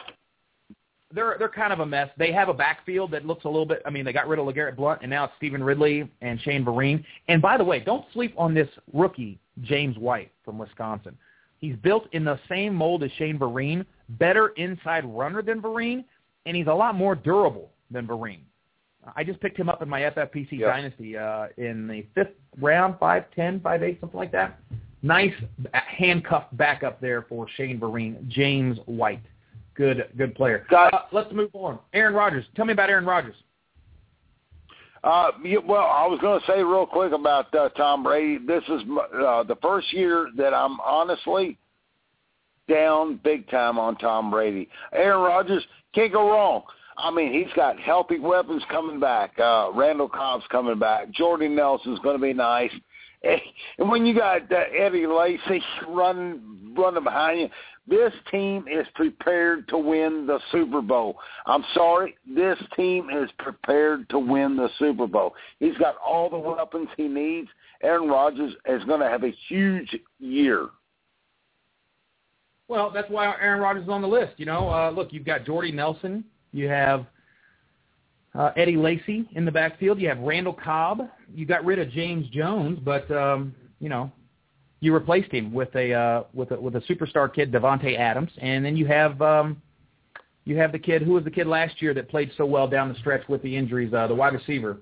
they're 1.12 1.36
they're 1.38 1.48
kind 1.48 1.72
of 1.72 1.80
a 1.80 1.86
mess. 1.86 2.08
They 2.16 2.32
have 2.32 2.48
a 2.48 2.54
backfield 2.54 3.10
that 3.12 3.26
looks 3.26 3.44
a 3.44 3.48
little 3.48 3.66
bit. 3.66 3.82
I 3.84 3.90
mean, 3.90 4.04
they 4.04 4.12
got 4.12 4.28
rid 4.28 4.38
of 4.38 4.46
LeGarrette 4.46 4.76
Blount, 4.76 5.00
and 5.02 5.10
now 5.10 5.24
it's 5.24 5.32
Stevan 5.36 5.62
Ridley 5.62 6.10
and 6.22 6.40
Shane 6.40 6.64
Vereen. 6.64 7.04
And 7.28 7.40
by 7.42 7.56
the 7.56 7.64
way, 7.64 7.80
don't 7.80 8.04
sleep 8.12 8.34
on 8.38 8.54
this 8.54 8.68
rookie 8.92 9.38
James 9.62 9.96
White 9.98 10.32
from 10.44 10.58
Wisconsin. 10.58 11.16
He's 11.58 11.76
built 11.76 12.06
in 12.12 12.24
the 12.24 12.38
same 12.48 12.74
mold 12.74 13.02
as 13.02 13.10
Shane 13.18 13.38
Vereen, 13.38 13.84
better 14.10 14.48
inside 14.50 15.04
runner 15.04 15.42
than 15.42 15.60
Vereen, 15.60 16.04
and 16.46 16.56
he's 16.56 16.68
a 16.68 16.74
lot 16.74 16.94
more 16.94 17.14
durable 17.14 17.70
than 17.90 18.06
Vereen. 18.06 18.40
I 19.16 19.24
just 19.24 19.40
picked 19.40 19.58
him 19.58 19.68
up 19.68 19.82
in 19.82 19.88
my 19.88 20.02
FFPC 20.02 20.48
Yeah. 20.52 20.66
Dynasty 20.68 21.16
uh, 21.16 21.48
in 21.56 21.88
the 21.88 22.06
fifth 22.14 22.34
round, 22.60 22.96
five 23.00 23.24
ten, 23.34 23.60
five 23.60 23.82
eight, 23.82 23.98
something 24.00 24.18
like 24.18 24.32
that. 24.32 24.60
Nice 25.02 25.32
handcuffed 25.72 26.56
backup 26.56 27.00
there 27.00 27.22
for 27.22 27.48
Shane 27.56 27.80
Vereen, 27.80 28.26
James 28.28 28.78
White. 28.86 29.22
Good, 29.78 30.08
good 30.16 30.34
player. 30.34 30.66
Uh, 30.76 30.90
let's 31.12 31.32
move 31.32 31.50
on. 31.54 31.78
Aaron 31.94 32.12
Rodgers. 32.12 32.44
Tell 32.56 32.64
me 32.64 32.72
about 32.72 32.90
Aaron 32.90 33.06
Rodgers. 33.06 33.36
Uh, 35.04 35.28
you, 35.44 35.62
well, 35.64 35.86
I 35.86 36.04
was 36.08 36.18
going 36.20 36.40
to 36.40 36.46
say 36.46 36.64
real 36.64 36.84
quick 36.84 37.12
about 37.12 37.54
uh, 37.54 37.68
Tom 37.70 38.02
Brady. 38.02 38.44
This 38.44 38.64
is 38.64 38.82
uh, 38.90 39.44
the 39.44 39.56
first 39.62 39.92
year 39.92 40.30
that 40.36 40.52
I'm 40.52 40.80
honestly 40.80 41.56
down 42.68 43.20
big 43.22 43.48
time 43.50 43.78
on 43.78 43.94
Tom 43.96 44.32
Brady. 44.32 44.68
Aaron 44.92 45.20
Rodgers 45.20 45.64
can't 45.94 46.12
go 46.12 46.28
wrong. 46.28 46.64
I 46.96 47.12
mean, 47.12 47.32
he's 47.32 47.52
got 47.54 47.78
healthy 47.78 48.18
weapons 48.18 48.64
coming 48.72 48.98
back. 48.98 49.38
Uh, 49.38 49.70
Randall 49.72 50.08
Cobb's 50.08 50.44
coming 50.50 50.80
back. 50.80 51.12
Jordy 51.12 51.46
Nelson's 51.46 52.00
going 52.00 52.16
to 52.16 52.22
be 52.22 52.32
nice. 52.32 52.72
And 53.78 53.90
when 53.90 54.06
you 54.06 54.14
got 54.14 54.42
uh, 54.52 54.60
Eddie 54.78 55.08
Lacy 55.08 55.60
running 55.88 56.74
running 56.78 57.02
behind 57.02 57.40
you, 57.40 57.48
this 57.88 58.12
team 58.30 58.66
is 58.70 58.86
prepared 58.94 59.68
to 59.68 59.78
win 59.78 60.26
the 60.26 60.38
Super 60.52 60.82
Bowl. 60.82 61.18
I'm 61.46 61.64
sorry, 61.74 62.16
this 62.26 62.58
team 62.76 63.08
is 63.10 63.30
prepared 63.38 64.08
to 64.10 64.18
win 64.18 64.56
the 64.56 64.68
Super 64.78 65.06
Bowl. 65.06 65.34
He's 65.58 65.76
got 65.78 65.96
all 66.04 66.28
the 66.28 66.38
weapons 66.38 66.88
he 66.96 67.08
needs. 67.08 67.48
Aaron 67.82 68.08
Rodgers 68.08 68.52
is 68.66 68.84
going 68.84 69.00
to 69.00 69.08
have 69.08 69.24
a 69.24 69.32
huge 69.48 69.96
year. 70.18 70.68
Well, 72.68 72.90
that's 72.90 73.08
why 73.08 73.34
Aaron 73.40 73.60
Rodgers 73.60 73.84
is 73.84 73.88
on 73.88 74.02
the 74.02 74.08
list. 74.08 74.34
You 74.36 74.46
know, 74.46 74.68
uh, 74.68 74.90
look, 74.90 75.12
you've 75.12 75.24
got 75.24 75.46
Jordy 75.46 75.72
Nelson. 75.72 76.24
You 76.52 76.68
have 76.68 77.06
uh, 78.34 78.50
Eddie 78.56 78.76
Lacy 78.76 79.26
in 79.32 79.44
the 79.44 79.52
backfield. 79.52 79.98
You 79.98 80.08
have 80.08 80.18
Randall 80.18 80.52
Cobb. 80.52 81.08
You 81.34 81.46
got 81.46 81.64
rid 81.64 81.78
of 81.78 81.90
James 81.90 82.28
Jones, 82.28 82.78
but 82.84 83.10
um, 83.10 83.54
you 83.80 83.88
know, 83.88 84.12
you 84.80 84.94
replaced 84.94 85.32
him 85.32 85.52
with 85.52 85.74
a 85.74 85.92
uh, 85.92 86.22
with 86.32 86.50
a 86.52 86.60
with 86.60 86.76
a 86.76 86.80
superstar 86.82 87.32
kid, 87.32 87.52
Davante 87.52 87.98
Adams, 87.98 88.30
and 88.38 88.64
then 88.64 88.76
you 88.76 88.86
have 88.86 89.20
um, 89.20 89.60
you 90.44 90.56
have 90.56 90.72
the 90.72 90.78
kid 90.78 91.02
who 91.02 91.12
was 91.12 91.24
the 91.24 91.30
kid 91.30 91.46
last 91.46 91.82
year 91.82 91.92
that 91.94 92.08
played 92.08 92.30
so 92.36 92.46
well 92.46 92.68
down 92.68 92.88
the 92.88 92.98
stretch 92.98 93.26
with 93.28 93.42
the 93.42 93.54
injuries, 93.56 93.92
uh, 93.92 94.06
the 94.06 94.14
wide 94.14 94.34
receiver. 94.34 94.78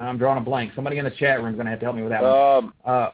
I'm 0.00 0.18
drawing 0.18 0.38
a 0.38 0.40
blank. 0.40 0.72
Somebody 0.74 0.98
in 0.98 1.04
the 1.04 1.10
chat 1.10 1.40
room 1.42 1.50
is 1.50 1.54
going 1.56 1.66
to 1.66 1.70
have 1.70 1.80
to 1.80 1.86
help 1.86 1.96
me 1.96 2.02
with 2.02 2.10
that 2.10 2.22
one. 2.22 2.32
Um, 2.64 2.74
Uh, 2.84 3.10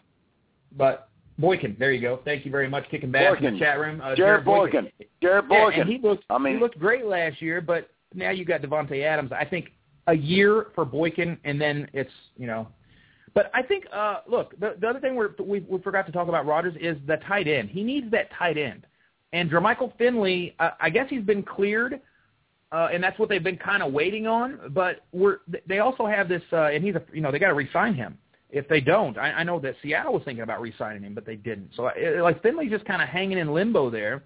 but 0.76 1.08
Boykin, 1.38 1.76
there 1.78 1.90
you 1.92 2.00
go. 2.00 2.20
Thank 2.24 2.44
you 2.44 2.50
very 2.50 2.68
much, 2.68 2.84
kicking 2.90 3.10
back 3.10 3.42
in 3.42 3.54
the 3.54 3.58
chat 3.58 3.78
room. 3.80 4.00
Uh, 4.00 4.14
Jarrett 4.14 4.44
Boykin. 4.44 4.88
Jarrett 5.20 5.46
Yeah, 5.50 5.64
Boykin. 5.64 5.80
and 5.80 5.90
he 5.90 5.98
looked 5.98 6.24
I 6.30 6.38
mean- 6.38 6.54
he 6.54 6.60
looked 6.60 6.78
great 6.78 7.04
last 7.06 7.42
year, 7.42 7.60
but 7.60 7.90
now 8.14 8.30
you 8.30 8.44
got 8.44 8.62
Davante 8.62 9.02
Adams. 9.02 9.32
I 9.32 9.44
think 9.44 9.72
a 10.06 10.14
year 10.14 10.66
for 10.74 10.84
Boykin, 10.84 11.38
and 11.44 11.60
then 11.60 11.88
it's 11.92 12.12
you 12.36 12.46
know. 12.46 12.68
But 13.35 13.51
I 13.55 13.62
think 13.62 13.85
uh, 13.93 14.19
look, 14.29 14.59
the, 14.59 14.77
the 14.81 14.88
other 14.88 15.01
thing 15.01 15.14
we're, 15.14 15.31
we 15.43 15.61
we 15.61 15.81
forgot 15.81 16.07
to 16.07 16.12
talk 16.12 16.29
about 16.29 16.47
Rodgers 16.47 16.75
is 16.81 16.97
the 17.07 17.16
tight 17.29 17.47
end. 17.49 17.71
He 17.71 17.83
needs 17.83 18.11
that 18.11 18.29
tight 18.38 18.59
end, 18.59 18.87
and 19.33 19.51
Jermichael 19.51 19.97
Finley. 19.99 20.55
Uh, 20.59 20.70
I 20.81 20.91
guess 20.91 21.07
he's 21.09 21.22
been 21.24 21.43
cleared. 21.43 22.01
Uh, 22.72 22.89
and 22.93 23.03
that's 23.03 23.18
what 23.18 23.28
they've 23.28 23.43
been 23.43 23.57
kind 23.57 23.83
of 23.83 23.93
waiting 23.93 24.28
on, 24.28 24.61
but 24.72 25.01
we're 25.11 25.39
they 25.66 25.81
also 25.81 26.07
have 26.07 26.28
this, 26.28 26.43
uh, 26.53 26.66
and 26.66 26.85
he's 26.85 26.95
a 26.95 27.03
you 27.12 27.20
know 27.20 27.33
they 27.33 27.39
got 27.41 27.49
to 27.49 27.55
re-sign 27.55 27.95
him. 27.95 28.16
If 28.49 28.68
they 28.68 28.81
don't, 28.81 29.18
I, 29.18 29.33
I 29.33 29.43
know 29.43 29.59
that 29.59 29.74
Seattle 29.83 30.12
was 30.12 30.22
thinking 30.24 30.45
about 30.45 30.61
re-signing 30.61 31.03
him, 31.03 31.12
but 31.12 31.26
they 31.26 31.35
didn't. 31.35 31.70
So 31.74 31.87
uh, 31.87 32.22
like 32.22 32.41
Finley's 32.43 32.70
just 32.70 32.85
kind 32.85 33.03
of 33.03 33.09
hanging 33.09 33.39
in 33.39 33.53
limbo 33.53 33.91
there. 33.91 34.22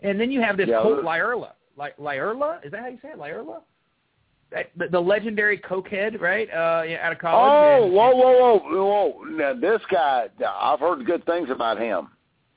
And 0.00 0.18
then 0.18 0.30
you 0.30 0.40
have 0.40 0.56
this 0.56 0.68
Yeah, 0.70 0.80
Colt 0.80 0.96
those- 0.96 1.04
Lyerla. 1.04 1.50
Ly- 1.76 1.92
Lyerla? 2.00 2.64
Is 2.64 2.72
that 2.72 2.80
how 2.80 2.86
you 2.88 2.98
say 3.02 3.08
it? 3.10 3.18
Lyerla? 3.18 3.60
The, 4.50 4.88
the 4.88 5.00
legendary 5.00 5.58
cokehead, 5.58 6.20
right? 6.20 6.48
Uh, 6.48 6.82
yeah, 6.86 6.98
out 7.04 7.12
of 7.12 7.18
college. 7.18 7.50
Oh, 7.52 7.84
and- 7.84 7.92
whoa, 7.94 8.10
whoa, 8.14 8.58
whoa, 8.60 8.84
whoa! 8.84 9.24
Now 9.24 9.54
this 9.54 9.80
guy, 9.90 10.28
I've 10.60 10.80
heard 10.80 11.04
good 11.04 11.24
things 11.26 11.50
about 11.50 11.78
him. 11.80 12.08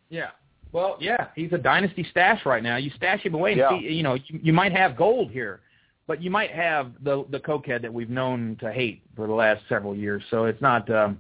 Yeah. 0.10 0.30
Well, 0.72 0.98
yeah, 1.00 1.28
he's 1.36 1.52
a 1.52 1.58
dynasty 1.58 2.06
stash 2.12 2.46
right 2.46 2.62
now. 2.62 2.78
You 2.78 2.92
stash 2.96 3.22
him 3.22 3.34
away, 3.34 3.54
and 3.54 3.60
Yeah. 3.60 3.70
see, 3.80 3.88
you 3.92 4.04
know, 4.04 4.14
you, 4.14 4.40
you 4.44 4.54
might 4.54 4.72
have 4.72 4.96
gold 4.96 5.32
here, 5.32 5.62
but 6.06 6.22
you 6.22 6.30
might 6.30 6.52
have 6.52 6.92
the 7.04 7.26
the 7.32 7.40
cokehead 7.40 7.82
that 7.82 7.92
we've 7.92 8.10
known 8.12 8.56
to 8.60 8.72
hate 8.72 9.02
for 9.16 9.26
the 9.26 9.34
last 9.34 9.64
several 9.68 9.96
years. 9.96 10.24
So 10.30 10.46
it's 10.46 10.62
not. 10.62 10.90
Um, 10.92 11.20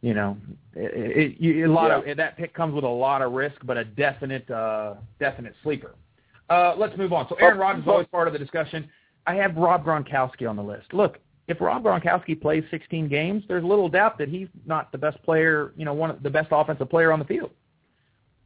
you 0.00 0.14
know, 0.14 0.36
it, 0.76 1.36
it, 1.40 1.64
a 1.64 1.72
lot 1.72 1.88
Yeah. 2.04 2.12
of 2.12 2.16
that 2.18 2.36
pick 2.36 2.54
comes 2.54 2.72
with 2.72 2.84
a 2.84 2.88
lot 2.88 3.20
of 3.20 3.32
risk, 3.32 3.56
but 3.64 3.76
a 3.76 3.84
definite 3.84 4.48
uh, 4.50 4.94
definite 5.18 5.54
sleeper. 5.62 5.94
Uh, 6.48 6.74
let's 6.76 6.96
move 6.96 7.12
on. 7.12 7.28
So 7.28 7.34
Aaron 7.36 7.58
Oh, 7.58 7.60
Rodgers 7.60 7.82
is 7.82 7.88
always 7.88 8.06
part 8.06 8.26
of 8.28 8.32
the 8.32 8.38
discussion. 8.38 8.88
I 9.28 9.34
have 9.34 9.56
Rob 9.56 9.84
Gronkowski 9.84 10.48
on 10.48 10.56
the 10.56 10.62
list. 10.62 10.94
Look, 10.94 11.18
if 11.48 11.60
Rob 11.60 11.82
Gronkowski 11.84 12.40
plays 12.40 12.64
16 12.70 13.08
games, 13.08 13.44
there's 13.46 13.62
little 13.62 13.88
doubt 13.90 14.16
that 14.18 14.28
he's 14.28 14.48
not 14.64 14.90
the 14.90 14.96
best 14.96 15.22
player, 15.22 15.72
you 15.76 15.84
know, 15.84 15.92
one 15.92 16.10
of 16.10 16.22
the 16.22 16.30
best 16.30 16.48
offensive 16.50 16.88
player 16.88 17.12
on 17.12 17.18
the 17.18 17.24
field. 17.26 17.50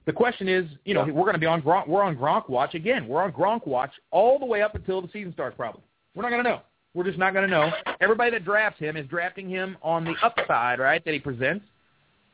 The 0.06 0.12
question 0.12 0.48
is, 0.48 0.66
you 0.84 0.94
know, 0.94 1.06
Yeah. 1.06 1.12
we're 1.12 1.22
going 1.22 1.34
to 1.34 1.38
be 1.38 1.46
on 1.46 1.62
Gronk. 1.62 1.86
We're 1.86 2.02
on 2.02 2.16
Gronk 2.16 2.48
watch 2.48 2.74
again. 2.74 3.06
We're 3.06 3.22
on 3.22 3.30
Gronk 3.32 3.64
watch 3.64 3.92
all 4.10 4.40
the 4.40 4.44
way 4.44 4.60
up 4.60 4.74
until 4.74 5.00
the 5.00 5.08
season 5.12 5.32
starts. 5.32 5.56
Probably, 5.56 5.82
we're 6.16 6.22
not 6.22 6.30
going 6.30 6.42
to 6.42 6.50
know. 6.50 6.60
We're 6.94 7.04
just 7.04 7.18
not 7.18 7.32
going 7.32 7.48
to 7.48 7.50
know. 7.50 7.70
Everybody 8.00 8.32
that 8.32 8.44
drafts 8.44 8.80
him 8.80 8.96
is 8.96 9.06
drafting 9.06 9.48
him 9.48 9.76
on 9.82 10.04
the 10.04 10.14
upside, 10.20 10.80
right, 10.80 11.02
that 11.04 11.14
he 11.14 11.20
presents, 11.20 11.64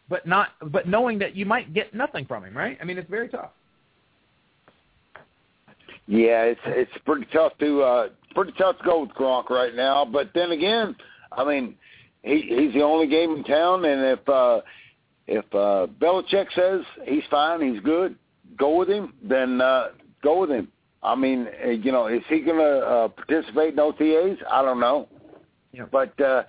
but 0.09 0.26
not, 0.26 0.49
but 0.72 0.88
knowing 0.88 1.18
that 1.18 1.36
you 1.36 1.44
might 1.44 1.74
get 1.74 1.92
nothing 1.94 2.24
from 2.24 2.44
him, 2.44 2.57
right? 2.57 2.78
I 2.80 2.84
mean, 2.84 2.96
it's 2.96 3.11
very 3.11 3.28
tough. 3.28 3.51
Yeah, 6.07 6.44
it's 6.44 6.61
it's 6.64 6.90
pretty 7.05 7.26
tough 7.32 7.53
to 7.59 7.82
uh 7.82 8.09
pretty 8.35 8.53
tough 8.53 8.79
to 8.79 8.85
go 8.85 9.01
with 9.03 9.11
Gronk 9.11 9.51
right 9.51 9.74
now. 9.74 10.05
But 10.05 10.31
then 10.35 10.53
again, 10.53 10.95
I 11.33 11.45
mean, 11.45 11.74
he 12.22 12.43
he's 12.49 12.72
the 12.74 12.83
only 12.83 13.07
game 13.07 13.35
in 13.37 13.45
town, 13.45 13.85
and 13.85 14.03
if 14.18 14.29
uh 14.29 14.61
if 15.26 15.45
uh 15.55 15.87
Belichick 16.01 16.47
says 16.55 16.83
he's 17.05 17.22
fine, 17.31 17.61
he's 17.72 17.81
good, 17.83 18.16
go 18.57 18.76
with 18.76 18.89
him, 18.89 19.14
then 19.22 19.61
uh 19.61 19.89
go 20.22 20.41
with 20.41 20.51
him. 20.51 20.68
I 21.03 21.14
mean, 21.14 21.47
uh, 21.64 21.68
you 21.70 21.93
know, 21.93 22.09
is 22.09 22.22
he 22.29 22.41
going 22.41 22.59
to 22.59 22.79
uh, 22.81 23.09
participate 23.09 23.72
in 23.74 23.76
OTAs? 23.79 24.37
I 24.51 24.62
don't 24.62 24.81
know, 24.81 25.07
Yeah. 25.72 25.85
but 25.93 26.18
uh, 26.20 26.43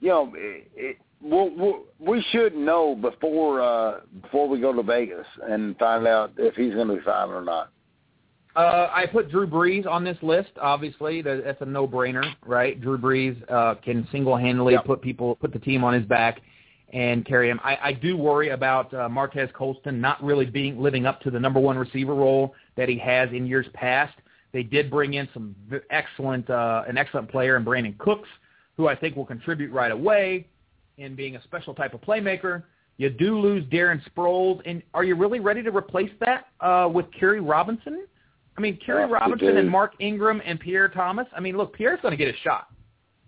you 0.00 0.10
know, 0.10 0.32
it, 0.36 0.70
it, 0.76 0.96
we'll, 1.22 1.48
we'll, 1.56 1.84
we 1.98 2.22
should 2.30 2.54
know 2.54 2.94
before 2.94 3.62
uh 3.62 4.00
before 4.20 4.48
we 4.50 4.60
go 4.60 4.72
to 4.74 4.82
Vegas 4.82 5.26
and 5.48 5.78
find 5.78 6.06
out 6.06 6.32
if 6.36 6.54
he's 6.56 6.74
going 6.74 6.88
to 6.88 6.96
be 6.96 7.00
fine 7.02 7.30
or 7.30 7.42
not. 7.42 7.70
Uh, 8.56 8.88
I 8.92 9.06
put 9.06 9.30
Drew 9.30 9.46
Brees 9.46 9.86
on 9.86 10.02
this 10.04 10.18
list. 10.22 10.50
Obviously, 10.60 11.22
that's 11.22 11.60
a 11.60 11.66
no-brainer, 11.66 12.24
right? 12.44 12.80
Drew 12.80 12.98
Brees 12.98 13.40
uh, 13.50 13.76
can 13.76 14.06
single-handedly 14.10 14.72
Yep. 14.74 14.84
put 14.84 15.02
people, 15.02 15.36
put 15.36 15.52
the 15.52 15.58
team 15.58 15.84
on 15.84 15.94
his 15.94 16.04
back 16.04 16.40
and 16.92 17.24
carry 17.24 17.48
him. 17.48 17.60
I, 17.62 17.78
I 17.80 17.92
do 17.92 18.16
worry 18.16 18.48
about 18.48 18.92
uh, 18.92 19.08
Marques 19.08 19.50
Colston 19.54 20.00
not 20.00 20.22
really 20.22 20.46
being 20.46 20.80
living 20.80 21.06
up 21.06 21.20
to 21.20 21.30
the 21.30 21.38
number 21.38 21.60
one 21.60 21.78
receiver 21.78 22.14
role 22.14 22.54
that 22.76 22.88
he 22.88 22.98
has 22.98 23.28
in 23.30 23.46
years 23.46 23.66
past. 23.74 24.14
They 24.52 24.64
did 24.64 24.90
bring 24.90 25.14
in 25.14 25.28
some 25.32 25.54
v- 25.68 25.78
excellent, 25.90 26.50
uh, 26.50 26.82
an 26.88 26.98
excellent 26.98 27.30
player 27.30 27.56
in 27.56 27.64
Brandin 27.64 27.96
Cooks, 27.98 28.28
who 28.76 28.88
I 28.88 28.96
think 28.96 29.14
will 29.14 29.24
contribute 29.26 29.70
right 29.70 29.92
away 29.92 30.48
in 30.98 31.14
being 31.14 31.36
a 31.36 31.42
special 31.44 31.72
type 31.72 31.94
of 31.94 32.00
playmaker. 32.00 32.64
You 32.96 33.10
do 33.10 33.38
lose 33.38 33.64
Darren 33.66 34.00
Sproles, 34.10 34.60
and 34.66 34.82
are 34.92 35.04
you 35.04 35.14
really 35.14 35.38
ready 35.38 35.62
to 35.62 35.70
replace 35.70 36.10
that 36.18 36.46
uh, 36.60 36.88
with 36.92 37.06
Khiry 37.12 37.40
Robinson? 37.48 38.06
I 38.56 38.60
mean, 38.60 38.78
Khiry 38.86 39.08
Robinson 39.10 39.56
and 39.56 39.68
Mark 39.70 39.94
Ingram 40.00 40.42
and 40.44 40.58
Pierre 40.60 40.88
Thomas. 40.88 41.26
I 41.34 41.40
mean, 41.40 41.56
look, 41.56 41.74
Pierre's 41.76 42.00
going 42.02 42.12
to 42.12 42.16
get 42.22 42.28
a 42.34 42.36
shot. 42.38 42.66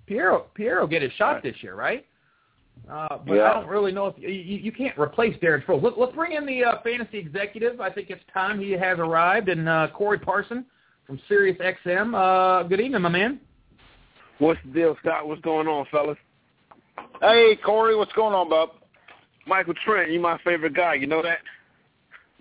Pierre, 0.06 0.38
Pierre 0.54 0.80
will 0.80 0.86
get 0.88 1.00
his 1.02 1.12
shot 1.12 1.34
Right. 1.34 1.42
this 1.42 1.56
year, 1.62 1.74
right? 1.74 2.04
Uh, 2.90 3.18
but 3.26 3.34
Yeah. 3.34 3.50
I 3.50 3.54
don't 3.54 3.68
really 3.68 3.92
know 3.92 4.06
if 4.08 4.14
you, 4.18 4.28
you, 4.28 4.58
you 4.58 4.72
can't 4.72 4.98
replace 4.98 5.36
Darren 5.38 5.64
Sproles. 5.64 5.82
Let, 5.82 5.98
let's 5.98 6.14
bring 6.14 6.32
in 6.32 6.44
the 6.44 6.64
uh, 6.64 6.82
fantasy 6.82 7.18
executive. 7.18 7.80
I 7.80 7.90
think 7.90 8.10
it's 8.10 8.22
time 8.34 8.60
he 8.60 8.72
has 8.72 8.98
arrived, 8.98 9.48
and 9.48 9.68
uh, 9.68 9.88
Corey 9.94 10.18
Parson 10.18 10.66
from 11.06 11.20
Sirius 11.28 11.56
XM. 11.58 12.14
Uh, 12.14 12.64
good 12.64 12.80
evening, 12.80 13.00
my 13.02 13.08
man. 13.08 13.40
What's 14.38 14.60
the 14.66 14.72
deal, 14.72 14.96
Scott? 15.00 15.28
What's 15.28 15.40
going 15.42 15.68
on, 15.68 15.86
fellas? 15.90 16.18
Hey, 17.20 17.56
Corey, 17.64 17.94
what's 17.94 18.12
going 18.12 18.34
on, 18.34 18.48
bub? 18.50 18.70
Michael 19.46 19.74
Trent, 19.84 20.10
you 20.10 20.20
my 20.20 20.38
favorite 20.44 20.74
guy. 20.74 20.94
You 20.94 21.06
know 21.06 21.22
that? 21.22 21.38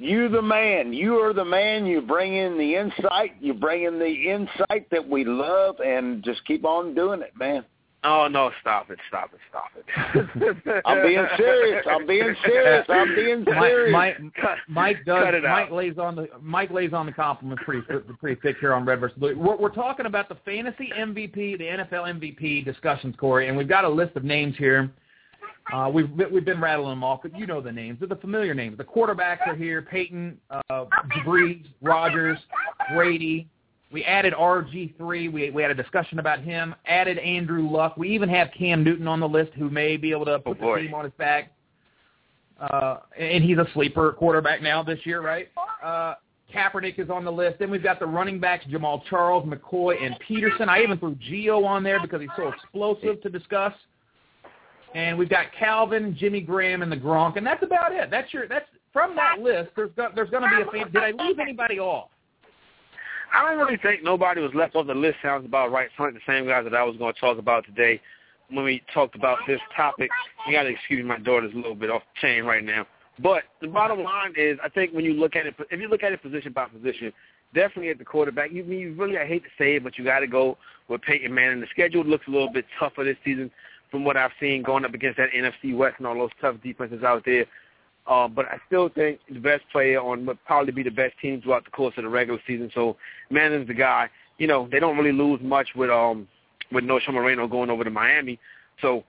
You 0.02 0.30
the 0.30 0.42
man. 0.42 0.94
You 0.94 1.20
are 1.20 1.32
the 1.32 1.46
man. 1.46 1.86
You 1.86 2.02
bring 2.02 2.34
in 2.34 2.58
the 2.58 2.76
insight. 2.76 3.36
You 3.40 3.54
bring 3.54 3.84
in 3.84 4.00
the 4.00 4.32
insight 4.32 4.90
that 4.90 5.08
we 5.08 5.24
love, 5.24 5.80
and 5.80 6.24
just 6.24 6.44
keep 6.46 6.66
on 6.66 6.96
doing 6.96 7.22
it, 7.22 7.34
man. 7.38 7.64
Oh 8.04 8.28
no! 8.28 8.50
Stop 8.62 8.90
it! 8.90 8.98
Stop 9.10 9.30
it! 9.32 9.40
Stop 9.52 9.70
it! 9.76 10.82
I'm 10.86 11.04
being 11.06 11.28
serious. 11.38 11.86
I'm 11.88 12.08
being 12.08 12.36
serious. 12.44 12.86
I'm 12.90 13.16
being 13.16 13.46
serious. 13.46 13.94
Mike, 13.94 14.20
Mike, 14.20 14.58
Mike 14.68 14.98
does. 15.06 15.24
cut 15.24 15.36
it 15.36 15.44
Mike 15.44 15.68
out. 15.68 15.72
lays 15.72 16.00
on 16.00 16.16
the 16.16 16.28
Mike 16.42 16.72
lays 16.72 16.94
on 16.94 17.06
the 17.06 17.12
compliments 17.12 17.62
pretty 17.64 17.84
pretty 18.20 18.42
thick 18.42 18.56
here 18.60 18.74
on 18.74 18.86
Red 18.86 19.02
versus 19.02 19.16
Blue. 19.20 19.38
We're, 19.38 19.56
we're 19.56 19.70
talking 19.70 20.08
about 20.08 20.30
the 20.30 20.38
fantasy 20.44 20.92
MVP, 20.98 21.60
the 21.60 21.64
NFL 21.64 22.20
MVP 22.20 22.66
discussions, 22.66 23.16
Corey, 23.20 23.50
and 23.50 23.56
we've 23.56 23.70
got 23.70 23.86
a 23.86 23.90
list 23.90 24.16
of 24.16 24.24
names 24.24 24.56
here. 24.58 24.92
Uh, 25.72 25.90
we've 25.90 26.10
we've 26.32 26.46
been 26.46 26.60
rattling 26.60 26.90
them 26.90 27.04
off, 27.04 27.22
but 27.22 27.38
you 27.38 27.48
know 27.48 27.62
the 27.62 27.72
names. 27.72 28.00
They're 28.00 28.08
the 28.08 28.16
familiar 28.18 28.54
names. 28.54 28.78
The 28.78 28.84
quarterbacks 28.84 29.48
are 29.48 29.56
here: 29.56 29.82
Peyton, 29.82 30.38
uh, 30.50 30.86
Brees, 31.26 31.66
Rodgers, 31.82 32.38
Brady. 32.94 33.48
We 33.92 34.04
added 34.06 34.34
RG3. 34.34 35.32
We 35.32 35.50
we 35.50 35.62
had 35.62 35.72
a 35.72 35.76
discussion 35.76 36.20
about 36.20 36.42
him. 36.42 36.76
Added 36.86 37.18
Andrew 37.20 37.70
Luck. 37.70 37.96
We 37.98 38.10
even 38.10 38.28
have 38.30 38.50
Cam 38.58 38.84
Newton 38.84 39.08
on 39.08 39.20
the 39.20 39.28
list, 39.28 39.54
who 39.54 39.70
may 39.70 39.98
be 39.98 40.12
able 40.12 40.26
to 40.26 40.40
put 40.40 40.60
the 40.60 40.76
team 40.76 40.94
on 40.94 41.06
his 41.06 41.14
back. 41.18 41.52
Uh, 42.60 42.98
and 43.18 43.44
he's 43.44 43.58
a 43.58 43.66
sleeper 43.74 44.12
quarterback 44.14 44.62
now 44.62 44.84
this 44.84 45.00
year, 45.04 45.22
right? 45.22 45.48
Uh, 45.84 46.14
Kaepernick 46.54 47.00
is 47.00 47.10
on 47.10 47.26
the 47.26 47.32
list. 47.32 47.60
Then 47.60 47.72
we've 47.72 47.82
got 47.82 48.00
the 48.00 48.06
running 48.06 48.40
backs, 48.40 48.66
Jamaal 48.66 49.02
Charles, 49.10 49.46
McCoy, 49.46 50.04
and 50.04 50.16
Peterson. 50.28 50.70
I 50.70 50.82
even 50.84 51.00
threw 51.00 51.16
Gio 51.16 51.66
on 51.66 51.82
there 51.82 52.00
because 52.02 52.22
he's 52.22 52.30
so 52.36 52.50
explosive 52.50 53.22
to 53.24 53.30
discuss. 53.30 53.74
And 54.94 55.18
we've 55.18 55.30
got 55.30 55.46
Calvin, 55.58 56.16
Jimmy 56.20 56.42
Graham, 56.42 56.82
and 56.82 56.92
the 56.92 56.98
Gronk, 56.98 57.38
and 57.38 57.46
that's 57.46 57.64
about 57.64 57.94
it. 57.94 58.12
That's 58.12 58.34
your 58.34 58.48
that's 58.48 58.66
from 58.92 59.16
that 59.16 59.40
list. 59.40 59.70
There's 59.76 59.92
go, 59.96 60.10
there's 60.14 60.30
going 60.30 60.44
to 60.44 60.50
be 60.50 60.62
a 60.62 60.72
fan. 60.84 60.92
Did 60.92 61.04
I 61.04 61.12
leave 61.12 61.40
anybody 61.40 61.80
off? 61.80 62.10
I 63.34 63.50
don't 63.50 63.60
really 63.60 63.78
think 63.78 64.04
nobody 64.04 64.42
was 64.42 64.52
left 64.54 64.76
off 64.76 64.88
the 64.88 64.94
list. 64.94 65.18
Sounds 65.22 65.46
about 65.46 65.72
right. 65.72 65.90
Some 65.96 66.08
of 66.08 66.14
the 66.14 66.20
same 66.28 66.46
guys 66.46 66.66
that 66.66 66.76
I 66.76 66.84
was 66.84 66.98
going 66.98 67.14
to 67.14 67.20
talk 67.20 67.38
about 67.38 67.66
today 67.66 68.02
when 68.50 68.66
we 68.66 68.84
talked 68.94 69.16
about 69.16 69.38
this 69.48 69.62
topic. 69.76 70.10
You 70.48 70.54
got 70.54 70.64
to 70.64 70.70
excuse 70.70 71.06
my 71.06 71.20
daughter's 71.20 71.54
a 71.54 71.58
little 71.58 71.76
bit 71.76 71.90
off 71.90 72.02
the 72.02 72.28
chain 72.28 72.44
right 72.44 72.64
now. 72.64 72.86
But 73.20 73.44
the 73.62 73.68
bottom 73.68 74.04
line 74.04 74.34
is, 74.36 74.58
I 74.64 74.70
think 74.70 74.94
when 74.94 75.06
you 75.06 75.14
look 75.14 75.36
at 75.36 75.46
it, 75.46 75.56
if 75.70 75.80
you 75.80 75.88
look 75.88 76.04
at 76.04 76.12
it 76.12 76.22
position 76.22 76.52
by 76.52 76.66
position, 76.66 77.14
definitely 77.54 77.90
at 77.90 78.00
the 78.00 78.06
quarterback. 78.06 78.52
You, 78.52 78.64
you 78.64 78.94
really, 78.96 79.18
I 79.18 79.26
hate 79.26 79.44
to 79.44 79.50
say 79.58 79.76
it, 79.76 79.84
but 79.84 79.98
you 79.98 80.04
got 80.04 80.20
to 80.20 80.28
go 80.28 80.58
with 80.90 81.02
Peyton 81.02 81.34
Manning. 81.34 81.62
The 81.62 81.68
schedule 81.72 82.04
looks 82.04 82.28
a 82.28 82.32
little 82.32 82.52
bit 82.52 82.66
tougher 82.80 83.04
this 83.04 83.18
season 83.24 83.52
from 83.92 84.06
what 84.06 84.18
I've 84.18 84.32
seen 84.40 84.64
going 84.64 84.86
up 84.86 84.94
against 84.94 85.18
that 85.18 85.30
NFC 85.36 85.76
West 85.76 85.96
and 85.98 86.08
all 86.08 86.16
those 86.16 86.30
tough 86.40 86.56
defenses 86.64 87.04
out 87.04 87.24
there. 87.26 87.46
Uh, 88.08 88.28
but 88.28 88.46
I 88.46 88.58
still 88.66 88.90
think 88.90 89.20
the 89.30 89.40
best 89.40 89.64
player 89.72 90.00
on 90.02 90.26
would 90.26 90.44
probably 90.46 90.72
be 90.72 90.82
the 90.82 90.90
best 90.90 91.14
team 91.22 91.42
throughout 91.42 91.66
the 91.66 91.72
course 91.72 91.94
of 91.98 92.04
the 92.04 92.10
regular 92.10 92.40
season. 92.48 92.72
So 92.74 92.98
Manning's 93.30 93.68
the 93.68 93.74
guy. 93.74 94.10
You 94.38 94.48
know, 94.48 94.68
they 94.72 94.80
don't 94.80 94.98
really 94.98 95.12
lose 95.12 95.40
much 95.42 95.68
with 95.76 95.92
um 95.92 96.28
with 96.72 96.84
No 96.84 97.00
Moreno 97.12 97.48
going 97.48 97.70
over 97.70 97.84
to 97.84 97.90
Miami. 97.90 98.40
So 98.82 99.04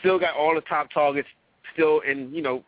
still 0.00 0.18
got 0.18 0.34
all 0.34 0.54
the 0.54 0.62
top 0.62 0.90
targets, 0.90 1.28
still 1.74 2.00
in, 2.00 2.32
you 2.32 2.40
know, 2.40 2.62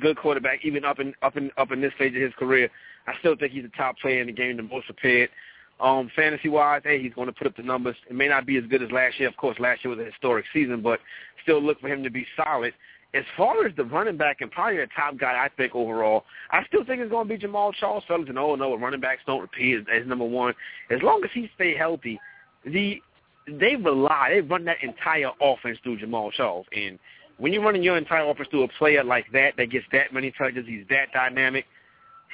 good 0.00 0.18
quarterback, 0.18 0.64
even 0.64 0.84
up 0.84 0.98
in 0.98 1.14
up 1.22 1.36
in 1.36 1.50
up 1.56 1.72
in 1.72 1.80
this 1.80 1.92
stage 1.94 2.14
of 2.14 2.22
his 2.22 2.34
career. 2.38 2.68
I 3.06 3.14
still 3.20 3.36
think 3.36 3.52
he's 3.52 3.62
the 3.62 3.70
top 3.70 3.98
player 3.98 4.20
in 4.20 4.26
the 4.26 4.32
game, 4.32 4.56
the 4.56 4.62
most 4.62 4.86
prepared. 4.86 5.30
Um, 5.78 6.10
fantasy 6.16 6.48
wise, 6.48 6.80
hey, 6.84 7.02
he's 7.02 7.12
going 7.12 7.26
to 7.26 7.32
put 7.32 7.46
up 7.46 7.56
the 7.56 7.62
numbers. 7.62 7.96
It 8.08 8.16
may 8.16 8.28
not 8.28 8.46
be 8.46 8.56
as 8.56 8.64
good 8.64 8.82
as 8.82 8.90
last 8.90 9.20
year. 9.20 9.28
Of 9.28 9.36
course, 9.36 9.58
last 9.58 9.84
year 9.84 9.94
was 9.94 10.00
a 10.00 10.10
historic 10.10 10.46
season, 10.52 10.80
but 10.80 11.00
still 11.42 11.62
look 11.62 11.80
for 11.80 11.88
him 11.88 12.02
to 12.02 12.10
be 12.10 12.26
solid. 12.36 12.72
As 13.14 13.24
far 13.36 13.64
as 13.66 13.74
the 13.76 13.84
running 13.84 14.16
back 14.16 14.40
and 14.40 14.50
probably 14.50 14.78
the 14.78 14.88
top 14.96 15.18
guy, 15.18 15.44
I 15.44 15.48
think 15.56 15.74
overall, 15.74 16.24
I 16.50 16.64
still 16.66 16.84
think 16.84 17.00
it's 17.00 17.10
going 17.10 17.28
to 17.28 17.34
be 17.34 17.46
Jamaal 17.46 17.72
Charles. 17.74 18.04
Fellas, 18.08 18.28
and 18.28 18.38
oh 18.38 18.54
no, 18.56 18.76
running 18.76 19.00
backs 19.00 19.22
don't 19.26 19.40
repeat 19.40 19.86
as, 19.92 20.06
number 20.06 20.24
one. 20.24 20.54
As 20.90 21.02
long 21.02 21.22
as 21.24 21.30
he 21.32 21.50
stay 21.54 21.76
healthy, 21.76 22.18
the 22.64 23.00
they 23.46 23.76
rely, 23.76 24.30
they 24.34 24.40
run 24.40 24.64
that 24.64 24.82
entire 24.82 25.30
offense 25.40 25.78
through 25.82 25.98
Jamaal 25.98 26.32
Charles. 26.32 26.66
And 26.74 26.98
when 27.38 27.52
you're 27.52 27.62
running 27.62 27.82
your 27.82 27.96
entire 27.96 28.28
offense 28.28 28.48
through 28.50 28.64
a 28.64 28.68
player 28.68 29.04
like 29.04 29.26
that, 29.32 29.56
that 29.56 29.70
gets 29.70 29.86
that 29.92 30.12
many 30.12 30.32
touches, 30.32 30.66
he's 30.66 30.84
that 30.90 31.12
dynamic. 31.12 31.64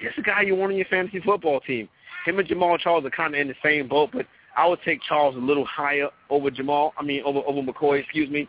He's 0.01 0.11
the 0.17 0.23
guy 0.23 0.43
you 0.43 0.55
want 0.55 0.73
on 0.73 0.79
your 0.79 0.87
fantasy 0.87 1.21
football 1.21 1.61
team. 1.61 1.89
Him 2.25 2.39
and 2.39 2.49
Jamaal 2.49 2.79
Charles 2.79 3.05
are 3.05 3.11
kind 3.11 3.35
of 3.35 3.41
in 3.41 3.49
the 3.49 3.55
same 3.63 3.89
boat, 3.89 4.11
but 4.13 4.27
I 4.57 4.67
would 4.67 4.81
take 4.85 5.01
Charles 5.03 5.35
a 5.37 5.39
little 5.39 5.65
higher 5.65 6.09
over 6.31 6.51
Jamaal. 6.51 6.93
I 6.99 7.03
mean, 7.03 7.23
over 7.25 7.41
over 7.41 7.63
McCoy, 7.63 8.01
excuse 8.01 8.31
me. 8.31 8.49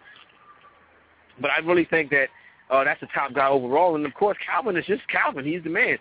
But 1.41 1.51
I 1.51 1.59
really 1.59 1.85
think 1.85 2.11
that 2.11 2.27
uh, 2.69 2.83
that's 2.83 3.01
the 3.01 3.07
top 3.13 3.33
guy 3.33 3.47
overall. 3.47 3.95
And 3.95 4.05
of 4.05 4.13
course, 4.13 4.37
Calvin 4.45 4.77
is 4.77 4.85
just 4.85 5.01
Calvin. 5.07 5.45
He's 5.45 5.63
the 5.63 5.69
man. 5.69 5.97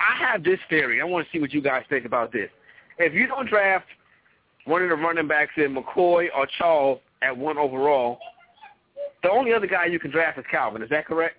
I 0.00 0.16
have 0.18 0.44
this 0.44 0.58
theory. 0.68 1.00
I 1.00 1.04
want 1.04 1.26
to 1.26 1.32
see 1.32 1.40
what 1.40 1.52
you 1.52 1.62
guys 1.62 1.84
think 1.88 2.04
about 2.04 2.32
this. 2.32 2.50
If 2.98 3.14
you 3.14 3.26
don't 3.26 3.48
draft 3.48 3.86
one 4.64 4.82
of 4.82 4.88
the 4.88 4.96
running 4.96 5.28
backs 5.28 5.52
in 5.56 5.74
McCoy 5.74 6.26
or 6.36 6.46
Charles 6.58 7.00
at 7.22 7.36
one 7.36 7.56
overall, 7.56 8.18
the 9.22 9.30
only 9.30 9.52
other 9.52 9.66
guy 9.66 9.86
you 9.86 9.98
can 9.98 10.10
draft 10.10 10.38
is 10.38 10.44
Calvin. 10.50 10.82
Is 10.82 10.90
that 10.90 11.06
correct? 11.06 11.36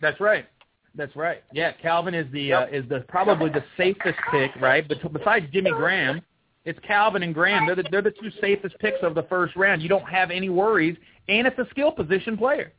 That's 0.00 0.20
right. 0.20 0.46
That's 0.94 1.14
right. 1.14 1.42
Yeah, 1.52 1.72
Calvin 1.72 2.14
is 2.14 2.26
the 2.32 2.52
uh, 2.52 2.66
is 2.66 2.88
the 2.88 3.00
probably 3.08 3.50
the 3.50 3.64
safest 3.76 4.18
pick, 4.30 4.50
right? 4.60 4.86
But 4.86 5.12
besides 5.12 5.46
Jimmy 5.52 5.70
Graham, 5.70 6.20
it's 6.64 6.78
Calvin 6.86 7.22
and 7.22 7.32
Graham. 7.32 7.66
They're 7.66 7.76
the, 7.76 7.84
they're 7.90 8.02
the 8.02 8.10
two 8.10 8.30
safest 8.40 8.78
picks 8.80 8.98
of 9.02 9.14
the 9.14 9.22
first 9.24 9.56
round. 9.56 9.82
You 9.82 9.88
don't 9.88 10.08
have 10.08 10.30
any 10.30 10.48
worries, 10.48 10.96
and 11.28 11.46
it's 11.46 11.58
a 11.58 11.66
skill 11.70 11.92
position 11.92 12.36
player. 12.36 12.72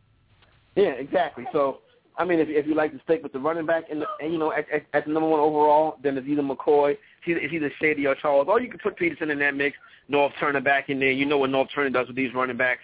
Yeah, 0.75 0.91
exactly. 0.91 1.45
So, 1.51 1.79
I 2.17 2.25
mean, 2.25 2.39
if 2.39 2.49
if 2.49 2.67
you 2.67 2.75
like 2.75 2.91
to 2.91 2.99
stick 3.03 3.23
with 3.23 3.33
the 3.33 3.39
running 3.39 3.65
back 3.65 3.85
and, 3.89 4.03
and 4.19 4.31
you 4.31 4.37
know 4.37 4.51
at, 4.51 4.69
at, 4.71 4.85
at 4.93 5.05
the 5.05 5.11
number 5.11 5.29
one 5.29 5.39
overall, 5.39 5.97
then 6.03 6.17
it's 6.17 6.27
either 6.27 6.41
McCoy, 6.41 6.91
it's 6.91 7.27
either, 7.27 7.39
it's 7.39 7.53
either 7.53 7.71
Shady 7.79 8.05
or 8.05 8.15
Charles, 8.15 8.47
or 8.49 8.61
you 8.61 8.69
can 8.69 8.79
put 8.79 8.97
Peterson 8.97 9.31
in 9.31 9.39
that 9.39 9.55
mix. 9.55 9.77
Norv 10.11 10.31
Turner 10.39 10.61
back 10.61 10.89
in 10.89 10.99
there. 10.99 11.11
You 11.11 11.25
know 11.25 11.37
what 11.37 11.49
Norv 11.49 11.67
Turner 11.73 11.89
does 11.89 12.07
with 12.07 12.17
these 12.17 12.33
running 12.33 12.57
backs. 12.57 12.81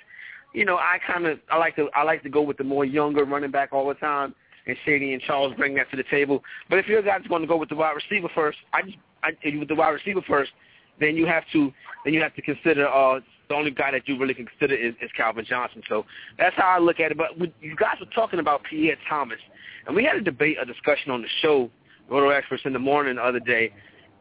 You 0.54 0.66
know, 0.66 0.78
I 0.78 0.98
kind 1.06 1.26
of 1.26 1.40
I 1.52 1.58
like 1.58 1.76
to 1.76 1.90
I 1.94 2.04
like 2.04 2.24
to 2.24 2.30
go 2.30 2.42
with 2.42 2.58
the 2.58 2.64
more 2.64 2.86
younger 2.86 3.26
running 3.26 3.52
back 3.52 3.74
all 3.74 3.88
the 3.88 3.96
time, 3.96 4.34
and 4.68 4.78
Shady 4.86 5.14
and 5.14 5.22
Charles 5.22 5.54
bring 5.56 5.76
that 5.76 5.90
to 5.92 5.98
the 5.98 6.04
table. 6.10 6.44
But 6.70 6.80
if 6.80 6.88
your 6.88 7.02
guy's 7.02 7.26
going 7.28 7.42
to 7.42 7.48
go 7.48 7.58
with 7.58 7.70
the 7.70 7.76
wide 7.76 7.96
receiver 7.96 8.30
first, 8.34 8.58
I 8.74 8.82
just 8.84 8.98
I, 9.24 9.32
with 9.58 9.68
the 9.68 9.76
wide 9.76 9.90
receiver 9.90 10.22
first, 10.28 10.52
then 11.00 11.16
you 11.16 11.26
have 11.26 11.44
to 11.54 11.72
then 12.06 12.14
you 12.14 12.22
have 12.22 12.36
to 12.36 12.42
consider 12.42 12.88
uh, 12.88 13.20
the 13.50 13.56
only 13.56 13.72
guy 13.72 13.92
that 13.92 14.08
you 14.08 14.18
really 14.20 14.34
can 14.34 14.46
consider 14.46 14.76
is, 14.76 14.94
is 15.02 15.10
Calvin 15.16 15.46
Johnson. 15.48 15.82
So 15.88 16.06
that's 16.38 16.56
how 16.56 16.68
I 16.68 16.80
look 16.80 17.00
at 17.00 17.12
it. 17.12 17.18
But 17.18 17.38
you 17.62 17.76
guys 17.76 17.96
were 18.00 18.08
talking 18.08 18.40
about 18.40 18.64
Pierre 18.64 18.98
Thomas, 19.10 19.40
and 19.86 19.96
we 19.96 20.04
had 20.04 20.16
a 20.16 20.22
debate, 20.22 20.58
a 20.62 20.66
discussion 20.66 21.12
on 21.12 21.22
the 21.22 21.28
show, 21.42 21.70
Roto 22.10 22.30
Experts 22.30 22.64
in 22.66 22.74
the 22.74 22.80
morning 22.80 23.16
the 23.16 23.24
other 23.24 23.40
day, 23.40 23.72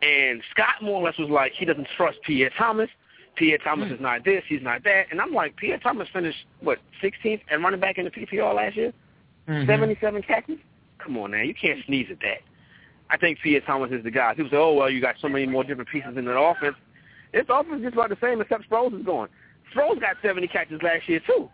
and 0.02 0.42
Scott 0.52 0.82
more 0.82 1.00
or 1.00 1.04
less 1.04 1.18
was 1.18 1.30
like 1.30 1.52
he 1.52 1.64
doesn't 1.64 1.88
trust 1.96 2.18
Pierre 2.24 2.50
Thomas. 2.58 2.88
Pierre 3.36 3.58
Thomas 3.58 3.92
is 3.92 4.00
not 4.00 4.24
this, 4.24 4.42
he's 4.48 4.62
not 4.62 4.82
that, 4.84 5.06
and 5.10 5.20
I'm 5.20 5.32
like 5.32 5.54
Pierre 5.56 5.78
Thomas 5.78 6.08
finished 6.10 6.38
what 6.60 6.78
16th 7.02 7.40
and 7.50 7.62
running 7.62 7.80
back 7.80 7.98
in 7.98 8.06
the 8.06 8.10
PPR 8.10 8.54
last 8.54 8.76
year, 8.76 8.94
Mhm. 9.48 9.66
77 9.66 10.22
catches. 10.22 10.58
Come 10.98 11.16
on 11.18 11.30
now, 11.32 11.42
you 11.42 11.54
can't 11.54 11.84
sneeze 11.86 12.08
at 12.10 12.20
that. 12.20 12.38
I 13.10 13.16
think 13.16 13.38
Pierre 13.40 13.60
Thomas 13.60 13.92
is 13.92 14.02
the 14.02 14.10
guy. 14.10 14.34
People 14.34 14.50
say, 14.50 14.56
oh, 14.56 14.72
well, 14.72 14.90
you 14.90 15.00
got 15.00 15.14
so 15.20 15.28
many 15.28 15.46
more 15.46 15.62
different 15.62 15.88
pieces 15.90 16.16
in 16.16 16.24
the 16.24 16.36
offense. 16.36 16.76
This 17.32 17.44
offense 17.48 17.78
is 17.78 17.82
just 17.84 17.94
about 17.94 18.08
the 18.10 18.16
same 18.20 18.40
except 18.40 18.68
Sproles 18.68 18.98
is 18.98 19.04
going. 19.06 19.28
Sproles 19.74 20.00
got 20.00 20.16
70 20.22 20.48
catches 20.48 20.82
last 20.82 21.08
year, 21.08 21.20
too. 21.26 21.48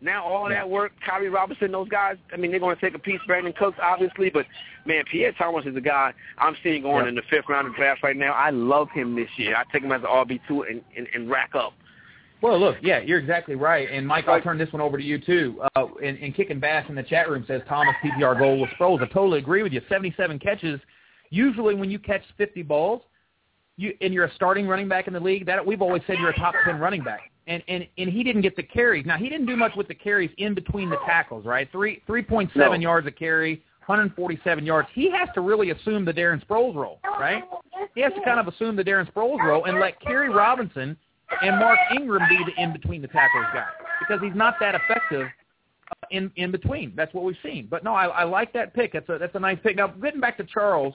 Now 0.00 0.24
all 0.24 0.48
that 0.48 0.68
work, 0.68 0.92
Khiry 1.06 1.32
Robinson, 1.32 1.72
those 1.72 1.88
guys, 1.88 2.16
I 2.32 2.36
mean, 2.36 2.50
they're 2.50 2.60
going 2.60 2.74
to 2.76 2.80
take 2.80 2.94
a 2.94 2.98
piece, 2.98 3.20
Brandin 3.28 3.54
Cooks, 3.56 3.78
obviously, 3.80 4.28
but, 4.30 4.46
man, 4.84 5.04
Pierre 5.10 5.32
Thomas 5.32 5.64
is 5.64 5.74
the 5.74 5.80
guy 5.80 6.12
I'm 6.38 6.56
seeing 6.62 6.82
going 6.82 7.04
Yep. 7.06 7.08
in 7.08 7.14
the 7.14 7.22
fifth 7.30 7.48
round 7.48 7.66
of 7.68 7.74
draft 7.76 8.02
right 8.02 8.16
now. 8.16 8.32
I 8.32 8.50
love 8.50 8.90
him 8.90 9.14
this 9.14 9.30
year. 9.38 9.56
I 9.56 9.62
take 9.72 9.82
him 9.84 9.92
as 9.92 10.02
an 10.02 10.08
RB2 10.08 10.68
and, 10.70 10.82
and, 10.96 11.06
and 11.14 11.30
rack 11.30 11.54
up. 11.54 11.72
Well, 12.42 12.60
look, 12.60 12.76
yeah, 12.82 13.00
you're 13.00 13.18
exactly 13.18 13.54
right. 13.54 13.90
And 13.90 14.06
Mike, 14.06 14.28
I'll 14.28 14.40
turn 14.42 14.58
this 14.58 14.72
one 14.72 14.82
over 14.82 14.98
to 14.98 15.02
you 15.02 15.18
too. 15.18 15.62
Uh, 15.74 15.86
and, 16.04 16.18
and 16.18 16.34
Kicking 16.34 16.60
Bass 16.60 16.84
in 16.88 16.94
the 16.94 17.02
chat 17.02 17.30
room 17.30 17.44
says 17.48 17.62
Thomas 17.68 17.94
PPR 18.04 18.38
goal 18.38 18.60
with 18.60 18.70
Sproles. 18.78 19.02
I 19.02 19.06
totally 19.06 19.38
agree 19.38 19.62
with 19.62 19.72
you. 19.72 19.80
77 19.88 20.38
catches. 20.38 20.80
Usually, 21.30 21.74
when 21.74 21.90
you 21.90 21.98
catch 21.98 22.22
50 22.36 22.62
balls, 22.62 23.02
you 23.76 23.94
and 24.00 24.12
you're 24.12 24.24
a 24.24 24.34
starting 24.34 24.66
running 24.66 24.88
back 24.88 25.06
in 25.06 25.12
the 25.12 25.20
league, 25.20 25.46
that 25.46 25.64
we've 25.64 25.82
always 25.82 26.02
said 26.06 26.18
you're 26.18 26.30
a 26.30 26.36
top 26.38 26.54
10 26.64 26.78
running 26.78 27.02
back. 27.02 27.30
And 27.46 27.62
and 27.68 27.86
and 27.98 28.10
he 28.10 28.22
didn't 28.22 28.42
get 28.42 28.54
the 28.56 28.62
carries. 28.62 29.06
Now 29.06 29.16
he 29.16 29.28
didn't 29.28 29.46
do 29.46 29.56
much 29.56 29.74
with 29.76 29.88
the 29.88 29.94
carries 29.94 30.30
in 30.38 30.54
between 30.54 30.90
the 30.90 30.98
tackles, 31.06 31.44
right? 31.46 31.68
Three 31.72 32.02
3.7 32.08 32.54
No. 32.56 32.72
yards 32.74 33.06
a 33.06 33.10
carry, 33.10 33.62
147 33.86 34.64
yards. 34.64 34.88
He 34.94 35.10
has 35.10 35.28
to 35.34 35.40
really 35.40 35.70
assume 35.70 36.04
the 36.04 36.12
Darren 36.12 36.44
Sproles 36.46 36.74
role, 36.74 37.00
right? 37.04 37.44
He 37.94 38.02
has 38.02 38.12
to 38.14 38.20
kind 38.22 38.40
of 38.40 38.48
assume 38.48 38.76
the 38.76 38.84
Darren 38.84 39.10
Sproles 39.12 39.42
role 39.42 39.64
and 39.64 39.78
let 39.78 40.00
Khiry 40.02 40.34
Robinson 40.34 40.96
and 41.42 41.58
Mark 41.58 41.78
Ingram 41.94 42.22
be 42.28 42.38
the 42.44 42.62
in 42.62 42.72
between 42.72 43.02
the 43.02 43.08
tackles 43.08 43.46
guy 43.52 43.66
because 44.00 44.22
he's 44.22 44.34
not 44.34 44.54
that 44.60 44.74
effective 44.74 45.26
uh, 45.90 46.06
in 46.10 46.30
in 46.36 46.50
between. 46.50 46.92
That's 46.96 47.12
what 47.14 47.24
we've 47.24 47.36
seen. 47.42 47.68
But 47.70 47.84
no, 47.84 47.94
I, 47.94 48.06
I 48.06 48.24
like 48.24 48.52
that 48.52 48.74
pick. 48.74 48.92
That's 48.92 49.08
a 49.08 49.18
that's 49.18 49.34
a 49.34 49.40
nice 49.40 49.58
pick. 49.62 49.76
Now 49.76 49.88
getting 49.88 50.20
back 50.20 50.36
to 50.38 50.44
Charles. 50.44 50.94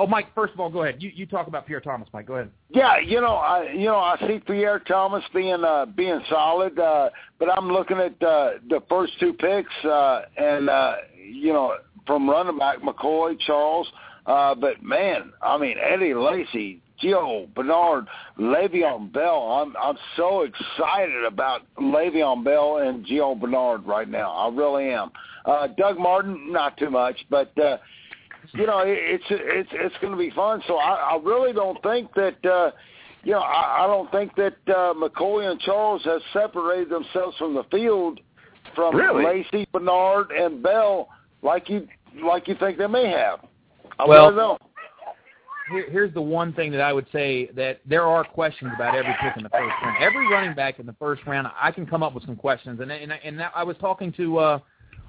Oh, 0.00 0.06
Mike. 0.06 0.32
First 0.32 0.54
of 0.54 0.60
all, 0.60 0.70
go 0.70 0.84
ahead. 0.84 1.02
You 1.02 1.10
you 1.12 1.26
talk 1.26 1.48
about 1.48 1.66
Pierre 1.66 1.80
Thomas, 1.80 2.08
Mike. 2.12 2.26
Go 2.26 2.34
ahead. 2.34 2.50
Yeah, 2.68 3.00
you 3.00 3.20
know, 3.20 3.34
I 3.34 3.72
you 3.72 3.86
know 3.86 3.96
I 3.98 4.16
see 4.26 4.38
Pierre 4.46 4.78
Thomas 4.78 5.24
being 5.34 5.64
uh, 5.64 5.86
being 5.86 6.20
solid, 6.30 6.78
uh, 6.78 7.10
but 7.40 7.50
I'm 7.50 7.68
looking 7.68 7.98
at 7.98 8.22
uh, 8.22 8.50
the 8.68 8.80
first 8.88 9.14
two 9.18 9.32
picks, 9.32 9.72
uh, 9.84 10.22
and 10.36 10.70
uh, 10.70 10.94
you 11.20 11.52
know 11.52 11.74
from 12.06 12.30
running 12.30 12.58
back 12.58 12.78
McCoy, 12.80 13.38
Charles, 13.40 13.88
uh, 14.26 14.54
but 14.54 14.82
man, 14.84 15.32
I 15.42 15.58
mean 15.58 15.76
Eddie 15.78 16.14
Lacy, 16.14 16.80
Gio 17.02 17.52
Bernard, 17.54 18.06
Le'Veon 18.38 19.12
Bell. 19.12 19.40
I'm 19.62 19.74
I'm 19.82 19.96
so 20.16 20.42
excited 20.42 21.24
about 21.24 21.62
Le'Veon 21.78 22.44
Bell 22.44 22.78
and 22.78 23.04
Gio 23.06 23.38
Bernard 23.38 23.86
right 23.86 24.08
now. 24.08 24.30
I 24.32 24.48
really 24.54 24.90
am. 24.90 25.10
Uh, 25.44 25.68
Doug 25.68 25.98
Martin, 25.98 26.52
not 26.52 26.76
too 26.76 26.90
much, 26.90 27.16
but. 27.30 27.56
Uh, 27.58 27.78
you 28.54 28.66
know, 28.66 28.78
it- 28.78 28.98
it's 28.98 29.24
it's 29.28 29.68
it's 29.72 29.94
going 30.00 30.12
to 30.12 30.18
be 30.18 30.30
fun. 30.30 30.62
So 30.66 30.76
I, 30.76 31.12
I 31.12 31.18
really 31.22 31.52
don't 31.52 31.82
think 31.82 32.14
that, 32.14 32.42
uh, 32.46 32.70
you 33.22 33.32
know, 33.32 33.40
I, 33.40 33.84
I 33.84 33.86
don't 33.86 34.10
think 34.10 34.34
that 34.36 34.54
uh, 34.68 34.94
McCoy 34.94 35.50
and 35.50 35.60
Charles 35.60 36.02
have 36.04 36.22
separated 36.32 36.88
themselves 36.88 37.36
from 37.36 37.54
the 37.54 37.64
field 37.64 38.20
from 38.74 38.96
Really? 38.96 39.24
Lacy, 39.24 39.66
Bernard, 39.70 40.30
and 40.30 40.62
Bell 40.62 41.08
like 41.42 41.68
you 41.68 41.88
like 42.24 42.48
you 42.48 42.54
think 42.58 42.78
they 42.78 42.86
may 42.86 43.08
have. 43.10 43.40
I 43.98 44.06
Well- 44.06 44.26
really 44.30 44.36
don't. 44.36 44.62
Here, 45.70 45.90
here's 45.90 46.14
the 46.14 46.22
one 46.22 46.52
thing 46.52 46.70
that 46.72 46.80
I 46.80 46.92
would 46.92 47.06
say 47.12 47.50
that 47.56 47.80
there 47.86 48.04
are 48.04 48.24
questions 48.24 48.70
about 48.74 48.94
every 48.94 49.14
pick 49.20 49.36
in 49.36 49.42
the 49.42 49.48
first 49.50 49.74
round. 49.82 50.02
Every 50.02 50.26
running 50.30 50.54
back 50.54 50.78
in 50.78 50.86
the 50.86 50.94
first 50.94 51.22
round, 51.26 51.48
I 51.60 51.70
can 51.70 51.86
come 51.86 52.02
up 52.02 52.14
with 52.14 52.24
some 52.24 52.36
questions. 52.36 52.80
And 52.80 52.90
and 52.90 53.12
and 53.12 53.42
I 53.54 53.62
was 53.62 53.76
talking 53.80 54.12
to 54.12 54.38
uh, 54.38 54.58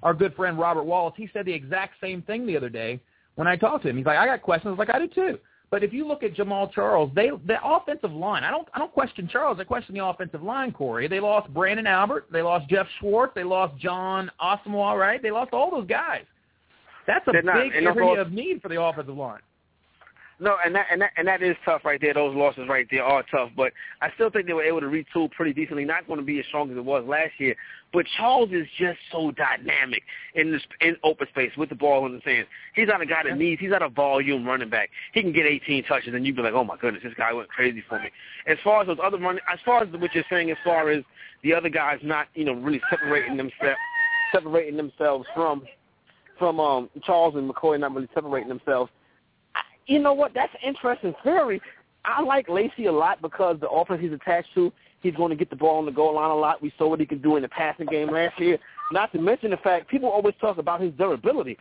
our 0.03 0.13
good 0.13 0.35
friend 0.35 0.57
Robert 0.57 0.83
Wallace. 0.83 1.13
He 1.17 1.29
said 1.33 1.45
the 1.45 1.53
exact 1.53 1.95
same 2.01 2.21
thing 2.23 2.45
the 2.45 2.57
other 2.57 2.69
day 2.69 2.99
when 3.35 3.47
I 3.47 3.55
talked 3.55 3.83
to 3.83 3.89
him. 3.89 3.97
He's 3.97 4.05
like, 4.05 4.17
I 4.17 4.25
got 4.25 4.41
questions. 4.41 4.73
I 4.75 4.77
like, 4.77 4.93
I 4.93 4.99
do 4.99 5.07
too. 5.07 5.39
But 5.71 5.83
if 5.83 5.93
you 5.93 6.07
look 6.07 6.23
at 6.23 6.33
Jamaal 6.33 6.71
Charles, 6.73 7.11
they 7.13 7.29
the 7.45 7.57
offensive 7.63 8.11
line. 8.11 8.43
I 8.43 8.49
don't 8.49 8.67
I 8.73 8.79
don't 8.79 8.91
question 8.91 9.29
Charles. 9.31 9.59
I 9.59 9.63
question 9.63 9.93
the 9.93 10.03
offensive 10.03 10.41
line. 10.41 10.71
Corey. 10.71 11.07
They 11.07 11.19
lost 11.19 11.53
Branden 11.53 11.87
Albert. 11.87 12.27
They 12.31 12.41
lost 12.41 12.67
Geoff 12.69 12.87
Schwartz. 12.99 13.33
They 13.35 13.43
lost 13.43 13.77
Jon 13.77 14.31
Asamoah. 14.41 14.97
Right? 14.97 15.21
They 15.21 15.31
lost 15.31 15.53
all 15.53 15.69
those 15.69 15.87
guys. 15.87 16.23
That's 17.05 17.27
a 17.27 17.31
They're 17.31 17.41
big 17.41 17.73
area 17.73 18.21
of 18.21 18.31
need 18.31 18.61
for 18.61 18.69
the 18.69 18.81
offensive 18.81 19.15
line. 19.15 19.41
No, 20.41 20.55
and 20.63 20.73
that 20.73 20.85
and 20.89 21.01
that 21.01 21.11
and 21.17 21.27
that 21.27 21.43
is 21.43 21.57
tough 21.65 21.83
right 21.83 21.99
there. 21.99 22.13
Those 22.13 22.33
losses 22.33 22.67
right 22.69 22.87
there 22.89 23.03
are 23.03 23.23
tough, 23.29 23.49
but 23.57 23.73
I 24.01 24.09
still 24.15 24.29
think 24.29 24.47
they 24.47 24.53
were 24.53 24.63
able 24.63 24.79
to 24.79 24.87
retool 24.87 25.29
pretty 25.29 25.51
decently. 25.51 25.83
Not 25.83 26.07
going 26.07 26.19
to 26.19 26.25
be 26.25 26.39
as 26.39 26.45
strong 26.45 26.71
as 26.71 26.77
it 26.77 26.85
was 26.85 27.03
last 27.05 27.33
year, 27.39 27.55
but 27.91 28.05
Charles 28.17 28.49
is 28.51 28.65
just 28.77 28.99
so 29.11 29.31
dynamic 29.31 30.01
in 30.35 30.51
this 30.51 30.61
in 30.79 30.95
open 31.03 31.27
space 31.27 31.51
with 31.57 31.67
the 31.67 31.75
ball 31.75 32.05
in 32.05 32.13
his 32.13 32.23
hands. 32.23 32.47
He's 32.73 32.87
not 32.87 33.01
a 33.01 33.05
guy 33.05 33.23
that 33.27 33.37
needs. 33.37 33.59
He's 33.59 33.71
not 33.71 33.81
a 33.81 33.89
volume 33.89 34.45
running 34.45 34.69
back. 34.69 34.89
He 35.13 35.21
can 35.21 35.33
get 35.33 35.45
18 35.45 35.83
touches, 35.83 36.13
and 36.13 36.25
you'd 36.25 36.37
be 36.37 36.41
like, 36.41 36.53
oh 36.53 36.63
my 36.63 36.77
goodness, 36.77 37.03
this 37.03 37.13
guy 37.17 37.33
went 37.33 37.49
crazy 37.49 37.83
for 37.89 37.99
me. 37.99 38.09
As 38.47 38.57
far 38.63 38.81
as 38.81 38.87
those 38.87 38.99
other 39.03 39.17
running, 39.17 39.41
as 39.51 39.59
far 39.65 39.83
as 39.83 39.89
what 39.91 40.15
you're 40.15 40.23
saying, 40.29 40.51
as 40.51 40.57
far 40.63 40.89
as 40.89 41.03
the 41.43 41.53
other 41.53 41.69
guys 41.69 41.99
not 42.01 42.27
you 42.33 42.45
know 42.45 42.53
really 42.53 42.81
separating 42.89 43.37
themselves 43.37 43.77
separating 44.31 44.77
themselves 44.77 45.25
from 45.35 45.63
from 46.37 46.59
um 46.59 46.89
Charles 47.03 47.35
and 47.35 47.49
McCoy 47.49 47.79
not 47.79 47.93
really 47.93 48.09
separating 48.13 48.49
themselves 48.49 48.91
you 49.89 49.99
know 49.99 50.13
what? 50.13 50.33
That's 50.33 50.53
an 50.53 50.69
interesting 50.69 51.13
theory. 51.23 51.61
I 52.05 52.21
like 52.21 52.47
Lacy 52.47 52.85
a 52.85 52.91
lot 52.91 53.21
because 53.21 53.57
the 53.59 53.69
offense 53.69 54.01
he's 54.01 54.13
attached 54.13 54.53
to, 54.53 54.71
he's 55.01 55.15
going 55.15 55.31
to 55.31 55.35
get 55.35 55.49
the 55.49 55.55
ball 55.55 55.79
on 55.79 55.85
the 55.85 55.91
goal 55.91 56.15
line 56.15 56.29
a 56.29 56.35
lot. 56.35 56.61
We 56.61 56.71
saw 56.77 56.87
what 56.87 56.99
he 56.99 57.05
could 57.05 57.21
do 57.21 57.35
in 57.35 57.41
the 57.41 57.49
passing 57.49 57.87
game 57.87 58.09
last 58.11 58.39
year. 58.39 58.57
Not 58.91 59.11
to 59.11 59.19
mention 59.19 59.51
the 59.51 59.57
fact 59.57 59.89
people 59.89 60.09
always 60.09 60.35
talk 60.39 60.57
about 60.57 60.79
his 60.79 60.93
durability. 60.93 61.57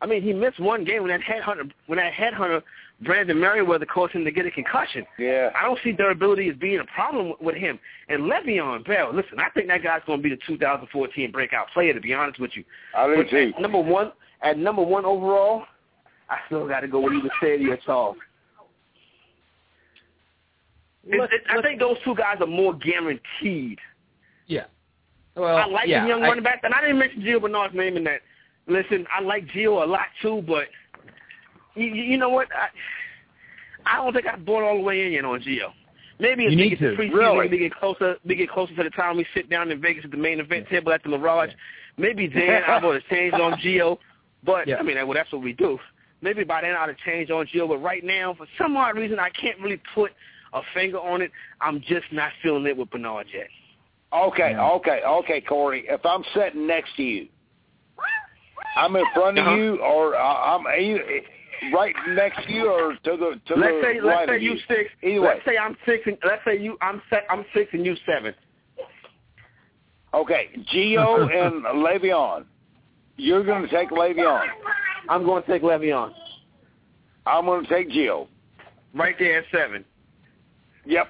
I 0.00 0.06
mean, 0.06 0.22
he 0.22 0.32
missed 0.32 0.60
one 0.60 0.84
game 0.84 1.02
when 1.02 1.10
that 1.10 1.20
headhunter, 1.20 1.70
when 1.86 1.98
that 1.98 2.12
headhunter 2.12 2.62
Brandon 3.02 3.36
Meriweather 3.36 3.86
caused 3.86 4.12
him 4.12 4.24
to 4.24 4.30
get 4.30 4.46
a 4.46 4.50
concussion. 4.50 5.06
Yeah. 5.18 5.50
I 5.54 5.64
don't 5.64 5.78
see 5.84 5.92
durability 5.92 6.48
as 6.48 6.56
being 6.56 6.80
a 6.80 6.84
problem 6.84 7.34
with 7.40 7.56
him. 7.56 7.78
And 8.08 8.22
Le'Veon 8.22 8.86
Bell, 8.86 9.14
listen, 9.14 9.38
I 9.38 9.50
think 9.50 9.68
that 9.68 9.82
guy's 9.82 10.02
going 10.06 10.18
to 10.18 10.22
be 10.22 10.30
the 10.30 10.40
2014 10.46 11.30
breakout 11.30 11.68
player. 11.72 11.94
To 11.94 12.00
be 12.00 12.12
honest 12.12 12.40
with 12.40 12.52
you, 12.54 12.64
I 12.94 13.06
do 13.06 13.24
too. 13.24 13.52
number 13.60 13.80
one, 13.80 14.12
at 14.42 14.58
number 14.58 14.82
one 14.82 15.04
overall, 15.04 15.64
I 16.28 16.38
still 16.46 16.66
got 16.66 16.80
to 16.80 16.88
go 16.88 17.00
with 17.00 17.12
either 17.14 17.30
Shady 17.40 17.70
or 17.70 17.76
Charles. 17.78 18.16
It- 21.08 21.14
it- 21.32 21.44
I 21.48 21.54
let's- 21.56 21.66
think 21.66 21.78
those 21.80 21.98
two 22.04 22.14
guys 22.14 22.40
are 22.40 22.46
more 22.46 22.74
guaranteed. 22.74 23.78
Yeah. 24.46 24.64
Well, 25.36 25.56
I 25.56 25.66
like 25.66 25.86
yeah, 25.86 26.02
the 26.02 26.08
young 26.08 26.24
I- 26.24 26.28
running 26.28 26.42
back, 26.44 26.60
and 26.64 26.74
I 26.74 26.80
didn't 26.80 26.98
mention 26.98 27.22
Gio 27.22 27.40
Bernard's 27.40 27.74
name 27.74 27.96
in 27.96 28.04
that. 28.04 28.22
Listen, 28.66 29.06
I 29.14 29.20
like 29.20 29.46
Gio 29.48 29.82
a 29.82 29.86
lot 29.86 30.06
too, 30.20 30.42
but 30.42 30.68
you, 31.74 31.84
you 31.86 32.02
you 32.02 32.16
know 32.18 32.30
what? 32.30 32.48
I, 32.52 32.68
I 33.84 33.96
don't 34.02 34.12
think 34.12 34.26
I 34.26 34.34
bought 34.36 34.64
all 34.64 34.76
the 34.76 34.82
way 34.82 35.06
in 35.06 35.12
yet 35.12 35.24
on 35.24 35.40
Gio. 35.42 35.72
Maybe 36.18 36.46
as 36.46 36.52
You 36.52 36.56
we 36.58 36.62
need 36.64 36.70
get 36.70 36.78
to. 36.80 36.96
to 36.96 37.02
preseason, 37.02 37.14
Really? 37.14 37.48
we 37.48 37.58
get 37.58 37.74
closer, 37.74 38.16
we 38.24 38.34
get 38.34 38.48
closer 38.50 38.74
to 38.74 38.82
the 38.82 38.90
time 38.90 39.16
we 39.18 39.26
sit 39.34 39.48
down 39.50 39.70
in 39.70 39.80
Vegas 39.80 40.04
at 40.06 40.10
the 40.10 40.16
main 40.16 40.40
event 40.40 40.66
table 40.68 40.90
at 40.92 41.02
the 41.02 41.10
Mirage. 41.10 41.50
Maybe 41.98 42.26
then 42.26 42.62
I'm 42.66 42.80
going 42.82 43.00
to 43.08 43.08
change 43.14 43.34
on 43.34 43.52
Gio. 43.60 43.98
But 44.42 44.66
Yeah. 44.66 44.76
I 44.78 44.82
mean, 44.82 44.96
well, 45.06 45.14
that's 45.14 45.30
what 45.30 45.42
we 45.42 45.52
do. 45.52 45.78
Maybe 46.26 46.42
by 46.42 46.62
then 46.62 46.74
I'd 46.74 46.88
have 46.88 46.96
changed 47.06 47.30
on 47.30 47.46
Gio. 47.46 47.68
But 47.68 47.78
right 47.78 48.02
now, 48.02 48.34
for 48.34 48.48
some 48.58 48.76
odd 48.76 48.96
reason, 48.96 49.20
I 49.20 49.30
can't 49.30 49.60
really 49.60 49.80
put 49.94 50.10
a 50.54 50.60
finger 50.74 50.98
on 50.98 51.22
it. 51.22 51.30
I'm 51.60 51.80
just 51.82 52.06
not 52.10 52.32
feeling 52.42 52.66
it 52.66 52.76
with 52.76 52.90
Bernard 52.90 53.28
yet. 53.32 53.46
Okay, 54.12 54.50
Yeah. 54.50 54.70
okay, 54.72 55.02
okay, 55.06 55.40
Corey. 55.40 55.84
If 55.88 56.04
I'm 56.04 56.24
sitting 56.34 56.66
next 56.66 56.96
to 56.96 57.04
you, 57.04 57.28
I'm 58.76 58.96
in 58.96 59.04
front 59.14 59.38
of 59.38 59.46
Uh-huh. 59.46 59.56
you, 59.56 59.76
or 59.76 60.16
uh, 60.16 60.18
I'm 60.18 60.66
are 60.66 61.22
right 61.72 61.94
next 62.08 62.44
to 62.48 62.52
you, 62.52 62.68
or 62.72 62.94
to 62.94 63.16
the 63.16 63.40
to 63.46 63.60
Let's 63.60 63.74
the 63.74 63.80
say 63.84 64.00
right 64.00 64.02
let's 64.02 64.28
say 64.30 64.36
of 64.36 64.42
you 64.42 64.52
you. 64.54 64.58
six. 64.66 64.90
Either 65.04 65.20
let's 65.20 65.44
say 65.46 65.56
I'm 65.56 65.76
six. 65.86 66.02
And, 66.08 66.18
let's 66.24 66.42
say 66.44 66.58
you 66.58 66.76
I'm 66.80 67.00
se- 67.08 67.26
I'm 67.30 67.44
six 67.54 67.70
and 67.72 67.86
you 67.86 67.94
seven. 68.04 68.34
Okay, 70.12 70.48
Gio 70.74 71.30
and 71.46 71.62
Le'Veon. 71.64 72.46
You're 73.16 73.44
going 73.44 73.62
to 73.62 73.68
take 73.68 73.90
Le'Veon. 73.90 74.46
I'm 75.08 75.24
going 75.24 75.42
to 75.42 75.48
take 75.48 75.62
Le'Veon. 75.62 76.12
I'm 77.26 77.44
going 77.46 77.64
to 77.64 77.68
take 77.68 77.90
Gio. 77.90 78.28
Right 78.94 79.14
there 79.18 79.38
at 79.38 79.44
seven. 79.52 79.84
Yep. 80.84 81.08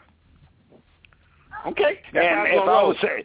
Okay. 1.68 2.00
That's 2.12 2.26
and 2.26 2.46
if 2.48 2.62
I 2.62 2.66
roll. 2.66 2.88
was 2.88 2.96
say, 3.02 3.24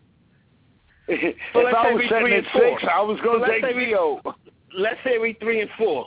if 1.07 1.36
So 1.53 1.65
I 1.67 1.84
say 1.86 1.93
was 1.93 2.01
we 2.03 2.09
sitting 2.09 2.27
at 2.34 2.38
and 2.39 2.47
four. 2.53 2.79
six, 2.79 2.91
I 2.93 3.01
was 3.01 3.19
going 3.23 3.39
So 3.41 3.45
to 3.45 3.51
let's 3.51 3.61
take 3.61 3.71
say 3.71 3.77
we- 3.77 3.93
Gio. 3.93 4.34
Let's 4.77 4.99
say 5.03 5.17
we 5.17 5.34
three 5.41 5.61
and 5.61 5.69
four. 5.77 6.05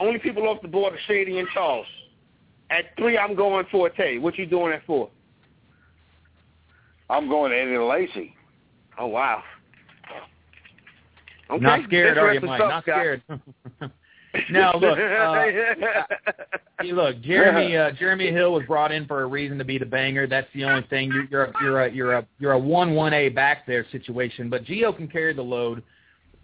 Only 0.00 0.18
people 0.18 0.46
off 0.48 0.60
the 0.62 0.68
board 0.68 0.92
are 0.94 0.98
Shady 1.06 1.38
and 1.38 1.48
Charles. 1.54 1.86
At 2.70 2.84
three, 2.98 3.16
I'm 3.16 3.34
going 3.34 3.64
Forte. 3.70 4.18
What 4.18 4.36
you 4.38 4.44
doing 4.46 4.72
at 4.74 4.84
four? 4.86 5.08
I'm 7.10 7.28
going 7.28 7.52
Eddie 7.52 7.78
Lacy. 7.78 8.34
Oh 8.98 9.06
wow. 9.06 9.42
Okay. 11.50 11.64
Not 11.64 11.84
scared, 11.84 12.18
are 12.18 12.34
you, 12.34 12.40
Mike? 12.40 12.58
stuff, 12.58 12.70
Not 12.70 12.82
scared. 12.84 13.22
now, 14.50 14.74
look, 14.74 14.98
uh, 14.98 16.84
look, 16.84 17.20
Jeremy 17.22 17.76
uh, 17.76 17.92
Jeremy 17.92 18.30
Hill 18.30 18.52
was 18.52 18.64
brought 18.66 18.92
in 18.92 19.06
for 19.06 19.22
a 19.22 19.26
reason 19.26 19.56
to 19.58 19.64
be 19.64 19.78
the 19.78 19.86
banger. 19.86 20.26
That's 20.26 20.48
the 20.54 20.64
only 20.64 20.86
thing. 20.88 21.10
You're 21.10 21.24
you're 21.30 21.44
a, 21.44 21.52
you're 21.62 21.80
a 21.80 21.92
you're 21.92 22.12
a 22.14 22.26
you're 22.38 22.52
a 22.52 22.58
one 22.58 22.94
one 22.94 23.14
A 23.14 23.30
back 23.30 23.66
there 23.66 23.86
situation, 23.90 24.50
but 24.50 24.64
Gio 24.64 24.94
can 24.94 25.08
carry 25.08 25.32
the 25.32 25.42
load. 25.42 25.82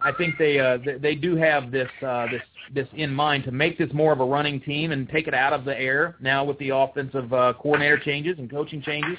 I 0.01 0.13
think 0.13 0.37
they 0.39 0.59
uh, 0.59 0.79
they, 0.85 0.99
they 0.99 1.15
do 1.15 1.37
have 1.37 1.71
this 1.71 1.91
uh, 2.07 2.27
this 2.31 2.43
this 2.73 2.89
in 2.95 3.13
mind 3.13 3.45
to 3.45 3.53
make 3.53 3.79
this 3.79 3.93
more 3.93 4.13
of 4.13 4.21
a 4.21 4.25
running 4.25 4.61
team 4.61 4.93
and 4.93 5.09
take 5.09 5.29
it 5.29 5.35
out 5.35 5.53
of 5.53 5.65
the 5.65 5.79
air 5.79 6.17
now 6.21 6.45
with 6.45 6.59
the 6.59 6.71
offensive 6.71 7.33
uh, 7.33 7.53
coordinator 7.61 7.99
changes 7.99 8.39
and 8.39 8.51
coaching 8.51 8.81
changes. 8.81 9.19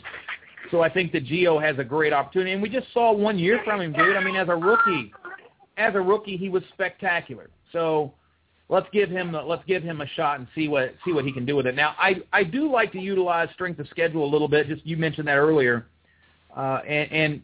So 0.72 0.82
I 0.82 0.90
think 0.90 1.12
that 1.12 1.26
Gio 1.26 1.62
has 1.62 1.78
a 1.78 1.84
great 1.84 2.12
opportunity, 2.12 2.54
and 2.54 2.62
we 2.62 2.70
just 2.70 2.92
saw 2.92 3.14
one 3.14 3.38
year 3.38 3.62
from 3.64 3.82
him, 3.82 3.94
dude. 3.94 4.18
I 4.18 4.24
mean, 4.24 4.36
as 4.36 4.50
a 4.50 4.56
rookie, 4.56 5.14
as 5.78 5.96
a 5.96 6.02
rookie, 6.02 6.38
he 6.38 6.50
was 6.50 6.64
spectacular. 6.74 7.50
So 7.72 8.14
let's 8.70 8.88
give 8.92 9.10
him 9.10 9.32
the, 9.32 9.42
let's 9.42 9.64
give 9.66 9.84
him 9.84 10.02
a 10.02 10.08
shot 10.10 10.40
and 10.40 10.48
see 10.56 10.68
what 10.68 10.96
see 11.06 11.14
what 11.14 11.26
he 11.26 11.32
can 11.32 11.46
do 11.46 11.56
with 11.56 11.68
it. 11.68 11.76
Now, 11.76 11.96
I 12.00 12.16
I 12.34 12.44
do 12.44 12.72
like 12.72 12.92
to 12.94 13.00
utilize 13.00 13.50
strength 13.54 13.80
of 13.80 13.88
schedule 13.90 14.26
a 14.26 14.32
little 14.32 14.48
bit. 14.48 14.68
Just 14.68 14.86
you 14.86 14.98
mentioned 14.98 15.28
that 15.28 15.36
earlier, 15.38 15.88
uh, 16.56 16.80
and, 16.88 17.12
and 17.12 17.42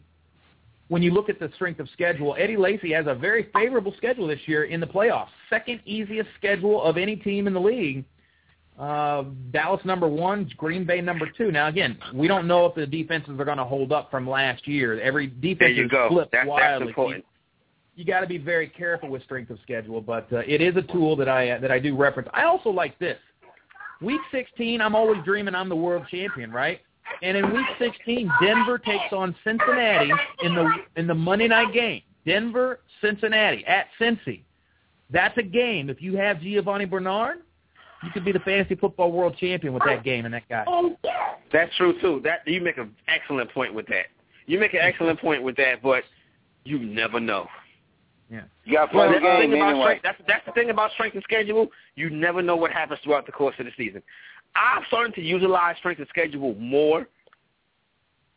when 0.88 1.02
you 1.02 1.10
look 1.10 1.28
at 1.28 1.38
the 1.38 1.50
strength 1.54 1.80
of 1.80 1.88
schedule, 1.92 2.34
Eddie 2.38 2.56
Lacy 2.56 2.92
has 2.92 3.06
a 3.06 3.14
very 3.14 3.48
favorable 3.54 3.94
schedule 3.96 4.26
this 4.26 4.40
year 4.46 4.64
in 4.64 4.80
the 4.80 4.86
playoffs. 4.86 5.28
Second 5.48 5.80
easiest 5.86 6.28
schedule 6.38 6.82
of 6.82 6.96
any 6.96 7.16
team 7.16 7.46
in 7.46 7.54
the 7.54 7.60
league. 7.60 8.04
Uh, 8.78 9.24
Dallas 9.52 9.80
number 9.84 10.08
one, 10.08 10.50
Green 10.56 10.84
Bay 10.84 11.00
number 11.00 11.28
two. 11.36 11.52
Now 11.52 11.68
again, 11.68 11.96
we 12.14 12.26
don't 12.26 12.46
know 12.48 12.66
if 12.66 12.74
the 12.74 12.86
defenses 12.86 13.38
are 13.38 13.44
going 13.44 13.58
to 13.58 13.64
hold 13.64 13.92
up 13.92 14.10
from 14.10 14.28
last 14.28 14.66
year. 14.66 15.00
Every 15.00 15.28
There 15.28 15.54
defense 15.54 15.76
you 15.76 15.84
is 15.84 15.90
go. 15.90 16.08
flipped 16.08 16.32
That, 16.32 16.46
that's 16.46 16.48
wildly. 16.48 16.88
important. 16.88 17.24
You 17.94 18.04
got 18.04 18.20
to 18.20 18.26
be 18.26 18.38
very 18.38 18.68
careful 18.68 19.08
with 19.10 19.22
strength 19.22 19.50
of 19.50 19.58
schedule, 19.62 20.00
but 20.00 20.32
uh, 20.32 20.38
it 20.46 20.60
is 20.62 20.76
a 20.76 20.82
tool 20.82 21.14
that 21.16 21.28
I 21.28 21.50
uh, 21.50 21.60
that 21.60 21.70
I 21.70 21.78
do 21.78 21.96
reference. 21.96 22.28
I 22.32 22.44
also 22.44 22.70
like 22.70 22.98
this. 22.98 23.18
Week 24.00 24.20
16, 24.32 24.80
I'm 24.80 24.96
always 24.96 25.22
dreaming 25.24 25.54
I'm 25.54 25.68
the 25.68 25.76
world 25.76 26.04
champion, 26.10 26.50
right? 26.50 26.80
And 27.22 27.36
in 27.36 27.52
Week 27.52 27.66
16, 27.78 28.30
Denver 28.42 28.78
takes 28.78 29.12
on 29.12 29.34
Cincinnati 29.44 30.10
in 30.42 30.54
the 30.54 30.70
in 30.96 31.06
the 31.06 31.14
Monday 31.14 31.48
night 31.48 31.72
game. 31.72 32.02
Denver, 32.26 32.80
Cincinnati 33.00 33.64
at 33.66 33.86
Cincy. 34.00 34.42
That's 35.10 35.36
a 35.36 35.42
game. 35.42 35.90
If 35.90 36.00
you 36.00 36.16
have 36.16 36.38
Giovani 36.38 36.86
Bernard, 36.88 37.42
you 38.02 38.10
could 38.12 38.24
be 38.24 38.32
the 38.32 38.40
fantasy 38.40 38.74
football 38.74 39.12
world 39.12 39.36
champion 39.38 39.74
with 39.74 39.82
that 39.86 40.02
game 40.02 40.24
and 40.24 40.34
that 40.34 40.48
guy. 40.48 40.64
That's 41.52 41.74
true 41.76 42.00
too. 42.00 42.20
That 42.24 42.46
you 42.46 42.60
make 42.60 42.78
an 42.78 42.94
excellent 43.08 43.52
point 43.52 43.74
with 43.74 43.86
that. 43.88 44.06
You 44.46 44.58
make 44.58 44.74
an 44.74 44.80
excellent 44.82 45.20
point 45.20 45.42
with 45.42 45.56
that, 45.56 45.82
but 45.82 46.02
you 46.64 46.78
never 46.78 47.20
know. 47.20 47.46
You 48.64 48.74
got 48.74 48.90
to 48.90 48.96
Well, 48.96 49.08
play 49.08 49.18
that's 49.20 49.24
the 49.24 49.30
the 49.30 49.36
thing 49.40 49.50
game 49.50 49.60
about 49.60 49.70
anyway. 49.70 49.84
strength. 49.84 50.02
That's 50.02 50.18
that's 50.26 50.46
the 50.46 50.52
thing 50.52 50.70
about 50.70 50.92
strength 50.92 51.14
and 51.14 51.22
schedule. 51.24 51.68
You 51.96 52.10
never 52.10 52.42
know 52.42 52.56
what 52.56 52.72
happens 52.72 53.00
throughout 53.04 53.26
the 53.26 53.32
course 53.32 53.54
of 53.58 53.66
the 53.66 53.72
season. 53.76 54.02
I'm 54.56 54.82
starting 54.88 55.12
to 55.14 55.22
utilize 55.22 55.76
strength 55.78 55.98
and 55.98 56.08
schedule 56.08 56.54
more 56.54 57.06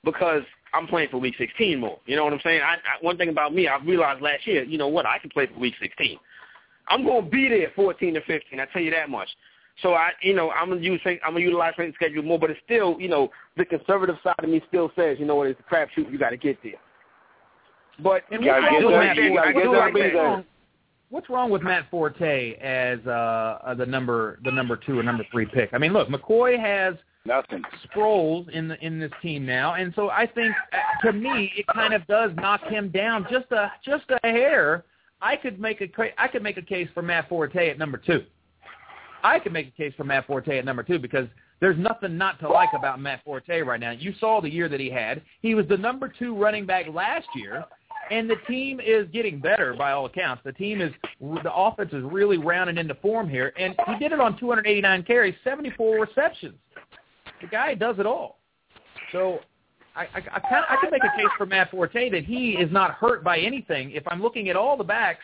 because 0.04 0.44
I'm 0.74 0.88
playing 0.88 1.10
for 1.10 1.18
week 1.18 1.36
16 1.38 1.80
more. 1.80 2.00
You 2.06 2.16
know 2.16 2.24
what 2.24 2.34
I'm 2.34 2.40
saying? 2.44 2.62
I, 2.62 2.76
I, 2.76 3.02
one 3.02 3.18
thing 3.18 3.30
about 3.30 3.54
me, 3.54 3.68
I 3.68 3.78
realized 3.80 4.22
last 4.22 4.46
year, 4.46 4.64
you 4.64 4.78
know 4.78 4.88
what? 4.88 5.06
I 5.06 5.20
can 5.20 5.30
play 5.30 5.48
for 5.48 5.60
week 5.60 5.74
16. 5.82 6.18
I'm 6.88 7.04
going 7.04 7.26
to 7.26 7.30
be 7.30 7.50
there 7.50 7.72
14 7.76 8.14
to 8.14 8.22
15. 8.22 8.60
I 8.60 8.66
tell 8.66 8.82
you 8.82 8.92
that 8.92 9.10
much. 9.10 9.30
So 9.82 9.94
I, 9.94 10.12
you 10.22 10.34
know, 10.34 10.52
I'm 10.52 10.70
gonna 10.70 10.80
use 10.80 11.02
I'm 11.06 11.18
gonna 11.26 11.40
utilize 11.42 11.74
strength 11.74 11.90
and 11.90 11.96
schedule 11.96 12.24
more, 12.24 12.40
but 12.40 12.50
it's 12.50 12.60
still, 12.64 12.96
you 13.00 13.10
know, 13.10 13.30
the 13.58 13.66
conservative 13.66 14.16
side 14.24 14.36
of 14.42 14.50
me 14.50 14.62
still 14.70 14.90
says, 14.96 15.18
you 15.20 15.26
know 15.26 15.36
what, 15.36 15.48
it's 15.48 15.60
a 15.60 15.74
crapshoot. 15.74 16.10
You 16.10 16.18
got 16.18 16.30
to 16.30 16.38
get 16.38 16.58
there. 16.64 16.74
But 18.00 18.24
And 18.32 18.46
what's 18.46 18.62
wrong 18.64 18.84
with. 18.86 18.94
Matt 18.94 19.18
Forte? 19.18 19.54
What's 19.54 20.14
wrong 20.16 20.38
with- 20.38 20.46
What's 21.10 21.30
wrong 21.30 21.50
with 21.52 21.62
Matt 21.62 21.90
Forte 21.92 22.56
as 22.56 23.00
uh, 23.06 23.60
uh, 23.64 23.74
the 23.76 23.86
number 23.86 24.40
the 24.44 24.52
number 24.52 24.76
two 24.76 25.00
or 25.00 25.04
number 25.04 25.24
three 25.32 25.46
pick? 25.46 25.70
I 25.74 25.78
mean, 25.78 25.94
look, 25.94 26.10
McCoy 26.10 26.60
has 26.60 26.96
Nothing. 27.28 27.64
Sproles 27.88 28.48
in 28.50 28.68
the 28.68 28.84
in 28.86 29.00
this 29.00 29.12
team 29.22 29.46
now, 29.46 29.74
and 29.76 29.92
so 29.96 30.10
I 30.10 30.28
think 30.28 30.54
uh, 30.74 31.08
to 31.08 31.14
me 31.14 31.52
it 31.56 31.66
kind 31.68 31.94
of 31.94 32.06
does 32.08 32.32
knock 32.36 32.62
him 32.66 32.90
down 32.90 33.26
just 33.32 33.52
a 33.52 33.72
just 33.84 34.04
a 34.24 34.28
hair. 34.28 34.84
I 35.22 35.36
could 35.36 35.60
make 35.60 35.82
a 35.82 35.88
ca- 35.88 36.14
I 36.20 36.28
could 36.28 36.44
make 36.44 36.58
a 36.58 36.62
case 36.62 36.88
for 36.94 37.02
Matt 37.02 37.28
Forte 37.30 37.70
at 37.70 37.80
number 37.80 37.98
two. 37.98 38.24
I 39.24 39.40
could 39.40 39.54
make 39.54 39.68
a 39.70 39.72
case 39.72 39.94
for 39.98 40.04
Matt 40.04 40.28
Forte 40.28 40.56
at 40.58 40.66
number 40.66 40.84
two 40.84 41.00
because 41.00 41.28
there's 41.62 41.78
nothing 41.80 42.16
not 42.18 42.40
to 42.42 42.48
like 42.50 42.70
about 42.78 43.00
Matt 43.00 43.24
Forte 43.24 43.62
right 43.62 43.80
now. 43.80 43.92
You 43.92 44.14
saw 44.20 44.40
the 44.40 44.50
year 44.50 44.70
that 44.70 44.80
he 44.80 44.90
had. 44.92 45.22
He 45.42 45.56
was 45.56 45.68
the 45.68 45.78
number 45.78 46.08
two 46.08 46.36
running 46.36 46.66
back 46.68 46.86
last 46.94 47.28
year, 47.34 47.66
and 48.12 48.30
the 48.30 48.36
team 48.48 48.80
is 48.80 49.08
getting 49.12 49.40
better 49.40 49.74
by 49.74 49.92
all 49.92 50.06
accounts. 50.06 50.42
The 50.44 50.52
team 50.52 50.82
is 50.82 50.92
the 51.20 51.54
offense 51.54 51.92
is 51.94 52.04
really 52.04 52.38
rounding 52.38 52.78
into 52.78 52.96
form 52.96 53.30
here, 53.30 53.54
and 53.58 53.76
he 53.88 53.98
did 53.98 54.12
it 54.12 54.20
on 54.20 54.38
289 54.38 55.04
carries, 55.04 55.36
74 55.44 56.00
receptions. 56.00 56.56
The 57.42 57.48
guy 57.48 57.74
does 57.74 58.00
it 58.00 58.06
all. 58.06 58.40
So 59.12 59.40
I, 59.96 60.04
I, 60.04 60.18
I, 60.18 60.40
kinda, 60.40 60.66
I 60.70 60.78
can 60.82 60.92
make 60.92 61.04
a 61.04 61.18
case 61.18 61.30
for 61.38 61.46
Matt 61.46 61.72
Forte 61.72 62.10
that 62.10 62.24
he 62.24 62.52
is 62.52 62.72
not 62.72 62.92
hurt 62.92 63.24
by 63.24 63.40
anything. 63.40 63.92
If 63.92 64.04
I'm 64.08 64.22
looking 64.22 64.50
at 64.50 64.56
all 64.56 64.78
the 64.78 64.84
backs, 64.84 65.24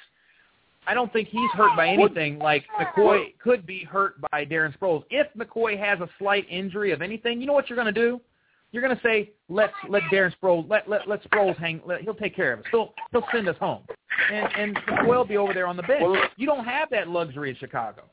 I 0.88 0.94
don't 0.94 1.12
think 1.14 1.28
he's 1.28 1.52
hurt 1.52 1.76
by 1.76 1.88
anything 1.90 2.40
like 2.40 2.64
McCoy 2.80 3.38
could 3.38 3.66
be 3.66 3.84
hurt 3.84 4.20
by 4.32 4.46
Darren 4.46 4.76
Sproles. 4.78 5.04
If 5.12 5.28
McCoy 5.38 5.78
has 5.78 6.00
a 6.00 6.10
slight 6.18 6.46
injury 6.50 6.92
of 6.92 7.02
anything, 7.02 7.40
you 7.40 7.48
know 7.48 7.54
what 7.54 7.70
you're 7.70 7.76
going 7.76 7.94
to 7.94 8.00
do? 8.00 8.20
You're 8.72 8.82
going 8.82 8.96
to 8.96 9.04
say, 9.04 9.32
let's 9.50 9.74
let 9.90 10.04
Darren 10.04 10.32
Sproles 10.42 10.70
let 10.70 10.90
let 10.90 11.08
let 11.08 11.24
Sproles 11.30 11.58
hang. 11.58 11.82
Let, 11.86 12.02
he'll 12.02 12.16
take 12.16 12.36
care 12.36 12.54
of 12.54 12.60
us. 12.60 12.66
He'll 12.72 12.94
he'll 13.12 13.26
send 13.34 13.50
us 13.50 13.58
home, 13.60 13.84
and 14.32 14.48
and 14.58 14.76
McCoy 14.76 15.08
will 15.08 15.26
be 15.26 15.38
over 15.38 15.54
there 15.54 15.68
on 15.68 15.76
the 15.76 15.84
bench. 15.84 16.02
Well, 16.02 16.16
you 16.38 16.48
don't 16.48 16.64
have 16.64 16.90
that 16.92 17.10
luxury 17.10 17.50
in 17.50 17.56
Chicago. 17.58 18.04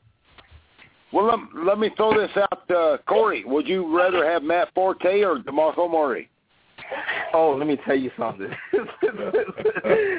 Well, 1.11 1.25
let, 1.25 1.65
let 1.65 1.79
me 1.79 1.89
throw 1.97 2.13
this 2.13 2.29
out, 2.35 2.71
uh, 2.71 2.97
Corey. 3.07 3.43
Would 3.45 3.67
you 3.67 3.95
rather 3.97 4.29
have 4.29 4.43
Matt 4.43 4.73
Forte 4.75 5.23
or 5.23 5.39
DeMarco 5.39 5.89
Murray? 5.89 6.29
Oh, 7.33 7.55
let 7.57 7.67
me 7.67 7.77
tell 7.85 7.97
you 7.97 8.11
something. 8.17 8.49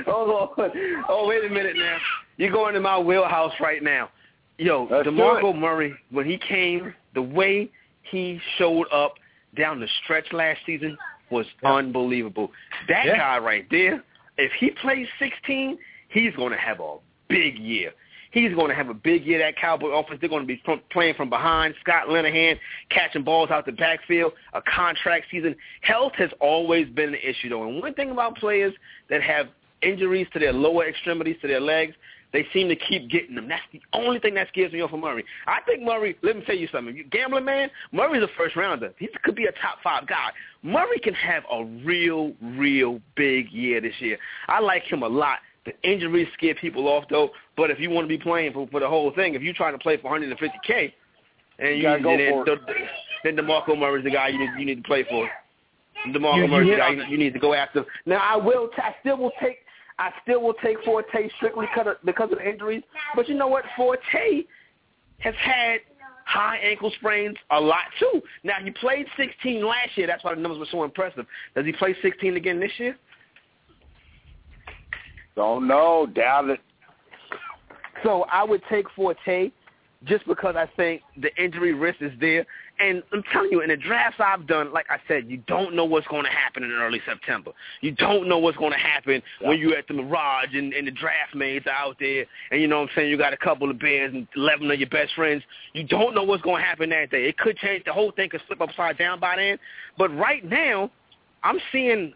Hold 0.06 0.52
on. 0.58 0.70
Oh, 1.08 1.26
wait 1.28 1.44
a 1.44 1.48
minute 1.48 1.76
now. 1.76 1.98
You're 2.36 2.50
going 2.50 2.74
to 2.74 2.80
my 2.80 2.98
wheelhouse 2.98 3.52
right 3.60 3.82
now. 3.82 4.10
Yo, 4.58 4.88
Let's 4.90 5.08
DeMarco. 5.08 5.56
Murray, 5.56 5.94
when 6.10 6.26
he 6.26 6.38
came, 6.38 6.92
the 7.14 7.22
way 7.22 7.70
he 8.02 8.40
showed 8.58 8.86
up 8.92 9.14
down 9.56 9.80
the 9.80 9.88
stretch 10.02 10.32
last 10.32 10.60
season 10.66 10.96
was 11.30 11.46
unbelievable. 11.64 12.52
That 12.88 13.06
Yeah. 13.06 13.16
guy 13.16 13.38
right 13.38 13.68
there, 13.70 14.02
if 14.36 14.52
he 14.52 14.70
plays 14.70 15.08
16, 15.18 15.78
he's 16.08 16.34
going 16.36 16.52
to 16.52 16.58
have 16.58 16.80
a 16.80 16.96
big 17.28 17.58
year. 17.58 17.92
He's 18.32 18.54
going 18.54 18.68
to 18.68 18.74
have 18.74 18.88
a 18.88 18.94
big 18.94 19.24
year. 19.26 19.38
That 19.40 19.56
Cowboy 19.56 19.88
offense, 19.88 20.20
they're 20.20 20.28
going 20.28 20.42
to 20.42 20.46
be 20.46 20.60
from, 20.64 20.80
playing 20.90 21.14
from 21.14 21.28
behind. 21.28 21.74
Scott 21.80 22.06
Linehan 22.06 22.58
catching 22.88 23.24
balls 23.24 23.50
out 23.50 23.66
the 23.66 23.72
backfield. 23.72 24.32
A 24.52 24.62
contract 24.62 25.26
season. 25.30 25.56
Health 25.80 26.12
has 26.16 26.30
always 26.38 26.88
been 26.88 27.08
an 27.10 27.20
issue, 27.22 27.48
though. 27.48 27.64
And 27.66 27.82
one 27.82 27.94
thing 27.94 28.10
about 28.10 28.36
players 28.36 28.72
that 29.08 29.20
have 29.22 29.48
injuries 29.82 30.28
to 30.32 30.38
their 30.38 30.52
lower 30.52 30.86
extremities, 30.86 31.36
to 31.40 31.48
their 31.48 31.60
legs, 31.60 31.96
they 32.32 32.46
seem 32.52 32.68
to 32.68 32.76
keep 32.76 33.10
getting 33.10 33.34
them. 33.34 33.48
That's 33.48 33.62
the 33.72 33.80
only 33.92 34.20
thing 34.20 34.34
that 34.34 34.48
scares 34.48 34.72
me 34.72 34.80
off 34.80 34.92
of 34.92 35.00
Murray. 35.00 35.24
I 35.46 35.60
think 35.66 35.82
Murray, 35.82 36.16
let 36.22 36.36
me 36.36 36.44
tell 36.44 36.56
you 36.56 36.68
something. 36.72 36.94
You 36.94 37.04
gambling 37.04 37.44
man, 37.44 37.70
Murray's 37.92 38.22
a 38.22 38.28
first 38.36 38.56
rounder. 38.56 38.92
He 38.98 39.08
could 39.24 39.34
be 39.34 39.46
a 39.46 39.52
top 39.52 39.78
five 39.82 40.06
guy. 40.06 40.30
Murray 40.62 40.98
can 41.00 41.14
have 41.14 41.42
a 41.50 41.64
real, 41.84 42.32
real 42.40 43.00
big 43.16 43.50
year 43.50 43.80
this 43.80 43.94
year. 43.98 44.18
I 44.48 44.60
like 44.60 44.84
him 44.84 45.02
a 45.02 45.08
lot. 45.08 45.38
The 45.66 45.72
injuries 45.82 46.28
scare 46.34 46.54
people 46.54 46.88
off 46.88 47.04
though. 47.10 47.30
But 47.56 47.70
if 47.70 47.80
you 47.80 47.90
want 47.90 48.04
to 48.04 48.08
be 48.08 48.18
playing 48.22 48.52
for, 48.52 48.66
for 48.68 48.80
the 48.80 48.88
whole 48.88 49.12
thing, 49.12 49.34
if 49.34 49.42
you're 49.42 49.54
trying 49.54 49.72
to 49.72 49.78
play 49.78 49.96
for 49.96 50.10
150k, 50.10 50.92
and 51.58 51.76
you, 51.76 51.82
gotta 51.82 52.02
go 52.02 52.16
then, 52.16 52.32
for 52.32 52.48
it. 52.48 52.60
then 53.24 53.36
DeMarco 53.36 53.78
Murray's 53.78 54.04
the 54.04 54.10
guy 54.10 54.28
you 54.28 54.38
need, 54.38 54.50
you 54.58 54.64
need 54.64 54.76
to 54.76 54.82
play 54.82 55.04
for. 55.04 55.28
DeMarco 56.08 56.36
You- 56.36 56.64
you 56.64 56.70
the 56.70 56.76
guy 56.76 56.90
you, 56.90 57.04
you 57.04 57.18
need 57.18 57.34
to 57.34 57.38
go 57.38 57.52
after. 57.52 57.84
Now 58.06 58.18
I 58.18 58.36
will. 58.36 58.68
T- 58.68 58.82
I 58.82 58.94
still 59.00 59.18
will 59.18 59.32
take. 59.40 59.58
I 60.00 60.10
still 60.22 60.42
will 60.42 60.54
take 60.54 60.82
Forte 60.82 61.28
strictly 61.36 61.66
because 61.66 61.92
of, 61.92 62.04
because 62.04 62.32
of 62.32 62.38
the 62.38 62.48
injuries. 62.48 62.82
But 63.14 63.28
you 63.28 63.34
know 63.34 63.48
what? 63.48 63.64
Forte 63.76 64.44
has 65.18 65.34
had 65.38 65.80
high 66.24 66.56
ankle 66.56 66.90
sprains 66.96 67.36
a 67.50 67.60
lot 67.60 67.84
too. 67.98 68.22
Now 68.42 68.54
he 68.64 68.70
played 68.70 69.06
16 69.18 69.62
last 69.64 69.90
year. 69.96 70.06
That's 70.06 70.24
why 70.24 70.34
the 70.34 70.40
numbers 70.40 70.58
were 70.58 70.66
so 70.70 70.84
impressive. 70.84 71.26
Does 71.54 71.66
he 71.66 71.72
play 71.72 71.94
16 72.00 72.36
again 72.36 72.58
this 72.58 72.70
year? 72.78 72.96
Don't 75.36 75.68
know. 75.68 76.06
Doubt 76.06 76.48
it. 76.48 76.60
So 78.02 78.24
I 78.32 78.42
would 78.42 78.62
take 78.70 78.86
Forte 78.96 79.50
just 80.04 80.26
because 80.26 80.56
I 80.56 80.66
think 80.76 81.02
the 81.20 81.30
injury 81.42 81.74
risk 81.74 82.00
is 82.00 82.12
there. 82.20 82.46
And 82.80 83.02
I'm 83.12 83.22
telling 83.30 83.50
you, 83.50 83.60
in 83.60 83.68
the 83.68 83.76
drafts 83.76 84.20
I've 84.24 84.46
done, 84.46 84.72
like 84.72 84.86
I 84.88 84.96
said, 85.06 85.30
you 85.30 85.36
don't 85.46 85.74
know 85.74 85.84
what's 85.84 86.06
going 86.06 86.24
to 86.24 86.30
happen 86.30 86.62
in 86.62 86.72
early 86.72 87.00
September. 87.06 87.52
You 87.82 87.92
don't 87.92 88.26
know 88.26 88.38
what's 88.38 88.56
going 88.56 88.72
to 88.72 88.78
happen 88.78 89.22
yeah. 89.40 89.48
when 89.48 89.58
you're 89.58 89.76
at 89.76 89.86
the 89.86 89.94
Mirage 89.94 90.54
and, 90.54 90.72
and 90.72 90.86
the 90.86 90.90
draft 90.90 91.34
maids 91.34 91.66
are 91.66 91.72
out 91.72 91.96
there, 92.00 92.24
and 92.50 92.60
you 92.60 92.66
know 92.66 92.80
what 92.80 92.88
I'm 92.88 92.94
saying, 92.96 93.10
you 93.10 93.18
got 93.18 93.34
a 93.34 93.36
couple 93.36 93.70
of 93.70 93.78
bears 93.78 94.14
and 94.14 94.26
11 94.34 94.70
of 94.70 94.78
your 94.78 94.88
best 94.88 95.12
friends. 95.14 95.42
You 95.74 95.84
don't 95.84 96.14
know 96.14 96.22
what's 96.22 96.42
going 96.42 96.62
to 96.62 96.66
happen 96.66 96.88
that 96.90 97.10
day. 97.10 97.28
It 97.28 97.36
could 97.36 97.58
change. 97.58 97.84
The 97.84 97.92
whole 97.92 98.12
thing 98.12 98.30
could 98.30 98.40
flip 98.46 98.62
upside 98.62 98.96
down 98.96 99.20
by 99.20 99.36
then. 99.36 99.58
But 99.98 100.16
right 100.16 100.42
now, 100.42 100.90
I'm 101.42 101.58
seeing 101.70 102.14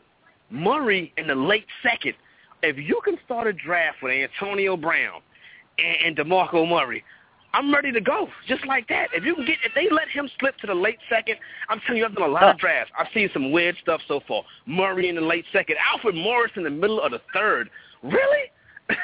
Murray 0.51 1.13
in 1.19 1.27
the 1.27 1.35
late 1.35 1.67
second. 1.83 2.15
If 2.63 2.79
you 2.79 3.03
can 3.05 3.19
start 3.27 3.47
a 3.47 3.53
draft 3.53 3.99
with 4.03 4.13
Antonio 4.13 4.79
Brown 4.79 5.21
and, 5.79 6.17
and 6.17 6.17
DeMarco 6.17 6.67
Murray, 6.67 7.05
I'm 7.55 7.73
ready 7.73 7.93
to 7.93 8.01
go, 8.01 8.29
just 8.49 8.67
like 8.67 8.89
that. 8.89 9.11
If 9.15 9.25
you 9.25 9.37
can 9.37 9.47
get, 9.47 9.59
if 9.65 9.73
they 9.77 9.89
let 9.89 10.09
him 10.09 10.29
slip 10.41 10.57
to 10.59 10.67
the 10.67 10.75
late 10.75 10.99
second, 11.09 11.37
I'm 11.69 11.81
telling 11.87 11.99
you, 11.99 12.05
I've 12.05 12.15
done 12.15 12.29
a 12.29 12.33
lot 12.33 12.43
of 12.43 12.57
uh. 12.57 12.59
drafts. 12.59 12.93
I've 12.99 13.07
seen 13.15 13.31
some 13.33 13.53
weird 13.53 13.77
stuff 13.81 14.01
so 14.09 14.21
far. 14.27 14.43
Murray 14.67 15.09
in 15.09 15.15
the 15.15 15.21
late 15.21 15.45
second, 15.53 15.77
Alfred 15.93 16.17
Morris 16.17 16.51
in 16.57 16.65
the 16.65 16.71
middle 16.71 17.01
of 17.01 17.13
the 17.13 17.21
third. 17.33 17.71
Really? 18.03 18.51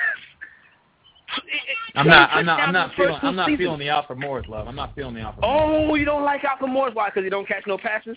I'm 1.94 2.08
not. 2.08 2.30
I'm 2.32 2.44
not. 2.44 2.60
I'm 2.60 2.72
not 2.72 2.90
feeling. 2.96 3.18
I'm 3.22 3.36
not 3.36 3.48
feeling 3.56 3.78
the 3.78 3.88
Alfred 3.88 4.18
Morris 4.18 4.46
love. 4.48 4.66
I'm 4.66 4.74
not 4.74 4.96
feeling 4.96 5.14
the 5.14 5.20
Alfred. 5.20 5.44
Oh, 5.44 5.86
Morris. 5.86 6.00
you 6.00 6.04
don't 6.04 6.24
like 6.24 6.42
Alfred 6.42 6.72
Morris? 6.72 6.94
Why? 6.94 7.08
Because 7.08 7.22
he 7.22 7.30
don't 7.30 7.46
catch 7.46 7.62
no 7.68 7.78
passes. 7.78 8.16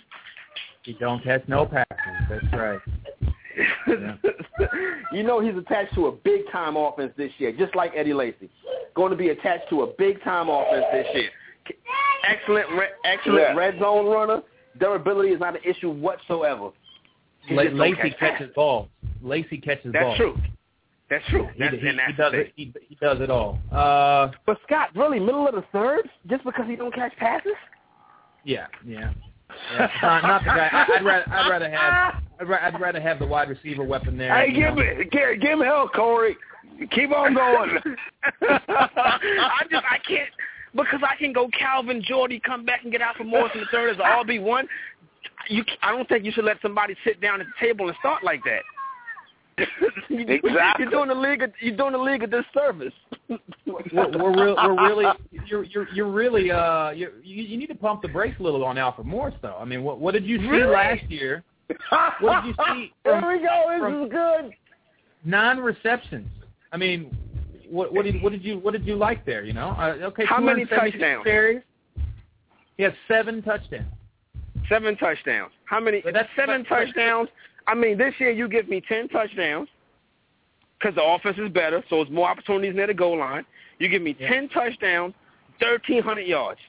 He 0.82 0.94
don't 0.94 1.24
catch 1.24 1.44
no 1.48 1.68
passes. 1.68 1.88
That's 2.28 2.44
right. 2.54 2.80
you 5.12 5.24
know 5.24 5.39
he's 5.39 5.56
attached 5.56 5.93
to 5.95 6.08
a 6.08 6.12
big 6.12 6.41
time 6.51 6.76
offense 6.76 7.14
this 7.18 7.32
year, 7.38 7.51
just 7.51 7.76
like 7.76 7.91
Eddie 7.95 8.14
Lacy. 8.14 8.49
Going 8.95 9.12
to 9.12 9.18
be 9.18 9.30
attached 9.30 9.70
to 9.70 9.84
a 9.84 9.88
big 9.97 10.24
time 10.24 10.49
offense 10.49 10.86
this 10.91 11.08
year. 11.14 11.30
Excellent, 12.28 12.70
re- 12.72 12.88
excellent 13.06 13.39
yeah. 13.39 13.54
red 13.54 13.80
zone 13.80 14.08
runner. 14.08 14.41
Durability 14.80 15.30
is 15.30 15.39
not 15.39 15.56
an 15.56 15.62
issue 15.64 15.91
whatsoever. 15.91 16.70
La- 17.49 17.64
Lacy 17.64 18.10
catch 18.12 18.20
catches 18.20 18.54
balls. 18.56 18.88
Lacy 19.22 19.58
catches 19.58 19.91
that's 19.91 20.04
balls. 20.04 20.18
True. 20.18 20.38
That's 21.10 21.24
true. 21.30 21.47
That's, 21.60 21.76
he, 21.76 21.80
he, 21.80 21.91
he 22.08 22.14
does 22.14 22.34
it. 22.34 22.54
He, 22.56 22.74
he 22.88 22.95
does 22.95 23.20
it 23.20 23.30
all. 23.30 23.60
Uh, 23.72 24.32
but 24.45 24.58
Scott, 24.66 24.89
really, 24.95 25.20
middle 25.20 25.47
of 25.47 25.54
the 25.54 25.64
third, 25.72 26.10
just 26.30 26.43
because 26.43 26.66
he 26.68 26.76
don't 26.76 26.93
catch 26.93 27.16
passes? 27.18 27.51
Yeah, 28.43 28.68
yeah. 28.86 29.14
Yeah, 29.74 29.89
not, 30.01 30.24
not 30.24 30.41
the 30.41 30.47
guy. 30.47 30.70
I, 30.72 30.86
would 30.89 31.06
rather, 31.06 31.34
I'd 31.34 31.49
rather 31.49 31.70
have, 31.70 32.24
I'd, 32.39 32.49
ra- 32.49 32.60
I'd 32.62 32.82
rather 32.82 33.01
have 33.01 33.20
the 33.20 33.28
wide 33.28 33.49
receiver 33.49 33.84
weapon 33.84 34.18
there. 34.18 34.36
Hey, 34.36 34.54
give 34.54 34.76
know. 34.76 34.84
me, 34.84 35.06
give, 35.12 35.41
give 35.41 35.60
me 35.60 35.66
hell, 35.66 35.89
Corey. 35.89 36.36
Keep 36.91 37.12
on 37.12 37.34
going. 37.34 37.78
I 38.41 39.62
just, 39.70 39.86
I 39.89 39.97
can't 40.08 40.30
because 40.76 41.01
I 41.08 41.16
can 41.18 41.34
go 41.34 41.49
Calvin 41.58 42.01
Jordy, 42.04 42.39
come 42.43 42.66
back 42.66 42.84
and 42.84 42.91
get 42.91 43.01
out 43.01 43.16
for 43.16 43.24
Morris 43.24 43.51
in 43.54 43.62
the 43.62 43.68
third 43.72 43.91
as 43.91 43.97
an 43.97 44.04
RB 44.04 44.41
one. 44.41 44.68
You, 45.49 45.64
I 45.82 45.91
don't 45.91 46.08
think 46.08 46.26
you 46.26 46.32
should 46.32 46.45
let 46.45 46.58
somebody 46.62 46.95
sit 47.04 47.22
down 47.22 47.41
at 47.41 47.47
the 47.47 47.66
table 47.66 47.88
and 47.88 47.97
start 47.99 48.24
like 48.24 48.41
that. 48.45 48.62
exactly. 50.10 50.86
You're 50.86 50.91
doing 50.91 51.10
the 51.10 51.16
league. 51.16 51.41
A, 51.41 51.51
you're 51.60 51.78
doing 51.78 51.93
the 51.93 51.97
league 51.97 52.24
a 52.24 52.28
disservice. 52.28 52.93
we're, 53.30 53.38
we're, 53.93 54.45
real, 54.45 54.56
we're 54.56 54.88
really. 54.88 55.06
You're 55.47 55.64
you're 55.66 55.88
you're 55.93 56.12
really. 56.12 56.51
Uh, 56.51 56.91
you 56.91 57.12
you 57.24 57.58
need 57.58 57.68
to 57.68 57.76
pump 57.76 58.01
the 58.01 58.08
brakes 58.08 58.39
a 58.39 58.43
little 58.43 58.64
on 58.64 58.78
Alfred 58.78 59.08
Morris, 59.08 59.36
though. 59.41 59.58
I 59.60 59.66
mean, 59.66 59.84
what 59.84 59.99
what 59.99 60.14
did 60.14 60.26
you 60.26 60.38
see 60.39 60.47
really? 60.47 60.74
last 60.74 61.10
year? 61.10 61.43
What 62.20 62.43
did 62.43 62.49
you 62.49 62.66
see? 62.68 62.93
From, 63.04 63.24
Here 63.24 63.32
we 63.32 63.39
go. 63.39 64.01
This 64.01 64.06
is 64.06 64.12
good. 64.12 64.54
Non 65.26 65.60
receptions. 65.60 66.28
I 66.72 66.78
mean, 66.78 67.16
what 67.70 67.93
what 67.93 68.06
did 68.06 68.22
what 68.22 68.32
did 68.32 68.43
you 68.43 68.60
what 68.60 68.74
did 68.74 68.86
you 68.86 68.95
like 68.95 69.26
there? 69.26 69.43
You 69.43 69.54
know, 69.54 69.70
uh, 69.70 69.97
okay. 70.08 70.26
How 70.26 70.39
many 70.39 70.66
touchdowns? 70.66 71.24
Carries. 71.24 71.62
He 72.78 72.84
has 72.84 72.93
seven 73.08 73.41
touchdowns. 73.41 73.86
Seven 74.70 74.97
touchdowns. 74.97 75.51
How 75.66 75.80
many? 75.80 76.04
That's 76.12 76.30
seven 76.36 76.66
but, 76.68 76.86
touchdowns. 76.86 77.30
I 77.68 77.76
mean, 77.76 77.97
this 77.97 78.14
year 78.20 78.32
you 78.32 78.47
give 78.47 78.68
me 78.68 78.82
10 78.88 79.09
touchdowns 79.09 79.70
because 80.80 80.95
the 80.95 81.03
offense 81.03 81.38
is 81.38 81.49
better, 81.49 81.84
so 81.89 82.01
it's 82.01 82.11
more 82.11 82.30
opportunities 82.30 82.76
near 82.76 82.88
the 82.88 82.93
goal 82.93 83.18
line. 83.18 83.45
You 83.80 83.89
give 83.89 84.01
me 84.01 84.16
yeah. 84.20 84.30
10 84.30 84.49
touchdowns, 84.49 85.14
1,300 85.59 86.22
yards. 86.22 86.59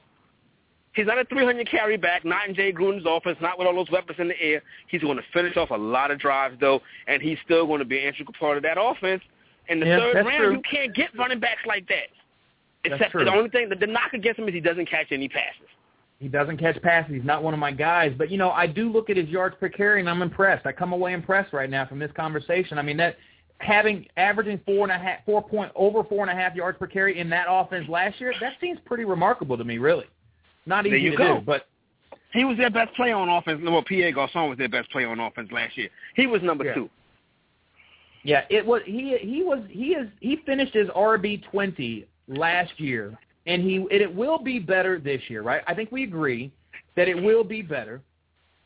He's 0.93 1.07
not 1.07 1.19
a 1.19 1.25
300 1.25 1.69
carry 1.69 1.97
back, 1.97 2.23
not 2.23 2.47
in 2.47 2.55
Jay 2.55 2.71
Gruden's 2.71 3.05
offense, 3.05 3.37
not 3.41 3.59
with 3.59 3.67
all 3.67 3.75
those 3.75 3.91
weapons 3.91 4.17
in 4.17 4.29
the 4.29 4.41
air. 4.41 4.63
He's 4.87 5.01
going 5.01 5.17
to 5.17 5.23
finish 5.33 5.57
off 5.57 5.71
a 5.71 5.75
lot 5.75 6.09
of 6.09 6.19
drives, 6.19 6.55
though, 6.61 6.79
and 7.07 7.21
he's 7.21 7.37
still 7.43 7.67
going 7.67 7.79
to 7.79 7.85
be 7.85 7.99
an 7.99 8.05
integral 8.05 8.33
part 8.39 8.55
of 8.55 8.63
that 8.63 8.77
offense. 8.79 9.21
In 9.67 9.81
the 9.81 9.87
yeah, 9.87 9.97
third 9.97 10.25
round, 10.25 10.37
true. 10.37 10.51
you 10.53 10.61
can't 10.69 10.95
get 10.95 11.09
running 11.17 11.41
backs 11.41 11.61
like 11.65 11.85
that. 11.89 12.07
Except 12.85 13.13
the 13.13 13.33
only 13.33 13.49
thing, 13.49 13.67
the, 13.67 13.75
the 13.75 13.87
knock 13.87 14.13
against 14.13 14.39
him 14.39 14.47
is 14.47 14.53
he 14.53 14.61
doesn't 14.61 14.89
catch 14.89 15.07
any 15.11 15.27
passes. 15.27 15.67
He 16.19 16.27
doesn't 16.29 16.57
catch 16.57 16.81
passes. 16.81 17.13
He's 17.13 17.25
not 17.25 17.43
one 17.43 17.53
of 17.53 17.59
my 17.59 17.71
guys. 17.71 18.13
But 18.17 18.31
you 18.31 18.37
know, 18.37 18.51
I 18.51 18.67
do 18.67 18.91
look 18.91 19.09
at 19.09 19.17
his 19.17 19.27
yards 19.27 19.55
per 19.59 19.69
carry, 19.69 19.99
and 19.99 20.09
I'm 20.09 20.21
impressed. 20.21 20.65
I 20.65 20.71
come 20.71 20.93
away 20.93 21.13
impressed 21.13 21.53
right 21.53 21.69
now 21.69 21.85
from 21.85 21.99
this 21.99 22.11
conversation. 22.15 22.77
I 22.77 22.81
mean, 22.81 22.97
that 22.97 23.17
having 23.59 24.07
averaging 24.17 24.59
four 24.65 24.83
and 24.83 24.91
a 24.91 24.97
half, 24.97 25.25
four 25.25 25.41
point 25.41 25.71
over 25.75 26.03
four 26.03 26.27
and 26.27 26.31
a 26.31 26.41
half 26.41 26.55
yards 26.55 26.77
per 26.77 26.87
carry 26.87 27.19
in 27.19 27.29
that 27.31 27.47
offense 27.49 27.87
last 27.89 28.19
year, 28.21 28.33
that 28.39 28.53
seems 28.61 28.79
pretty 28.85 29.03
remarkable 29.03 29.57
to 29.57 29.63
me. 29.63 29.77
Really, 29.77 30.05
not 30.65 30.85
easy 30.85 31.11
to 31.11 31.17
go. 31.17 31.39
do, 31.39 31.45
but. 31.45 31.67
He 32.33 32.43
was 32.43 32.57
their 32.57 32.69
best 32.69 32.93
player 32.95 33.15
on 33.15 33.29
offense. 33.29 33.61
Well, 33.63 33.81
Pierre 33.81 34.11
Garcon 34.11 34.49
was 34.49 34.57
their 34.57 34.67
best 34.67 34.91
player 34.91 35.07
on 35.07 35.21
offense 35.21 35.49
last 35.53 35.77
year. 35.77 35.87
He 36.17 36.27
was 36.27 36.41
number 36.43 36.65
yeah. 36.65 36.73
two. 36.73 36.89
Yeah, 38.25 38.41
it 38.49 38.65
was 38.65 38.81
he. 38.85 39.17
He 39.21 39.41
was 39.41 39.59
he 39.69 39.93
is 39.93 40.09
he 40.19 40.37
finished 40.45 40.73
his 40.73 40.89
RB 40.89 41.43
twenty 41.49 42.07
last 42.27 42.77
year, 42.77 43.17
and 43.45 43.61
he 43.61 43.77
and 43.77 43.91
it 43.91 44.13
will 44.13 44.37
be 44.37 44.59
better 44.59 44.99
this 44.99 45.21
year, 45.27 45.41
right? 45.41 45.63
I 45.67 45.73
think 45.73 45.91
we 45.91 46.03
agree 46.03 46.51
that 46.95 47.07
it 47.07 47.21
will 47.21 47.43
be 47.43 47.61
better, 47.61 48.01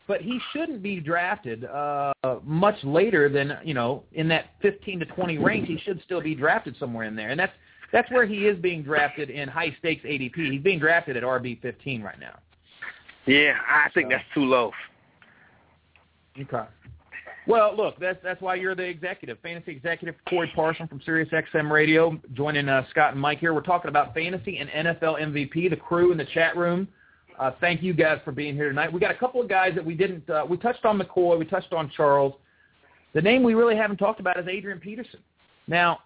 but 0.07 0.21
he 0.21 0.39
shouldn't 0.51 0.82
be 0.82 0.99
drafted 0.99 1.65
uh, 1.65 2.13
much 2.43 2.75
later 2.84 3.30
than 3.30 3.57
you 3.63 3.73
know 3.73 4.03
in 4.13 4.27
that 4.30 4.51
fifteen 4.61 4.99
to 4.99 5.05
twenty 5.05 5.38
range. 5.38 5.67
He 5.67 5.77
should 5.80 6.01
still 6.03 6.21
be 6.21 6.36
drafted 6.36 6.75
somewhere 6.77 7.05
in 7.05 7.15
there, 7.15 7.30
and 7.30 7.39
that's 7.39 7.53
that's 7.91 8.09
where 8.11 8.25
he 8.25 8.45
is 8.45 8.57
being 8.59 8.84
drafted 8.84 9.30
in 9.30 9.49
high 9.49 9.75
stakes 9.80 10.03
ADP. 10.05 10.51
He's 10.51 10.61
being 10.61 10.80
drafted 10.80 11.17
at 11.17 11.23
RB 11.23 11.61
fifteen 11.61 12.01
right 12.01 12.19
now. 12.19 12.38
Yeah, 13.25 13.55
I 13.67 13.89
think 13.93 14.07
So- 14.07 14.17
that's 14.17 14.34
too 14.34 14.45
low. 14.45 14.71
Okay. 16.39 16.63
Well, 17.48 17.76
look, 17.76 18.00
that's 18.00 18.20
that's 18.24 18.42
why 18.42 18.56
you're 18.56 18.76
the 18.76 18.84
executive, 18.84 19.40
fantasy 19.40 19.72
executive, 19.72 20.16
Corey 20.28 20.52
Parson 20.56 20.88
from 20.88 21.00
SiriusXM 21.00 21.72
Radio, 21.72 22.20
joining 22.34 22.70
uh, 22.70 22.86
Scott 22.90 23.14
and 23.14 23.22
Mike 23.22 23.40
here. 23.40 23.54
We're 23.54 23.62
talking 23.62 23.90
about 23.90 24.14
fantasy 24.14 24.58
and 24.58 24.70
NFL 24.70 25.20
MVP. 25.20 25.70
The 25.70 25.76
crew 25.76 26.12
in 26.12 26.18
the 26.18 26.26
chat 26.26 26.56
room. 26.56 26.88
Uh, 27.40 27.52
thank 27.62 27.82
you 27.82 27.94
guys 27.94 28.20
for 28.26 28.34
being 28.34 28.54
here 28.54 28.68
tonight. 28.68 28.92
We 28.92 29.00
got 29.00 29.12
a 29.12 29.18
couple 29.18 29.42
of 29.42 29.48
guys 29.48 29.74
that 29.76 29.86
we 29.86 29.96
didn't. 29.96 30.30
Uh, 30.30 30.46
we 30.48 30.58
touched 30.58 30.84
on 30.86 31.00
McCoy. 31.00 31.40
We 31.40 31.46
touched 31.46 31.74
on 31.74 31.90
Charles. 31.96 32.34
The 33.14 33.22
name 33.22 33.44
we 33.44 33.54
really 33.54 33.76
haven't 33.76 33.98
talked 33.98 34.20
about 34.20 34.38
is 34.40 34.48
Adrian 34.48 34.80
Peterson. 34.80 35.22
Now, 35.68 36.00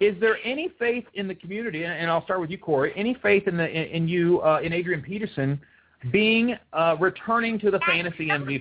is 0.00 0.14
there 0.20 0.38
any 0.44 0.70
faith 0.78 1.04
in 1.14 1.26
the 1.26 1.34
community? 1.34 1.84
And, 1.84 1.92
and 1.92 2.10
I'll 2.10 2.24
start 2.24 2.40
with 2.40 2.50
you, 2.50 2.58
Corey. 2.58 2.92
Any 2.94 3.16
faith 3.22 3.48
in 3.48 3.56
the 3.56 3.68
in, 3.68 4.02
in 4.02 4.08
you 4.08 4.40
uh, 4.42 4.60
in 4.62 4.72
Adrian 4.72 5.00
Peterson 5.00 5.60
being 6.12 6.54
uh, 6.72 6.96
returning 7.00 7.58
to 7.60 7.70
the 7.70 7.80
fantasy 7.86 8.28
MVP? 8.28 8.60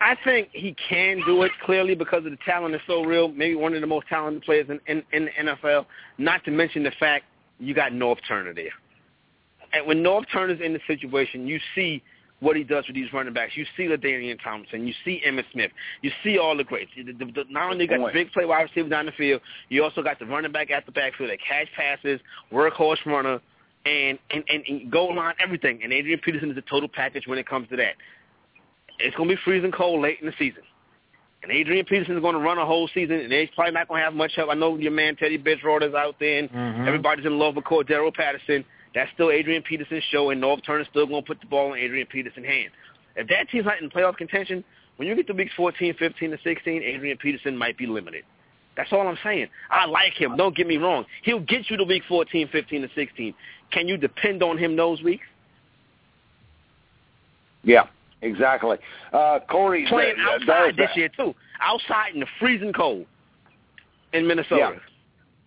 I 0.00 0.16
think 0.24 0.48
he 0.52 0.74
can 0.88 1.20
do 1.26 1.42
it 1.42 1.52
clearly 1.64 1.94
because 1.94 2.24
of 2.24 2.30
the 2.30 2.38
talent 2.44 2.74
is 2.74 2.80
so 2.86 3.04
real. 3.04 3.28
Maybe 3.28 3.54
one 3.54 3.74
of 3.74 3.80
the 3.80 3.86
most 3.86 4.06
talented 4.08 4.42
players 4.42 4.66
in, 4.70 4.80
in, 4.86 5.02
in 5.12 5.26
the 5.26 5.52
NFL. 5.52 5.84
Not 6.16 6.42
to 6.44 6.50
mention 6.50 6.82
the 6.82 6.92
fact 6.98 7.26
you 7.58 7.74
got 7.74 7.92
Norv 7.92 8.16
Turner 8.26 8.54
there. 8.54 8.72
And 9.72 9.86
when 9.86 10.02
Norv 10.02 10.24
Turner's 10.32 10.60
in 10.60 10.72
the 10.72 10.80
situation, 10.86 11.46
you 11.46 11.60
see 11.74 12.02
what 12.40 12.56
he 12.56 12.64
does 12.64 12.86
with 12.86 12.96
these 12.96 13.12
running 13.12 13.34
backs. 13.34 13.52
You 13.54 13.66
see 13.76 13.84
LaDainian 13.84 14.42
Thompson. 14.42 14.86
You 14.86 14.94
see 15.04 15.22
Emmitt 15.26 15.44
Smith. 15.52 15.70
You 16.00 16.10
see 16.24 16.38
all 16.38 16.56
the 16.56 16.64
greats. 16.64 16.90
The, 16.96 17.12
the, 17.12 17.24
the, 17.26 17.44
not 17.50 17.70
only 17.70 17.84
you 17.84 17.88
got 17.88 17.98
the 17.98 18.12
big 18.12 18.32
play 18.32 18.46
wide 18.46 18.62
receiver 18.62 18.88
down 18.88 19.06
the 19.06 19.12
field, 19.12 19.42
you 19.68 19.84
also 19.84 20.02
got 20.02 20.18
the 20.18 20.24
running 20.26 20.50
back 20.50 20.70
at 20.70 20.86
the 20.86 20.92
backfield 20.92 21.30
that 21.30 21.38
catch 21.46 21.68
passes, 21.76 22.20
workhorse 22.50 23.04
runner, 23.04 23.40
and, 23.84 24.18
and, 24.30 24.42
and, 24.48 24.64
and 24.66 24.90
goal 24.90 25.14
line, 25.14 25.34
everything. 25.38 25.80
And 25.82 25.92
Adrian 25.92 26.20
Peterson 26.20 26.50
is 26.50 26.56
a 26.56 26.62
total 26.62 26.88
package 26.88 27.26
when 27.26 27.38
it 27.38 27.46
comes 27.46 27.68
to 27.68 27.76
that. 27.76 27.94
It's 29.02 29.16
going 29.16 29.28
to 29.28 29.34
be 29.34 29.40
freezing 29.44 29.72
cold 29.72 30.02
late 30.02 30.18
in 30.20 30.26
the 30.26 30.34
season. 30.38 30.62
And 31.42 31.50
Adrian 31.50 31.86
Peterson 31.86 32.16
is 32.16 32.20
going 32.20 32.34
to 32.34 32.40
run 32.40 32.58
a 32.58 32.66
whole 32.66 32.88
season, 32.92 33.16
and 33.16 33.32
they're 33.32 33.48
probably 33.54 33.72
not 33.72 33.88
going 33.88 34.00
to 34.00 34.04
have 34.04 34.14
much 34.14 34.32
help. 34.36 34.50
I 34.50 34.54
know 34.54 34.76
your 34.76 34.92
man 34.92 35.16
Teddy 35.16 35.38
Bridgewater's 35.38 35.94
out 35.94 36.16
there, 36.20 36.40
and 36.40 36.50
Mhm. 36.50 36.86
everybody's 36.86 37.24
in 37.24 37.38
love 37.38 37.56
with 37.56 37.64
Cordarrelle 37.64 38.14
Patterson. 38.14 38.64
That's 38.94 39.10
still 39.12 39.30
Adrian 39.30 39.62
Peterson's 39.62 40.04
show, 40.04 40.30
and 40.30 40.42
Norv 40.42 40.64
Turner's 40.64 40.88
still 40.88 41.06
going 41.06 41.22
to 41.22 41.26
put 41.26 41.40
the 41.40 41.46
ball 41.46 41.72
in 41.72 41.80
Adrian 41.80 42.06
Peterson's 42.06 42.46
hand. 42.46 42.70
If 43.16 43.28
that 43.28 43.48
team's 43.48 43.64
not 43.64 43.80
in 43.80 43.88
playoff 43.88 44.16
contention, 44.16 44.64
when 44.96 45.08
you 45.08 45.14
get 45.14 45.26
to 45.28 45.32
weeks 45.32 45.54
14, 45.54 45.94
15, 45.94 46.32
and 46.32 46.40
16, 46.42 46.82
Adrian 46.82 47.16
Peterson 47.16 47.56
might 47.56 47.78
be 47.78 47.86
limited. 47.86 48.24
That's 48.76 48.92
all 48.92 49.06
I'm 49.06 49.18
saying. 49.22 49.48
I 49.70 49.86
like 49.86 50.12
him. 50.14 50.36
Don't 50.36 50.54
get 50.54 50.66
me 50.66 50.76
wrong. 50.76 51.06
He'll 51.22 51.40
get 51.40 51.70
you 51.70 51.76
to 51.76 51.84
week 51.84 52.04
14, 52.04 52.48
15, 52.48 52.82
and 52.82 52.92
16. 52.94 53.34
Can 53.70 53.88
you 53.88 53.96
depend 53.96 54.42
on 54.42 54.58
him 54.58 54.76
those 54.76 55.02
weeks? 55.02 55.26
Yeah, 57.62 57.86
exactly. 58.22 58.76
Uh, 59.12 59.40
Corey, 59.50 59.86
Playing 59.88 60.16
outside 60.20 60.76
this 60.76 60.90
year, 60.94 61.08
too. 61.16 61.34
Outside 61.60 62.14
in 62.14 62.20
the 62.20 62.26
freezing 62.38 62.72
cold 62.72 63.06
in 64.12 64.26
Minnesota. 64.26 64.72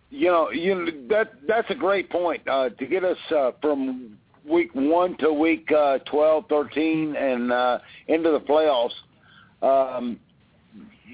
Yeah. 0.09 0.19
you 0.19 0.28
know, 0.28 0.51
you 0.51 0.76
know 0.76 0.91
that 1.09 1.34
that's 1.47 1.69
a 1.69 1.76
great 1.76 2.09
point 2.09 2.47
uh, 2.47 2.69
to 2.69 2.86
get 2.86 3.03
us 3.03 3.17
uh, 3.36 3.51
from 3.61 4.17
week 4.49 4.69
one 4.74 5.17
to 5.17 5.32
week 5.32 5.71
uh, 5.71 5.99
12, 5.99 6.45
13, 6.49 7.15
and 7.15 7.51
uh, 7.51 7.80
into 8.07 8.32
the 8.32 8.39
playoffs. 8.39 8.91
Um, 9.61 10.19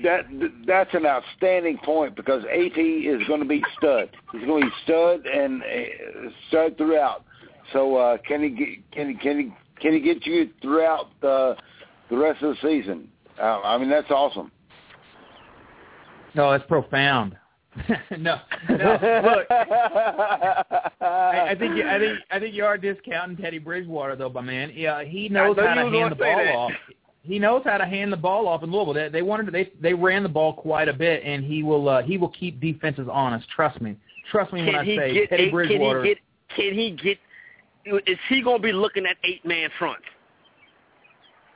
that 0.03 0.25
that's 0.65 0.93
an 0.93 1.05
outstanding 1.05 1.77
point 1.79 2.15
because 2.15 2.43
AT 2.45 2.77
is 2.77 3.27
going 3.27 3.41
to 3.41 3.47
be 3.47 3.61
stud. 3.77 4.09
He's 4.31 4.45
going 4.45 4.61
to 4.61 4.67
be 4.67 4.73
stud 4.83 5.25
and 5.25 5.61
uh, 5.61 6.29
stud 6.47 6.77
throughout. 6.77 7.25
So 7.73 7.97
uh, 7.97 8.17
can 8.25 8.43
he 8.43 8.49
get, 8.49 8.91
can 8.91 9.09
he 9.09 9.15
can 9.15 9.39
he 9.39 9.51
can 9.81 9.93
he 9.93 9.99
get 9.99 10.25
you 10.25 10.49
throughout 10.61 11.07
the 11.21 11.55
the 12.09 12.17
rest 12.17 12.41
of 12.43 12.55
the 12.55 12.67
season? 12.67 13.07
Uh, 13.39 13.61
I 13.61 13.77
mean 13.77 13.89
that's 13.89 14.11
awesome. 14.11 14.51
No, 16.35 16.51
that's 16.51 16.65
profound. 16.67 17.35
no, 18.17 18.17
no. 18.17 18.39
Look, 18.69 19.47
I, 19.51 21.49
I 21.49 21.55
think 21.57 21.75
you, 21.77 21.87
I 21.87 21.99
think 21.99 22.19
I 22.31 22.39
think 22.39 22.55
you 22.55 22.65
are 22.65 22.77
discounting 22.77 23.37
Teddy 23.37 23.59
Bridgewater, 23.59 24.15
though, 24.15 24.29
my 24.29 24.41
man. 24.41 24.71
Yeah, 24.73 25.03
he 25.03 25.29
knows 25.29 25.55
how 25.55 25.75
to 25.75 25.81
hand 25.81 26.11
the 26.11 26.15
ball 26.15 26.37
that. 26.37 26.55
off. 26.55 26.71
He 27.21 27.37
knows 27.37 27.61
how 27.65 27.77
to 27.77 27.85
hand 27.85 28.11
the 28.11 28.17
ball 28.17 28.47
off 28.47 28.63
in 28.63 28.71
Louisville. 28.71 28.93
They, 28.93 29.09
they 29.09 29.21
wanted 29.21 29.45
to, 29.45 29.51
they 29.51 29.71
they 29.81 29.93
ran 29.93 30.23
the 30.23 30.29
ball 30.29 30.53
quite 30.53 30.87
a 30.87 30.93
bit, 30.93 31.21
and 31.23 31.43
he 31.43 31.63
will 31.63 31.87
uh, 31.87 32.01
he 32.01 32.17
will 32.17 32.29
keep 32.29 32.59
defenses 32.59 33.07
honest. 33.11 33.47
Trust 33.49 33.81
me. 33.81 33.95
Trust 34.31 34.51
me 34.51 34.61
when 34.61 34.71
can 34.71 34.79
I 34.79 34.85
he 34.85 34.97
say 34.97 35.13
get 35.13 35.29
Teddy 35.29 35.43
eight, 35.43 35.51
Bridgewater. 35.51 36.03
Can 36.55 36.73
he 36.73 36.97
get? 37.01 37.17
Can 37.83 37.93
he 37.93 37.99
get? 37.99 38.09
Is 38.09 38.19
he 38.29 38.41
going 38.41 38.57
to 38.57 38.63
be 38.63 38.71
looking 38.71 39.05
at 39.05 39.17
eight 39.23 39.45
man 39.45 39.69
front? 39.77 40.01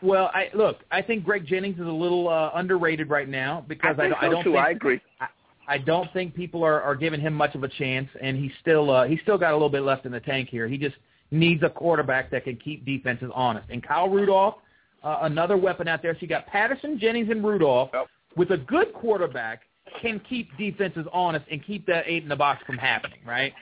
Well, 0.02 0.30
I 0.34 0.50
look. 0.54 0.78
I 0.92 1.02
think 1.02 1.24
Greg 1.24 1.46
Jennings 1.46 1.80
is 1.80 1.88
a 1.88 1.92
little 1.92 2.28
uh, 2.28 2.52
underrated 2.56 3.10
right 3.10 3.30
now 3.30 3.64
because 3.68 3.96
I, 3.98 4.04
think 4.04 4.16
I, 4.20 4.26
so 4.26 4.32
don't 4.32 4.44
too. 4.44 4.52
think 4.52 4.66
I 4.66 4.72
agree. 4.72 5.02
I, 5.22 5.28
I 5.68 5.78
don't 5.78 6.12
think 6.12 6.36
people 6.36 6.64
are, 6.64 6.82
are 6.82 6.96
giving 6.96 7.22
him 7.22 7.34
much 7.34 7.56
of 7.56 7.64
a 7.64 7.70
chance, 7.70 8.10
and 8.22 8.38
he's 8.38 8.52
still 8.60 8.92
uh, 8.92 9.06
he's 9.06 9.22
still 9.22 9.38
got 9.38 9.52
a 9.52 9.56
little 9.56 9.70
bit 9.70 9.84
left 9.84 10.06
in 10.06 10.12
the 10.12 10.20
tank 10.20 10.50
here. 10.50 10.68
He 10.68 10.78
just 10.78 10.96
needs 11.32 11.64
a 11.64 11.70
quarterback 11.70 12.30
that 12.32 12.44
can 12.44 12.58
keep 12.58 12.86
defenses 12.86 13.32
honest. 13.34 13.68
And 13.70 13.82
Kyle 13.82 14.10
Rudolph, 14.10 14.56
uh, 15.04 15.20
another 15.22 15.58
weapon 15.58 15.88
out 15.88 16.02
there. 16.02 16.14
So 16.14 16.20
you 16.22 16.28
got 16.28 16.48
Patterson, 16.48 17.00
Jennings, 17.00 17.30
and 17.30 17.44
Rudolph 17.44 17.90
Yep. 17.94 18.08
with 18.36 18.52
a 18.52 18.58
good 18.58 18.94
quarterback 18.94 19.62
can 20.02 20.20
keep 20.30 20.56
defenses 20.58 21.06
honest 21.14 21.46
and 21.52 21.66
keep 21.66 21.86
that 21.88 22.04
eight 22.08 22.24
in 22.24 22.30
the 22.30 22.36
box 22.36 22.64
from 22.66 22.78
happening, 22.78 23.20
right? 23.26 23.54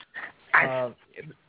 Uh, 0.54 0.90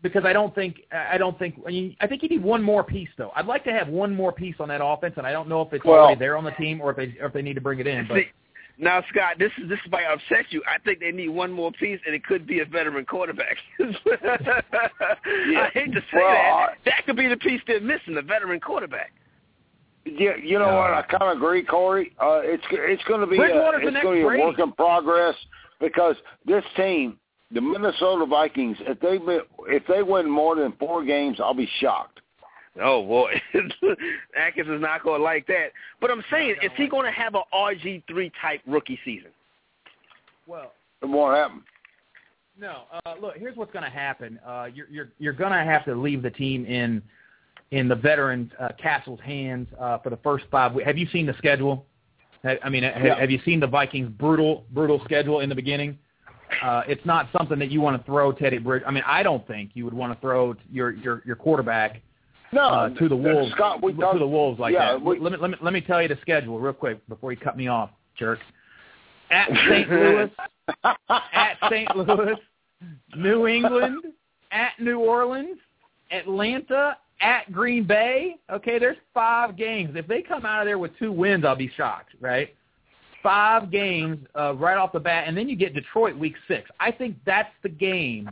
because 0.03 0.25
I 0.25 0.33
don't 0.33 0.55
think 0.55 0.83
I 0.93 1.19
don't 1.19 1.39
think 1.39 1.57
I, 1.67 1.71
mean, 1.71 1.97
I 2.01 2.07
think 2.07 2.23
you 2.23 2.29
need 2.29 2.43
one 2.43 2.63
more 2.63 2.85
piece 2.85 3.09
though. 3.17 3.33
I'd 3.37 3.47
like 3.47 3.65
to 3.65 3.73
have 3.73 3.89
one 3.89 4.15
more 4.15 4.33
piece 4.33 4.57
on 4.61 4.69
that 4.69 4.85
offense, 4.85 5.15
and 5.17 5.27
I 5.27 5.33
don't 5.33 5.49
know 5.49 5.63
if 5.63 5.73
it's 5.73 5.85
Well- 5.85 6.01
already 6.01 6.19
there 6.19 6.37
on 6.37 6.45
the 6.45 6.51
team 6.53 6.81
or 6.81 6.91
if 6.91 6.97
they 6.97 7.17
or 7.21 7.27
if 7.27 7.33
they 7.33 7.43
need 7.43 7.55
to 7.55 7.61
bring 7.61 7.79
it 7.79 7.87
in. 7.87 8.07
But 8.07 8.15
See, 8.17 8.27
now, 8.79 9.03
Scott, 9.11 9.37
this 9.39 9.53
is 9.63 9.69
this 9.69 9.79
might 9.91 10.05
upset 10.05 10.47
you. 10.51 10.63
I 10.67 10.79
think 10.79 11.01
they 11.01 11.13
need 11.13 11.29
one 11.29 11.53
more 11.53 11.73
piece, 11.73 12.01
and 12.07 12.15
it 12.15 12.25
could 12.25 12.47
be 12.47 12.61
a 12.61 12.65
veteran 12.65 13.05
quarterback. 13.05 13.57
I 13.81 15.71
hate 15.73 15.93
to 15.93 16.01
say 16.01 16.19
Well, 16.19 16.33
that. 16.33 16.75
That 16.85 17.07
could 17.07 17.17
be 17.17 17.29
the 17.29 17.37
piece 17.37 17.61
they're 17.67 17.81
missing, 17.81 18.15
the 18.15 18.23
veteran 18.23 18.61
quarterback. 18.61 19.13
Yeah, 20.05 20.33
you 20.43 20.59
know 20.59 20.65
Uh, 20.65 20.77
what? 20.77 20.91
I 20.91 21.03
kind 21.03 21.23
of 21.31 21.37
agree, 21.37 21.63
Corey. 21.63 22.13
Uh, 22.21 22.41
it's 22.43 22.65
it's 22.73 23.05
going 23.05 23.21
to 23.21 23.27
be 23.27 23.39
a, 23.39 23.43
it's 23.45 23.53
going 23.53 23.95
to 23.95 24.11
be 24.13 24.21
a 24.23 24.25
work 24.25 24.59
in 24.59 24.73
progress 24.73 25.37
because 25.81 26.17
this 26.45 26.65
team, 26.77 27.19
the 27.53 27.61
Minnesota 27.61 28.25
Vikings, 28.27 28.77
if 28.81 28.99
they 29.01 29.19
win- 29.19 29.43
if 29.67 29.83
they 29.87 30.03
win 30.03 30.29
more 30.31 30.57
than 30.57 30.73
four 30.79 31.05
games, 31.05 31.39
I'll 31.41 31.55
be 31.55 31.69
shocked. 31.81 32.21
Oh 32.83 33.05
boy, 33.07 33.33
Atkins 34.37 34.69
is 34.69 34.81
not 34.81 35.03
going 35.03 35.21
to 35.21 35.25
like 35.25 35.47
that. 35.49 35.73
But 36.01 36.11
I'm 36.11 36.25
saying, 36.31 36.57
is 36.63 36.71
he 36.77 36.89
going 36.89 37.05
to 37.05 37.13
have 37.13 37.35
a 37.35 37.43
RG 37.55 38.05
three 38.09 38.33
type 38.41 38.61
rookie 38.67 38.99
season? 39.05 39.31
well, 40.47 40.73
It 41.03 41.07
won't 41.07 41.37
happen. 41.37 41.63
No, 42.59 42.83
uh, 43.07 43.15
look. 43.21 43.37
Here's 43.37 43.57
what's 43.57 43.73
going 43.73 43.85
to 43.85 43.91
happen. 43.91 44.39
Uh, 44.47 44.69
you're 44.73 44.87
you're 44.91 45.09
you're 45.19 45.33
going 45.33 45.53
to 45.53 45.59
have 45.65 45.85
to 45.87 45.95
leave 45.95 46.23
the 46.23 46.31
team 46.31 46.65
in 46.67 47.03
in 47.71 47.89
the 47.89 47.95
veteran 47.95 48.53
uh, 48.61 48.69
Cassel's 48.81 49.21
hands 49.21 49.69
uh, 49.81 49.99
for 49.99 50.11
the 50.11 50.19
first 50.19 50.45
five. 50.51 50.75
weeks. 50.75 50.87
Have 50.87 50.99
you 50.99 51.07
seen 51.13 51.25
the 51.27 51.35
schedule? 51.39 51.87
Ha- 52.45 52.57
I 52.63 52.69
mean, 52.69 52.83
ha- 52.85 52.91
Yeah. 53.03 53.19
have 53.19 53.31
you 53.31 53.41
seen 53.45 53.59
the 53.61 53.67
Vikings' 53.67 54.11
brutal 54.11 54.65
brutal 54.71 55.01
schedule 55.05 55.41
in 55.41 55.49
the 55.49 55.55
beginning? 55.55 55.99
Uh, 56.63 56.83
it's 56.87 57.05
not 57.07 57.29
something 57.37 57.59
that 57.59 57.71
you 57.71 57.81
want 57.81 57.97
to 57.99 58.05
throw 58.05 58.33
Teddy 58.33 58.59
Bridge. 58.59 58.83
I 58.87 58.91
mean, 58.91 59.05
I 59.07 59.23
don't 59.23 59.47
think 59.47 59.71
you 59.75 59.85
would 59.85 59.95
want 59.95 60.13
to 60.13 60.21
throw 60.21 60.55
your 60.71 60.91
your 60.91 61.23
your 61.25 61.37
quarterback 61.37 62.01
No, 62.53 62.63
uh, 62.63 62.89
to 62.91 63.09
the 63.09 63.17
Wolves 63.17 63.53
Scott, 63.53 63.83
we 63.83 63.93
to 63.93 64.17
the 64.19 64.27
Wolves 64.27 64.59
like 64.61 64.73
yeah, 64.75 64.93
that. 64.93 65.03
we- 65.03 65.19
let 65.19 65.33
me 65.33 65.39
let 65.39 65.51
me 65.51 65.57
let 65.63 65.73
me 65.73 65.81
tell 65.81 66.03
you 66.03 66.09
the 66.09 66.19
schedule 66.21 66.59
real 66.59 66.73
quick 66.73 67.07
before 67.09 67.33
you 67.33 67.39
cut 67.39 67.57
me 67.57 67.69
off, 67.69 67.91
jerk. 68.19 68.39
At 69.31 69.49
St. 69.69 69.89
Louis, 69.89 70.31
at 70.85 71.57
St. 71.71 71.97
Louis, 71.97 72.37
New 73.17 73.47
England, 73.47 74.05
at 74.51 74.73
New 74.79 74.99
Orleans, 74.99 75.57
Atlanta, 76.11 76.99
at 77.23 77.51
Green 77.51 77.85
Bay. 77.85 78.37
Okay, 78.53 78.79
there's 78.79 78.99
five 79.15 79.57
games. 79.57 79.93
If 79.97 80.07
they 80.07 80.21
come 80.21 80.45
out 80.45 80.61
of 80.61 80.67
there 80.67 80.79
with 80.79 80.91
two 80.99 81.13
wins, 81.13 81.45
I'll 81.47 81.57
be 81.57 81.71
shocked, 81.77 82.15
right? 82.21 82.55
Five 83.23 83.71
games 83.71 84.19
uh, 84.39 84.55
right 84.55 84.77
off 84.77 84.93
the 84.93 85.01
bat, 85.01 85.25
and 85.29 85.37
then 85.37 85.49
you 85.49 85.57
get 85.57 85.75
Detroit 85.75 86.17
week 86.17 86.35
six. 86.49 86.69
I 86.81 86.91
think 86.91 87.17
that's 87.25 87.51
the 87.63 87.69
game 87.69 88.31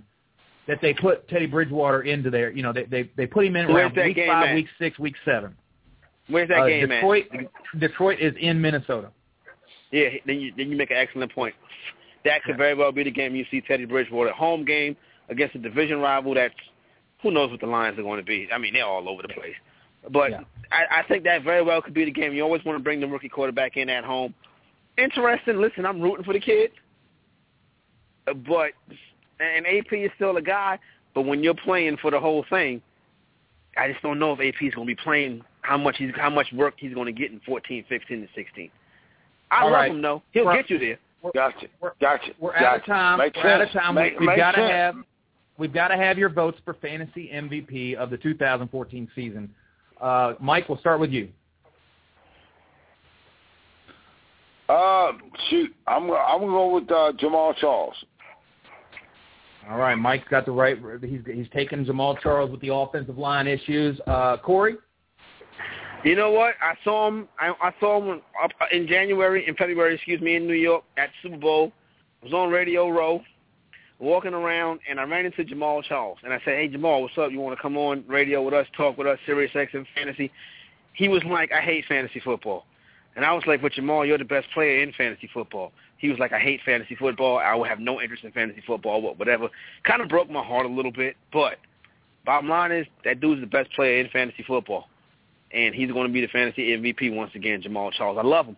that 0.67 0.79
they 0.83 0.93
put 0.95 1.29
Teddy 1.29 1.47
Bridgewater 1.47 2.03
into 2.03 2.31
there. 2.31 2.51
You 2.51 2.63
know, 2.63 2.73
they 2.73 2.85
they, 2.85 3.11
they 3.17 3.27
put 3.27 3.47
him 3.47 3.57
in 3.57 3.73
Where's 3.73 3.93
around 3.97 4.07
week 4.07 4.19
five, 4.27 4.49
at? 4.49 4.55
week 4.55 4.67
six, 4.79 4.99
week 4.99 5.15
seven. 5.25 5.55
Where's 6.29 6.49
that 6.49 6.61
Uh, 6.61 6.67
game 6.67 6.89
Detroit, 6.89 7.27
at? 7.33 7.81
Detroit 7.81 8.19
is 8.21 8.35
in 8.41 8.61
Minnesota. 8.61 9.11
Yeah, 9.93 10.09
then 10.27 10.41
you 10.41 10.53
then 10.57 10.71
you 10.71 10.77
make 10.77 10.91
an 10.91 10.97
excellent 10.97 11.33
point. 11.33 11.55
That 12.25 12.43
could 12.45 12.57
very 12.57 12.75
well 12.75 12.93
be 12.93 13.03
the 13.05 13.11
game 13.11 13.35
you 13.35 13.45
see 13.51 13.61
Teddy 13.61 13.85
Bridgewater 13.87 14.31
home 14.33 14.65
game 14.65 14.97
against 15.29 15.55
a 15.55 15.59
division 15.59 16.01
rival. 16.01 16.35
That's 16.35 16.55
who 17.23 17.31
knows 17.31 17.51
what 17.51 17.61
the 17.61 17.67
lines 17.67 17.99
are 17.99 18.03
going 18.03 18.19
to 18.21 18.25
be. 18.27 18.49
I 18.53 18.59
mean, 18.59 18.75
they're 18.75 18.85
all 18.87 19.09
over 19.09 19.23
the 19.23 19.29
place. 19.29 19.55
But 20.11 20.31
Yeah. 20.31 20.41
I, 20.73 21.01
I 21.01 21.03
think 21.09 21.25
that 21.25 21.43
very 21.43 21.63
well 21.63 21.83
could 21.83 21.95
be 21.95 22.05
the 22.05 22.11
game. 22.11 22.33
You 22.33 22.43
always 22.43 22.65
want 22.65 22.79
to 22.79 22.83
bring 22.83 23.01
the 23.01 23.07
rookie 23.09 23.29
quarterback 23.29 23.77
in 23.77 23.89
at 23.89 24.05
home. 24.05 24.35
Interesting. 24.99 25.61
Listen, 25.61 25.87
I'm 25.87 26.01
rooting 26.01 26.25
for 26.25 26.33
the 26.33 26.41
kid, 26.41 26.71
but 28.27 28.73
and 29.41 29.67
AP 29.67 29.93
is 29.93 30.11
still 30.17 30.37
a 30.37 30.43
guy. 30.43 30.79
But 31.15 31.23
when 31.23 31.43
you're 31.43 31.55
playing 31.55 31.97
for 31.97 32.11
the 32.11 32.21
whole 32.21 32.45
thing, 32.51 32.81
I 33.77 33.91
just 33.91 34.03
don't 34.03 34.19
know 34.19 34.33
if 34.33 34.39
AP 34.41 34.63
is 34.63 34.75
going 34.75 34.87
to 34.87 34.95
be 34.95 35.01
playing 35.03 35.43
how 35.63 35.77
much 35.79 35.97
he's 35.99 36.11
how 36.17 36.31
much 36.31 36.47
work 36.53 36.75
he's 36.79 36.95
going 36.95 37.07
to 37.07 37.13
get 37.13 37.31
in 37.33 37.41
14, 37.41 37.85
15, 37.89 38.19
and 38.19 38.29
16. 38.35 38.71
I 39.51 39.63
All 39.63 39.67
love 39.71 39.73
right. 39.73 39.91
him 39.91 40.03
though. 40.03 40.23
He'll 40.33 40.45
Well- 40.47 40.55
get 40.57 40.71
you 40.71 40.79
there. 40.79 40.99
Gotcha. 41.35 41.67
We're- 41.81 41.93
Gotcha. 42.01 42.31
We're 42.39 42.53
gotcha. 42.53 42.67
out 42.67 42.77
of 42.81 42.85
time. 42.87 43.19
Makes 43.19 43.37
We're 43.37 43.51
out 43.51 43.61
of 43.61 43.69
sense. 43.71 43.83
time. 43.85 43.95
Make- 43.95 44.19
We've 44.19 44.37
got 44.37 44.53
to 44.53 44.63
have 44.67 44.95
we've 45.59 45.73
got 45.73 45.89
to 45.89 45.97
have 45.97 46.17
your 46.17 46.31
votes 46.31 46.59
for 46.65 46.73
fantasy 46.75 47.29
MVP 47.31 47.95
of 47.95 48.09
the 48.11 48.17
2014 48.17 49.09
season. 49.15 49.55
Uh, 50.01 50.33
Mike, 50.41 50.69
we'll 50.71 50.79
start 50.79 50.99
with 50.99 51.11
you. 51.11 51.29
Uh, 54.71 55.13
shoot, 55.49 55.75
I'm 55.89 56.05
I'm 56.13 56.41
gonna 56.41 56.53
go 56.53 56.75
with 56.75 56.91
uh, 56.93 57.13
Jamaal 57.21 57.57
Charles. 57.57 57.95
All 59.69 59.79
right, 59.79 59.97
Mike's 59.97 60.29
got 60.29 60.47
the 60.47 60.53
right. 60.53 60.79
He's 61.03 61.23
he's 61.27 61.49
taken 61.53 61.85
Jamaal 61.85 62.21
Charles 62.21 62.53
with 62.53 62.61
the 62.61 62.73
offensive 62.73 63.19
line 63.19 63.49
issues. 63.49 63.99
Uh, 64.07 64.37
Corey. 64.37 64.77
You 66.05 66.15
know 66.15 66.31
what? 66.31 66.55
I 66.63 66.75
saw 66.85 67.09
him. 67.09 67.27
I, 67.41 67.53
I 67.61 67.73
saw 67.81 68.01
him 68.01 68.23
up 68.43 68.53
in 68.71 68.87
January, 68.87 69.45
in 69.49 69.57
February, 69.57 69.97
excuse 69.97 70.21
me, 70.21 70.37
in 70.37 70.47
New 70.47 70.55
York 70.55 70.85
at 70.97 71.11
Super 71.21 71.37
Bowl. 71.37 71.73
I 72.23 72.27
was 72.27 72.33
on 72.33 72.51
Radio 72.51 72.89
Row, 72.91 73.21
walking 73.99 74.35
around, 74.35 74.79
and 74.89 75.01
I 75.01 75.03
ran 75.03 75.27
into 75.27 75.43
Jamaal 75.43 75.83
Charles. 75.83 76.19
And 76.23 76.33
I 76.33 76.39
said, 76.45 76.59
"Hey, 76.59 76.69
Jamaal, 76.69 77.03
what's 77.03 77.19
up? 77.19 77.33
You 77.33 77.41
want 77.41 77.59
to 77.59 77.63
come 77.63 77.77
on 77.77 78.05
radio 78.07 78.41
with 78.41 78.55
us, 78.55 78.69
talk 78.77 78.97
with 78.97 79.09
us, 79.09 79.19
Sirius 79.27 79.51
XM 79.53 79.85
Fantasy?" 79.97 80.31
He 80.93 81.09
was 81.09 81.25
like, 81.25 81.51
"I 81.51 81.61
hate 81.61 81.87
fantasy 81.87 82.21
football," 82.21 82.67
and 83.17 83.25
I 83.25 83.33
was 83.33 83.45
like, 83.47 83.63
"But 83.63 83.73
Jamaal, 83.73 84.07
you're 84.07 84.19
the 84.19 84.25
best 84.25 84.49
player 84.53 84.83
in 84.83 84.93
fantasy 84.93 85.29
football." 85.33 85.73
He 85.99 86.09
was 86.09 86.19
like, 86.19 86.33
"I 86.33 86.39
hate 86.39 86.61
fantasy 86.65 86.95
football. 86.95 87.39
I 87.39 87.55
will 87.55 87.65
have 87.65 87.81
no 87.81 88.01
interest 88.01 88.25
in 88.25 88.33
fantasy 88.33 88.63
football, 88.67 89.03
wha- 89.03 89.13
whatever." 89.15 89.49
Kind 89.85 90.03
of 90.03 90.09
broke 90.09 90.31
my 90.31 90.43
heart 90.43 90.67
a 90.67 90.69
little 90.69 90.93
bit, 90.93 91.17
but 91.33 91.59
bottom 92.25 92.49
line 92.49 92.73
is 92.73 92.87
that 93.05 93.21
dude's 93.21 93.41
the 93.41 93.47
best 93.47 93.73
player 93.73 94.01
in 94.01 94.09
fantasy 94.09 94.43
football 94.43 94.89
and 95.53 95.75
he's 95.75 95.91
going 95.91 96.07
to 96.07 96.13
be 96.13 96.21
the 96.21 96.29
fantasy 96.29 96.77
MVP 96.77 97.15
once 97.15 97.33
again, 97.35 97.63
Jamaal 97.63 97.93
Charles. 97.93 98.19
I 98.19 98.23
love 98.27 98.47
him. 98.47 98.57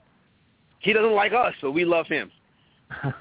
He 0.80 0.92
doesn't 0.92 1.14
like 1.14 1.32
us, 1.32 1.54
but 1.62 1.72
we 1.72 1.84
love 1.84 2.06
him. 2.06 2.30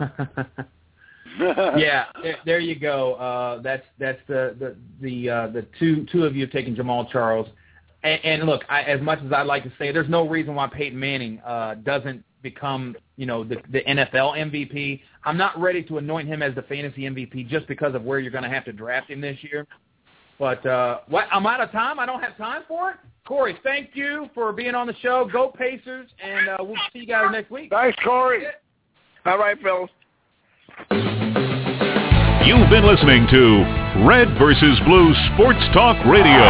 yeah, 1.39 2.05
there, 2.21 2.37
there 2.45 2.59
you 2.59 2.77
go. 2.77 3.13
Uh, 3.15 3.61
that's 3.61 3.85
that's 3.99 4.19
the 4.27 4.55
the 4.59 4.75
the 5.01 5.29
uh, 5.29 5.47
the 5.47 5.65
two 5.79 6.05
two 6.11 6.25
of 6.25 6.35
you 6.35 6.41
have 6.41 6.51
taken 6.51 6.75
Jamaal 6.75 7.09
Charles. 7.09 7.47
And, 8.03 8.19
and 8.23 8.43
look, 8.45 8.63
I, 8.69 8.81
as 8.83 9.01
much 9.01 9.19
as 9.25 9.31
I'd 9.31 9.47
like 9.47 9.63
to 9.63 9.71
say, 9.77 9.91
there's 9.91 10.09
no 10.09 10.27
reason 10.27 10.55
why 10.55 10.67
Peyton 10.67 10.99
Manning 10.99 11.39
uh, 11.45 11.75
doesn't 11.75 12.23
become 12.41 12.95
you 13.17 13.25
know 13.25 13.43
the, 13.43 13.57
the 13.71 13.81
NFL 13.81 14.37
MVP. 14.37 15.01
I'm 15.23 15.37
not 15.37 15.59
ready 15.59 15.83
to 15.83 15.97
anoint 15.99 16.27
him 16.27 16.41
as 16.41 16.55
the 16.55 16.63
fantasy 16.63 17.01
MVP 17.01 17.47
just 17.47 17.67
because 17.67 17.93
of 17.93 18.03
where 18.03 18.19
you're 18.19 18.31
going 18.31 18.43
to 18.43 18.49
have 18.49 18.65
to 18.65 18.73
draft 18.73 19.09
him 19.09 19.21
this 19.21 19.37
year. 19.41 19.67
But 20.39 20.65
uh, 20.65 21.01
what 21.07 21.27
I'm 21.31 21.45
out 21.45 21.61
of 21.61 21.71
time. 21.71 21.99
I 21.99 22.07
don't 22.07 22.21
have 22.21 22.35
time 22.37 22.63
for 22.67 22.91
it. 22.91 22.97
Corey, 23.27 23.55
thank 23.63 23.91
you 23.93 24.27
for 24.33 24.51
being 24.51 24.73
on 24.73 24.87
the 24.87 24.95
show. 25.01 25.29
Go 25.31 25.49
Pacers, 25.55 26.09
and 26.23 26.49
uh, 26.49 26.57
we'll 26.59 26.75
see 26.91 26.99
you 26.99 27.07
guys 27.07 27.27
next 27.31 27.51
week. 27.51 27.69
Thanks, 27.69 27.97
Corey. 28.03 28.45
All 29.25 29.37
right, 29.37 29.57
fellas. 29.61 31.20
You've 32.45 32.69
been 32.69 32.87
listening 32.87 33.27
to 33.29 33.43
Red 34.01 34.33
versus 34.39 34.79
Blue 34.85 35.13
Sports 35.33 35.61
Talk 35.73 35.95
Radio, 36.09 36.41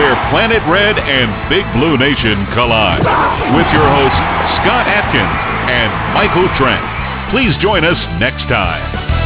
where 0.00 0.16
Planet 0.30 0.62
Red 0.70 0.98
and 0.98 1.28
Big 1.50 1.64
Blue 1.76 1.98
Nation 1.98 2.46
collide. 2.56 3.04
With 3.52 3.68
your 3.68 3.84
hosts, 3.84 4.22
Scott 4.64 4.88
Atkins 4.88 5.38
and 5.68 5.92
Michael 6.14 6.48
Trent. 6.56 6.80
Please 7.30 7.52
join 7.60 7.84
us 7.84 7.98
next 8.18 8.48
time. 8.48 9.17